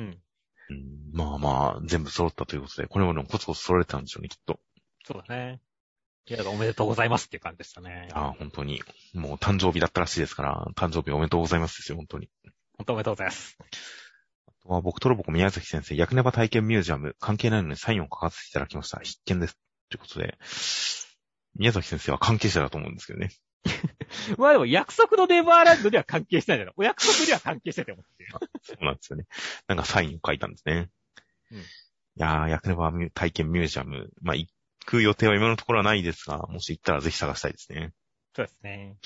[0.00, 0.22] うん。
[0.70, 4.60] うん、まあまあ、全部揃ったということで、これもでもコツコツ揃えてたんでしょうね、きっと。
[5.04, 5.60] そうだね。
[6.30, 8.08] いや、おめでとうございますっていう感じでしたね。
[8.12, 8.80] ああ、本当に。
[9.14, 12.30] もう誕生日だったらしいですから、誕生日おめでとうございますですよ、本当に。
[12.78, 13.58] 本当おめでとうございます。
[14.46, 19.00] あとは僕とロボコ宮崎先生、薬ネバ体験ミュージアム、関係ないのにサインを書かせていただきました。
[19.00, 19.58] 必見です。
[19.88, 20.38] ということで、
[21.56, 23.30] 宮崎先生は関係者だと思うんですけどね。
[24.38, 26.74] まあでも、約束のネバーランドには関係してないじゃない。
[26.76, 28.30] お約束には関係してて思ってる。
[28.62, 29.26] そうなんですよね。
[29.66, 30.90] なんかサインを書いたんですね。
[31.50, 31.64] うん
[32.16, 34.10] いやー、薬ネバ体験ミュージアム。
[34.20, 34.36] まあ、
[34.80, 37.92] 行く予定は今のところはないですが、もし行ったらぜひ探したいですね。
[38.34, 38.96] そうですね。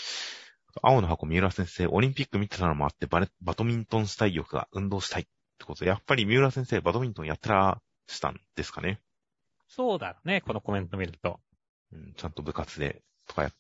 [0.83, 5.25] 青の箱三浦先生、オリンピック見てたのもあってバレ、バドミントンしたい欲が運動したいっ
[5.59, 9.01] てことで、やっぱり三浦先生、バドミントンやってらしたんですかね。
[9.69, 11.41] そうだね、このコメント見ると。
[11.93, 13.51] うん、ちゃんと部活で、とかや、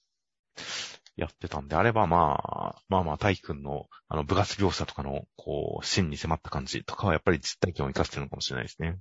[1.16, 8.98] やってたんであれば、まあ、まあまあ、大輝くんの、あの、部活描写とかの、こう、真に迫った感じとかはやっぱり実体験を活かしてるのかもしれないですね。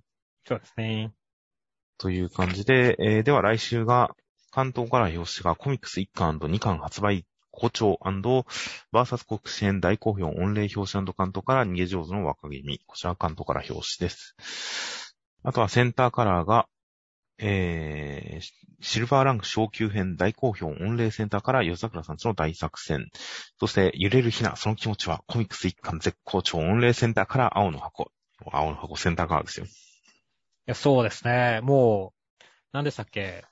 [0.47, 1.13] そうですね。
[1.97, 4.15] という感じで、えーでは来週が、
[4.51, 7.99] 関東から表紙がコミックス1巻 &2 巻発売好調
[8.91, 12.79] バーサス国支援大好評御礼表紙関東から逃げ上手の若君。
[12.87, 14.35] こちら関東から表紙です。
[15.43, 16.67] あとはセンターカラーが、
[17.37, 18.45] えー、
[18.81, 23.09] シルバーランク昇級編大好評御礼センターから夜桜さんちの大作戦。
[23.59, 28.11] そして揺れるひな、その気持ちはコミックス1巻絶好調御礼センターから青の箱。
[28.51, 29.67] 青の箱センターカラーですよ。
[30.65, 31.59] いや、そうですね。
[31.61, 33.43] もう、何でしたっけ？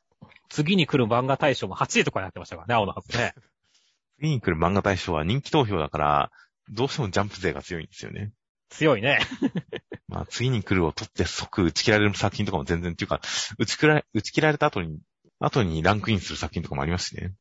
[0.49, 3.33] 次に来る漫画大賞も8位とかになってましたからね、青の箱ね。
[4.19, 6.31] 次に来る漫画大賞は人気投票だから、
[6.69, 8.31] どうしてもジャンプ勢が強いんですよね。
[8.69, 9.19] 強いね。
[10.07, 13.19] まあ、次に来るを取って即打ち切られる作品とかも全然っていうか、
[13.57, 14.99] 打ち切られ、打ち切られた後に、
[15.39, 17.33] 後にランクインする作品とかもありますしね。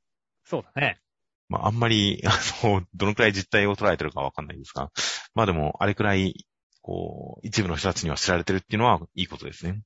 [0.45, 1.01] そうだね。
[1.49, 2.31] まあ、あんまり、あ
[2.67, 4.91] の、どのくらい実態を捉えてるかわかんないですが、
[5.35, 6.47] まあでも、あれくらい、
[6.83, 9.83] こう、一部の人たちには知られてるっていうのは、いいことですね。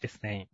[0.00, 0.48] ですね。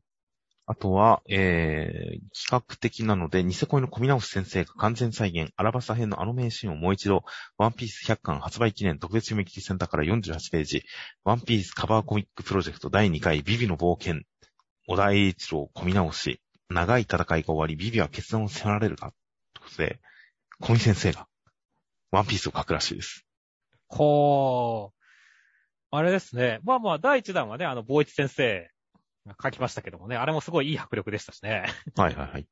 [0.66, 7.24] あとは、えー、企画的なので、ニセ恋の小見直し先生が完全再現、アラバスタ編のあの名シーンをもう一度、
[7.58, 10.82] ワンピース100巻発売記念特別読み切りセンターから48ページ、
[11.22, 14.22] ワンピースカバーコミックプロジェクト第2回ビビの冒険、
[14.86, 16.40] 小田栄一郎小見直し、
[16.70, 19.12] 長い戦いが終わり、ビビは決断を迫られるか、
[19.52, 20.00] ということで、
[20.60, 21.28] 小見先生が、
[22.10, 23.26] ワンピースを書くらしいです。
[23.88, 25.03] こう、
[25.96, 26.60] あれですね。
[26.64, 28.68] まあまあ、第1弾はね、あの、坊一先生
[29.26, 31.66] が書きましたけどもね、あれもすごいいい迫力でしたしね。
[31.96, 32.46] はいはいはい。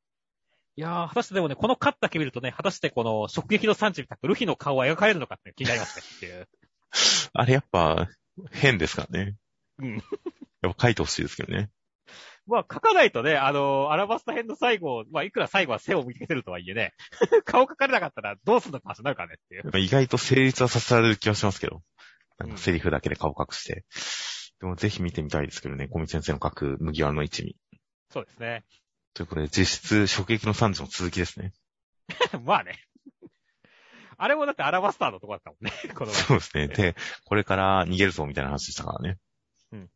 [0.75, 6.47] いやー、果たしてでもね、このカットだけ見るとね、果たしてこの、直撃の産地みたくルフィの顔は描かれるのかって気になりますねっていう。
[7.33, 8.09] あれやっぱ、
[8.51, 9.35] 変ですからね。
[9.79, 9.97] うん。
[10.61, 11.69] やっぱ書いてほしいですけどね。
[12.45, 16.93] まあ、書かないとね、あの、アラバスタ編の最後、まあ、いくら最後は背を向けてるとはいえね、
[17.45, 19.79] 顔描かれなかったらどうするのか話になるからねっていう。
[19.79, 21.81] 意外と成立はさせられる気はしますけど。
[22.37, 23.85] なんかセリフだけで顔隠して。
[24.59, 27.57] でもぜひ見てみたいですけどね、小見先生の書く麦わらの一味。
[28.11, 28.63] そうですね。
[29.13, 31.53] ということで、実質、食撃の惨事の続きですね。
[32.43, 32.79] まあね。
[34.17, 35.71] あれもだってアラバスターのとこだったもんね。
[35.95, 36.67] このそうですね。
[36.67, 36.95] で、
[37.25, 39.19] これから逃げるぞみたいな話でしたからね。
[39.71, 39.89] うん。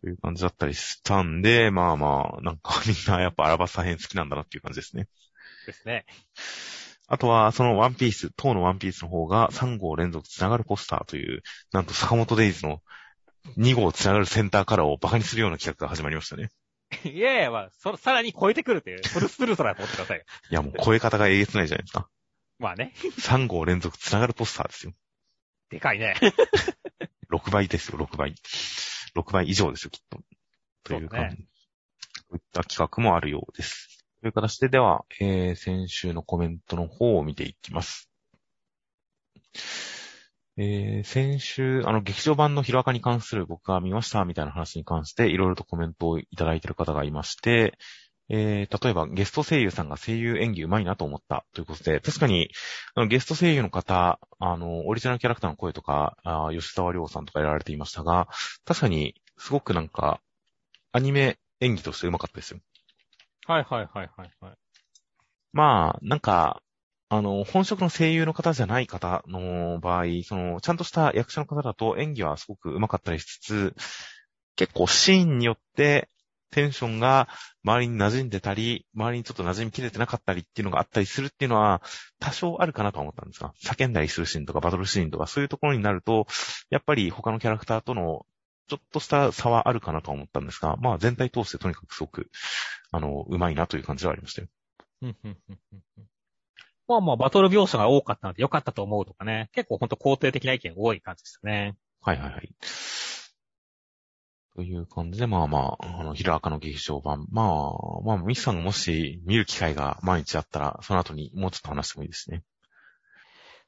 [0.00, 5.08] という感じだったりしたんで、まあまあ、なんかみんなやっぱアラバスタ編好きなんだなっていう感じですね。
[5.66, 6.06] ですね。
[7.08, 11.42] あとは、そのワンピース、当のワンピースの方が3号連続つながるポスターという、
[11.72, 12.80] なんと坂本デイズの
[13.58, 16.50] 2号つながるセンターカラーをバカにするような企画が始まりましたね。
[17.04, 20.24] いやいや、まあ、そ、さらに超えてくるっていう、フルスルートだと思ってくださいよ。
[20.50, 22.08] いやもう声方がえげつないじゃないですか。
[22.58, 22.92] まあね。
[23.20, 24.92] 3号連続つながるポスターですよ。
[25.70, 26.14] でかいね。
[27.32, 28.34] 6倍ですよ、6倍。
[29.16, 30.20] 6倍以上ですよ、きっと。
[30.84, 31.36] というか、そうね
[32.14, 34.01] そういった企画もあるようです。
[34.22, 38.08] という形で、では、えー、先週のコメントの方を見ていきます。
[40.56, 47.76] えー、先週、あの、劇場版のヒロアカに関する僕が見ましたみたいな話に関して、いろいろとコメントをいただいている方がいまして、
[48.28, 52.48] えー、例えばゲスト声優さんが声優演技上手いなと思ったということで、確かに、
[52.94, 58.28] あのゲスト声優の方、あの、オリジナルキャラクターの声とか、あ吉沢亮さんとかやられていましたが、
[58.64, 60.20] 確かに、すごくなんか、
[60.92, 62.60] アニメ演技として上手かったですよ。
[63.46, 64.52] はいはいはいはいはい。
[65.52, 66.62] まあ、なんか、
[67.08, 73.74] あの、本職の声優の方じゃない方の場合、その、ちゃんとした役者の方だと演技はすごく上手かったりしつつ、
[74.56, 76.08] 結構シーンによって
[76.52, 77.28] テンションが
[77.64, 81.82] 周りに馴染んでたり、周りにちょっと馴染みきれてなかったりっていうのがあったりするっていうのは、
[82.20, 86.26] 多少あるかなと思ったんですが、叫んだりするシーンとかバトルシーンとかそういうところになると、
[86.70, 88.26] やっぱり他のキャラクターとの
[88.68, 92.30] ちょっとした差はあるかなと思ったんですが、まあ全体通してとにかくすごく、
[92.92, 94.48] あの、上手いなという感じはありましたよ。
[96.86, 99.48] まあまあ、バトル描写が多かったので良かったと思うとかね。
[99.52, 101.74] 結構ほんと肯定的な意見多い感じでしたね。
[102.02, 102.54] はいはいはい。
[104.54, 107.26] という感じで、まあまあ、あの、ヒラアカの劇場版。
[107.30, 112.42] まあ、まあ、ミスさんがもし見る機会が毎日あったら、その後にもうちょっと話してもいいですね。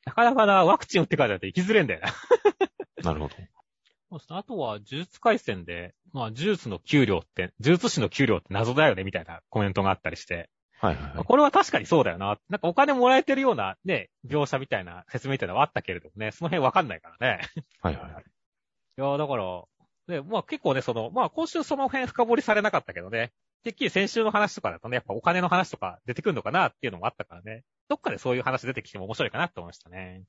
[0.04, 2.12] なかなかな、ワクチン打ってからだと行きづれんだよな。
[3.02, 3.34] なるほど。
[4.14, 10.50] そうですねあとは、呪術回戦で、まあ、呪術の給料って、呪術師の給料って謎だよね、みたいなコメントがあったりして。
[10.80, 11.24] はいはいはい。
[11.24, 12.38] これは確かにそうだよな。
[12.48, 17.40] なんかお金もらえてるようなね、描写みたいな説明みたいなのはあったけれどもね、その辺わかんないからね。
[17.80, 18.24] はいはいはい。
[18.98, 19.64] いやーだから、
[20.08, 23.32] ね、まあ結構ね、その、まあ今週その辺深掘りされなかったけどね、
[23.64, 30.24] てっきり先週の話とかだとね、やっぱお金の話とか出てくるのかなっていうのもあったからね、どっかでそういう話出てきても面白いかなって思いましたね。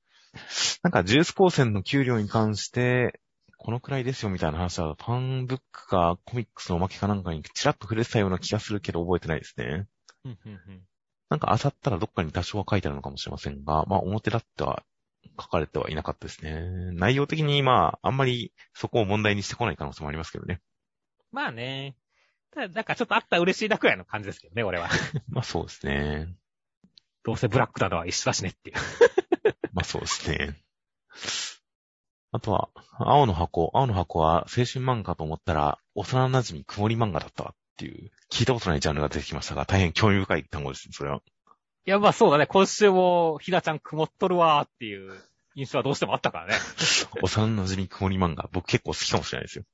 [0.82, 3.20] なんか、ジュース高専の給料に関して、
[3.56, 9.86] このくらいですよみたいな話は、ファンブックかコミックスのおまけかなんかにちらっと触れてたような気がするけど覚えてないですね。
[11.28, 14.84] なんか、あさったらどっかに多少は書いてあるのかもしれませんが、まあ、表立っては
[15.40, 16.92] 書かれてはいなかったですね。
[16.92, 20.60] 内容的に、まあ、あんまりそこを問題にしてこない可能性もありますけどね。
[21.32, 21.96] まあね。
[22.52, 24.88] ただ、なんかちょっとあったら嬉しいなくらいの感じですけどね、俺は。
[25.28, 26.34] まあ、そうですね。
[27.24, 28.76] どうせブラックだのは一緒だしねっていう。
[29.74, 30.56] まあ、そうですね。
[32.36, 32.68] あとは、
[32.98, 33.70] 青の箱。
[33.72, 41.22] 青の箱は青春漫画と思ったら、幼馴染曇り漫画だったわっていう、聞いたことないジャンルが出てきましたが、大変興味深い単語ですね、それは。
[41.86, 42.46] いや、まあそうだね。
[42.46, 45.18] 今週も、ひなちゃん曇っとるわーっていう
[45.54, 46.54] 印象はどうしてもあったからね。
[47.22, 48.50] 幼馴染曇り漫画。
[48.52, 49.64] 僕結構好きかもしれないですよ。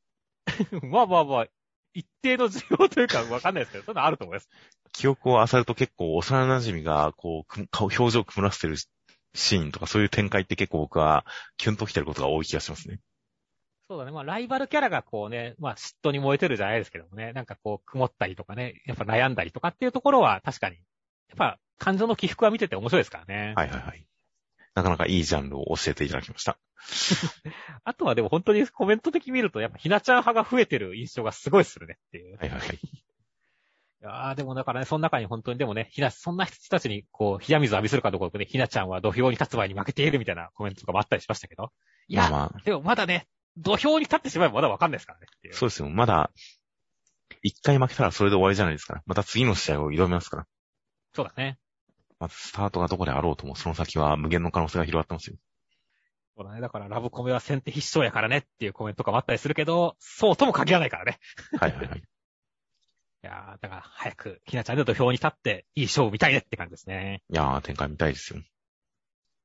[0.88, 1.46] まあまあまあ、
[1.94, 4.48] 一定の需要というかわかんないですけど、そういうのあると思います。
[4.92, 8.76] 記憶を漁ると結構幼馴染が、こうく、顔、表情を曇らせてる
[9.34, 11.24] シーンとかそういう展開って結構僕は
[11.56, 13.00] キュンときてることが多い気がしますね。
[13.88, 14.10] そうだね。
[14.10, 20.84] まあ、ライバルキャラがこうね、まあ、嫉妬に燃えてるじゃないですけどもね、なんかこう、曇ったりとかね、やっぱ悩んだりとかっていうところは確かに、やっ
[21.36, 23.52] ぱ、感情の起伏は見てて面白いですからね。
[23.56, 24.06] はいはいはい。
[24.74, 26.58] なかなかいいジャンルを教えていただきました。
[27.84, 32.38] あとはでも本当にコメント的に見ると、やっぱひなちゃん派が増えてる印象がすごいするねっていう。
[32.38, 32.78] はいはいはい。
[34.02, 41.70] いやーでもだからね、その中に本当にでもね、ひな、そんな人たちにこう、冷や水浴びするかどうかね、ひなちゃんは土俵に立つ前に負けているみたいなコメントとかもあったりしましたけど。
[42.08, 45.26] いや、まあまあ、でもまだね、土俵に立ってしまえばまだわかんないですからね。
[45.52, 45.88] そうですよ。
[45.88, 46.32] まだ、
[47.42, 49.02] 一回負けたらそれで終わりじゃないですから。
[49.06, 50.46] また次の試合を挑みますから。
[51.14, 51.58] そうだね。
[52.18, 55.36] まずスタートがどこであろうとも、その先は無限の可能性が広がってますよ。
[56.36, 56.60] そうだね。
[56.60, 61.18] だからラブコメは先手必勝やからねっていうコメントとかもあったりするけど、そうとも限らないからね。
[61.60, 62.02] はいはいはい。
[63.24, 67.22] いやーだから早くひなちゃんで土俵に立っていい勝負見たいねって感じですね。
[67.30, 68.42] いやー、展開見たいですよ。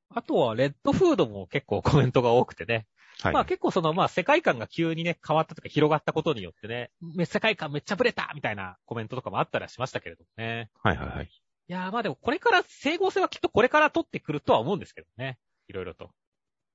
[0.10, 2.88] あとは、レッドフードも結構コメントが多くてね。
[3.22, 3.34] はい。
[3.34, 10.72] まあ結構その、まあ世界観が急にね、変わったとか広がったことによってね、め世界観めっちゃブレたみたいなコメントとかもあったりはしましたけれどもね。
[10.82, 11.26] はいはいはい。
[11.26, 15.38] いやーまあでもこれから、整合性はきっとこれから取ってくるとは思うんですけどね。
[15.68, 16.10] いろいろと。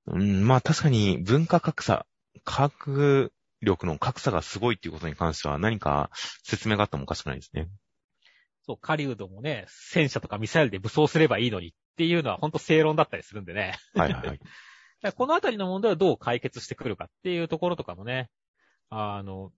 [0.07, 2.05] うん、まあ確かに文化格差、
[2.43, 6.09] 科学力の格差がすごいっていうことに関しては何か
[6.43, 7.67] 説明があってもおかしくないですね。
[8.65, 13.75] そう、カリウドもね、戦車とかミサイルで武装すればいいのにっていうのは本当正論だったりするんでね。
[13.93, 14.39] はいはいはい。
[15.17, 18.29] このあたりの問題をどう解決してくるかっていうところとかもね、
[18.89, 19.51] あの、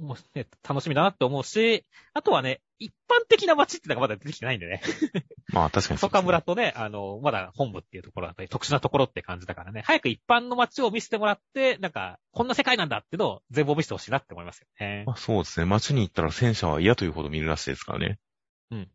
[0.00, 4.80] もうね、楽しみだなって思うし、あとはね、一般的な街ってのがまだ出てきてないんでね。
[5.52, 15.04] まあ確かに細川村とね、あの、まだ本部っていうところだったり、特殊なところって感じだからね、早く一般の街を見せてもらって、なんか、こんな世界なんだっていうのを全貌見せてほしいなって思いますよね。
[15.06, 15.66] まあそうですね。
[15.66, 18.18] 街に行ったら戦車は嫌というほど見るらしいですからね。
[18.70, 18.90] うん。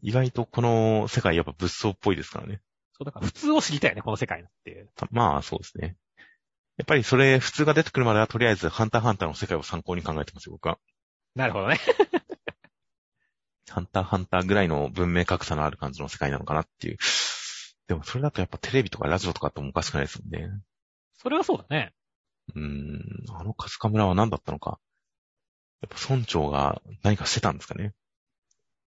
[0.00, 2.62] 意外とこの世界やっぱ物騒っぽいですからね。
[2.92, 4.90] そう、だから普通を知りたいよね、この世界のっていう。
[4.96, 5.96] たまあそうですね。
[6.78, 10.78] やっぱりそれ普通が出てくるまではとりあえずハンターハンターの世界を参考に考えてますよ、僕は。
[11.34, 11.78] なるほどね。
[13.70, 16.98] ハンターハンターぐらいの文明格差のある感じの世界なのかなっていう。
[17.88, 20.50] でもそれだとやっぱテレビとかラジオとかあってもおかしくないですもんね。
[21.14, 21.92] それはそうだね。
[22.54, 23.00] うーん、
[23.30, 24.78] あのカスカ村は何だったのか。
[25.80, 27.92] やっぱ村長が何かしてたんですかね。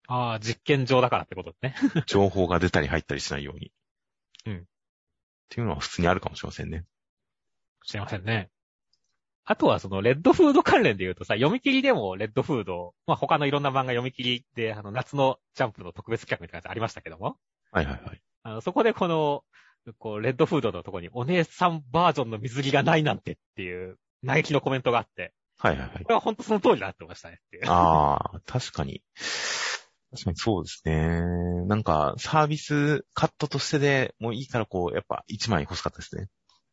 [0.08, 2.04] ああ、実験場だからってことですね。
[2.06, 3.72] 情報が出たり入ったりしないように。
[4.46, 6.86] うんっていうのは普通にあるかもしれませんね。
[7.86, 8.50] 知りませんね。
[9.48, 17.38] あとはそのレッドフード関連で言うとさ、読み切りでもレッドフード、まあ他のいろんな漫画読み切りで、あの夏のジャンプの特別企画みたいなやつありましたけども、
[17.72, 18.22] はいはいはい。
[18.42, 19.44] あの、そこでこの、
[20.00, 26.10] こう、レッドフードのとこにお姉さんバージョンの水着がないなんてっていう嘆きのコメントがあって、はいはいはいこ。
[26.10, 27.64] れは本当その通りだって思いましたねっていう。
[27.68, 29.04] ああ、確かに。
[30.12, 31.66] 確かにそうですね。
[31.68, 36.28] なんか、サービスカットとしてでもういいからこう、やっぱ1枚欲しかったですね。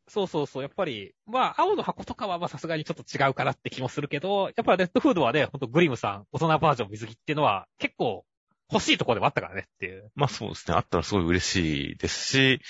[0.09, 0.63] そうそうそう。
[0.63, 8.25] やっぱり、まあ、青の箱とかはまあさすがにちょっと違うかなって気もするけど、やっぱレッドフードはね、ほんとグリムさん、大人バージョン水着っていうのは結構
[8.73, 10.11] 欲しいところでもあったからねっていう。
[10.15, 10.77] まあそうですね。
[10.77, 12.61] あったらすごい嬉しいですし、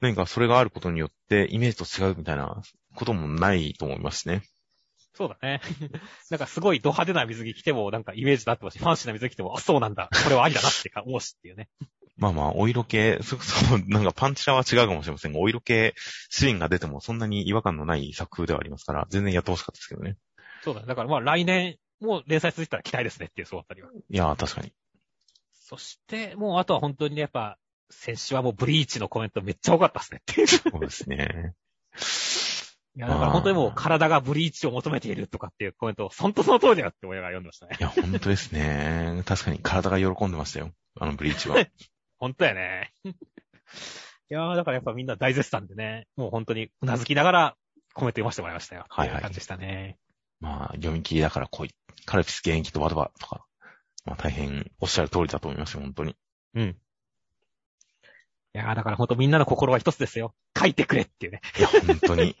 [0.00, 2.62] 何かそれがあることによってイメージと違うみたいな
[2.94, 4.42] こともないと思いますね。
[5.14, 5.60] そうだね。
[6.30, 10.08] なんかすごいド派手な水着着てもなんかイメージだってますし、ファンシーな水着着ても、あ、そうなんだ。
[10.24, 11.68] これはありだなってか思うしっていうね。
[12.18, 15.94] まあまあ、お色気、そそ、なんかパンチラは違うかもしれませんが、お色気
[16.30, 20.16] シーンが出てもそんなに違和感のない作風ではありますから、全然やってほしかったですけどね。
[20.64, 20.86] そうだね。
[20.88, 23.90] だからまあ来年も連載続いたら期待ですねっていう、そうあたりは。
[23.92, 24.72] いやー、確かに。
[25.52, 27.56] そして、もうあとは本当にね、やっぱ、
[27.90, 30.46] 先週はもうブリーチのコメントめっちゃ多かったですねっていう。
[30.46, 31.54] そうですね。
[32.96, 37.76] いや、だから本当にもう体がブリーチを求めているとかっていうコメントを、本当その通りだよって親が読んでましたね。
[37.78, 39.22] いや、本当ですね。
[39.24, 40.72] 確かに体が喜んでましたよ。
[41.00, 41.56] あのブリーチは。
[42.18, 42.92] 本当やね。
[43.04, 47.56] いやーだからやっぱみんな大絶賛でね、もう本当にうなずきながら
[47.94, 48.84] コメント読ませてもらいましたよ。
[48.88, 49.98] はいはい感じでしたね。
[50.40, 51.74] まあ、読み切りだから来い。
[52.04, 53.44] カルピス現役とワドバとか。
[54.04, 56.16] まあ大変おっしゃる通りだと思いますよ、本当に。
[56.54, 56.76] うん。
[58.54, 60.34] いやーだから本当みんなの心は一つですよ。
[60.58, 61.40] 書いてくれっていうね。
[61.58, 62.36] いや、本当に。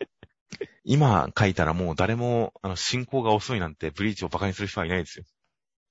[0.84, 5.24] 今書いたらもう誰も、あの、進行が遅いなんてブリーチをバカにする人はいないですよ。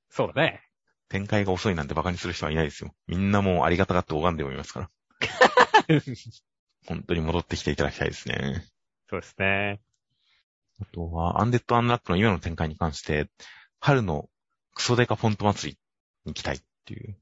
[0.10, 0.67] そうだね。
[1.10, 2.94] 展開が遅いなんてバカにする人はいないですよ。
[3.08, 4.90] みんなもうありがたがって拝んでおりますから。
[6.88, 8.66] 本当に戻ってきていただきたいですね。
[9.10, 9.80] そうですね。
[10.82, 13.30] あとは、アンデッド・アンラックの今の展開に関して、
[13.80, 14.30] 春の
[14.74, 15.80] クソデカフォント祭り
[16.26, 17.18] に行きたいっていう。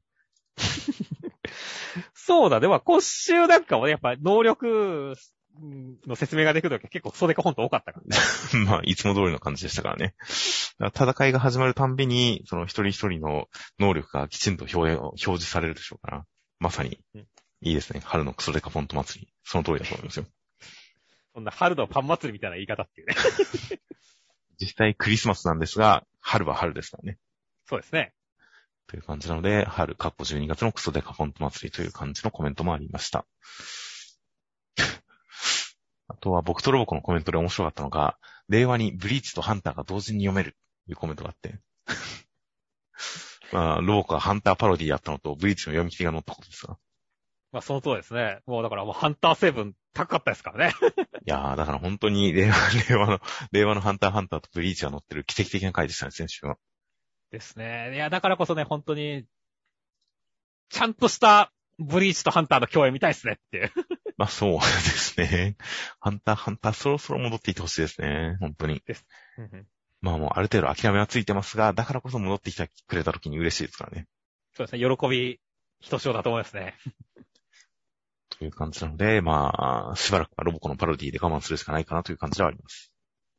[2.14, 5.16] そうだ、でも今週なんかもね、やっぱ能力
[6.08, 8.66] の説明ができるときは結構クソデカ本当多かったからね。
[8.66, 10.16] まあ、いつも通りの感じでしたからね。
[10.78, 13.50] ら戦いが始まるたんびに、その一人一人の
[13.80, 16.26] 能力がきちんと表表示されるでしょうから、
[16.60, 17.22] まさにうん、
[17.62, 18.02] いいですね。
[18.04, 19.34] 春のクソデカフォント祭り。
[19.44, 20.26] その通りだと思いますよ。
[21.34, 23.16] そんな春のパン祭りみたいな言い方っていうね。
[24.60, 27.18] 実際クリスマスなんですが、春は春ですからね。
[27.66, 28.14] そうですね。
[28.88, 33.26] という感じなので、春、過去12月のクソデカフォント祭りという感じのコメントもありました。
[36.08, 38.18] あとは僕とロボコのコメントで面白かったのが、
[38.48, 40.56] 令和にブリーチとハンターが同時に読める
[40.86, 41.60] というコメントがあって。
[43.52, 46.78] まあ、ロボコがハンターパロディやったのと、ブリーチの読み切りが載ったことですが。
[47.52, 48.42] まあその通りですね。
[48.46, 50.74] もうだからもうハンター成分高かったですからね。
[51.26, 52.56] いやー、だから本当に令和、
[52.90, 53.20] 令和の、
[53.52, 56.58] 令和のハンターハンターとブリーチが載ってる奇跡的な回でしたね、先週は。
[57.32, 57.96] ですね。
[57.96, 59.26] いや、だからこそね、本当に、
[60.70, 63.72] ちゃんとしたブリーチとハンターの共演見たいですねっていう。
[64.18, 65.58] まあそうですね。
[66.00, 68.38] ハンター、ハンター、そろそろ戻っていってほしいですね。
[68.40, 68.82] 本当に。
[70.02, 74.08] まあもうある程度諦めはついてますが、だからこそ戻ってきてくれた時に嬉しいですからね。
[74.54, 74.98] そうですね。
[74.98, 75.40] 喜び、
[75.82, 76.76] ひとしおだと思いますね。
[78.30, 82.92] という感じなので、まあ、しばらくはロボコのパロディで我慢するしかないかなという感じではあります。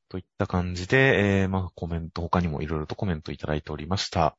[0.08, 4.36] といった感じで、えー、まあコメント、他にもいろいろとコメントいただいておりました。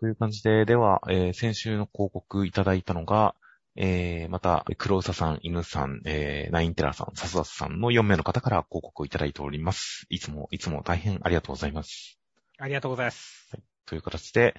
[0.00, 3.34] という感じで、では、えー先週の広告いただいたのが、
[3.80, 10.06] えー、また、黒うささん、犬さん、えー、ナインテラさん、サスダスさんの4名の方から広告をいただいております。
[10.08, 12.18] いつも、いつも大変ありがとうございます。
[12.58, 13.56] ありがとうございます。
[13.86, 14.56] という形で、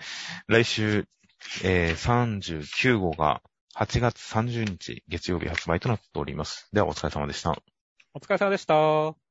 [0.47, 1.07] 来週、
[1.63, 3.41] えー、39号が
[3.75, 6.69] 8月30日月曜日発売となっております。
[6.73, 7.61] ではお疲れ様でした。
[8.13, 9.28] お疲れ様でした。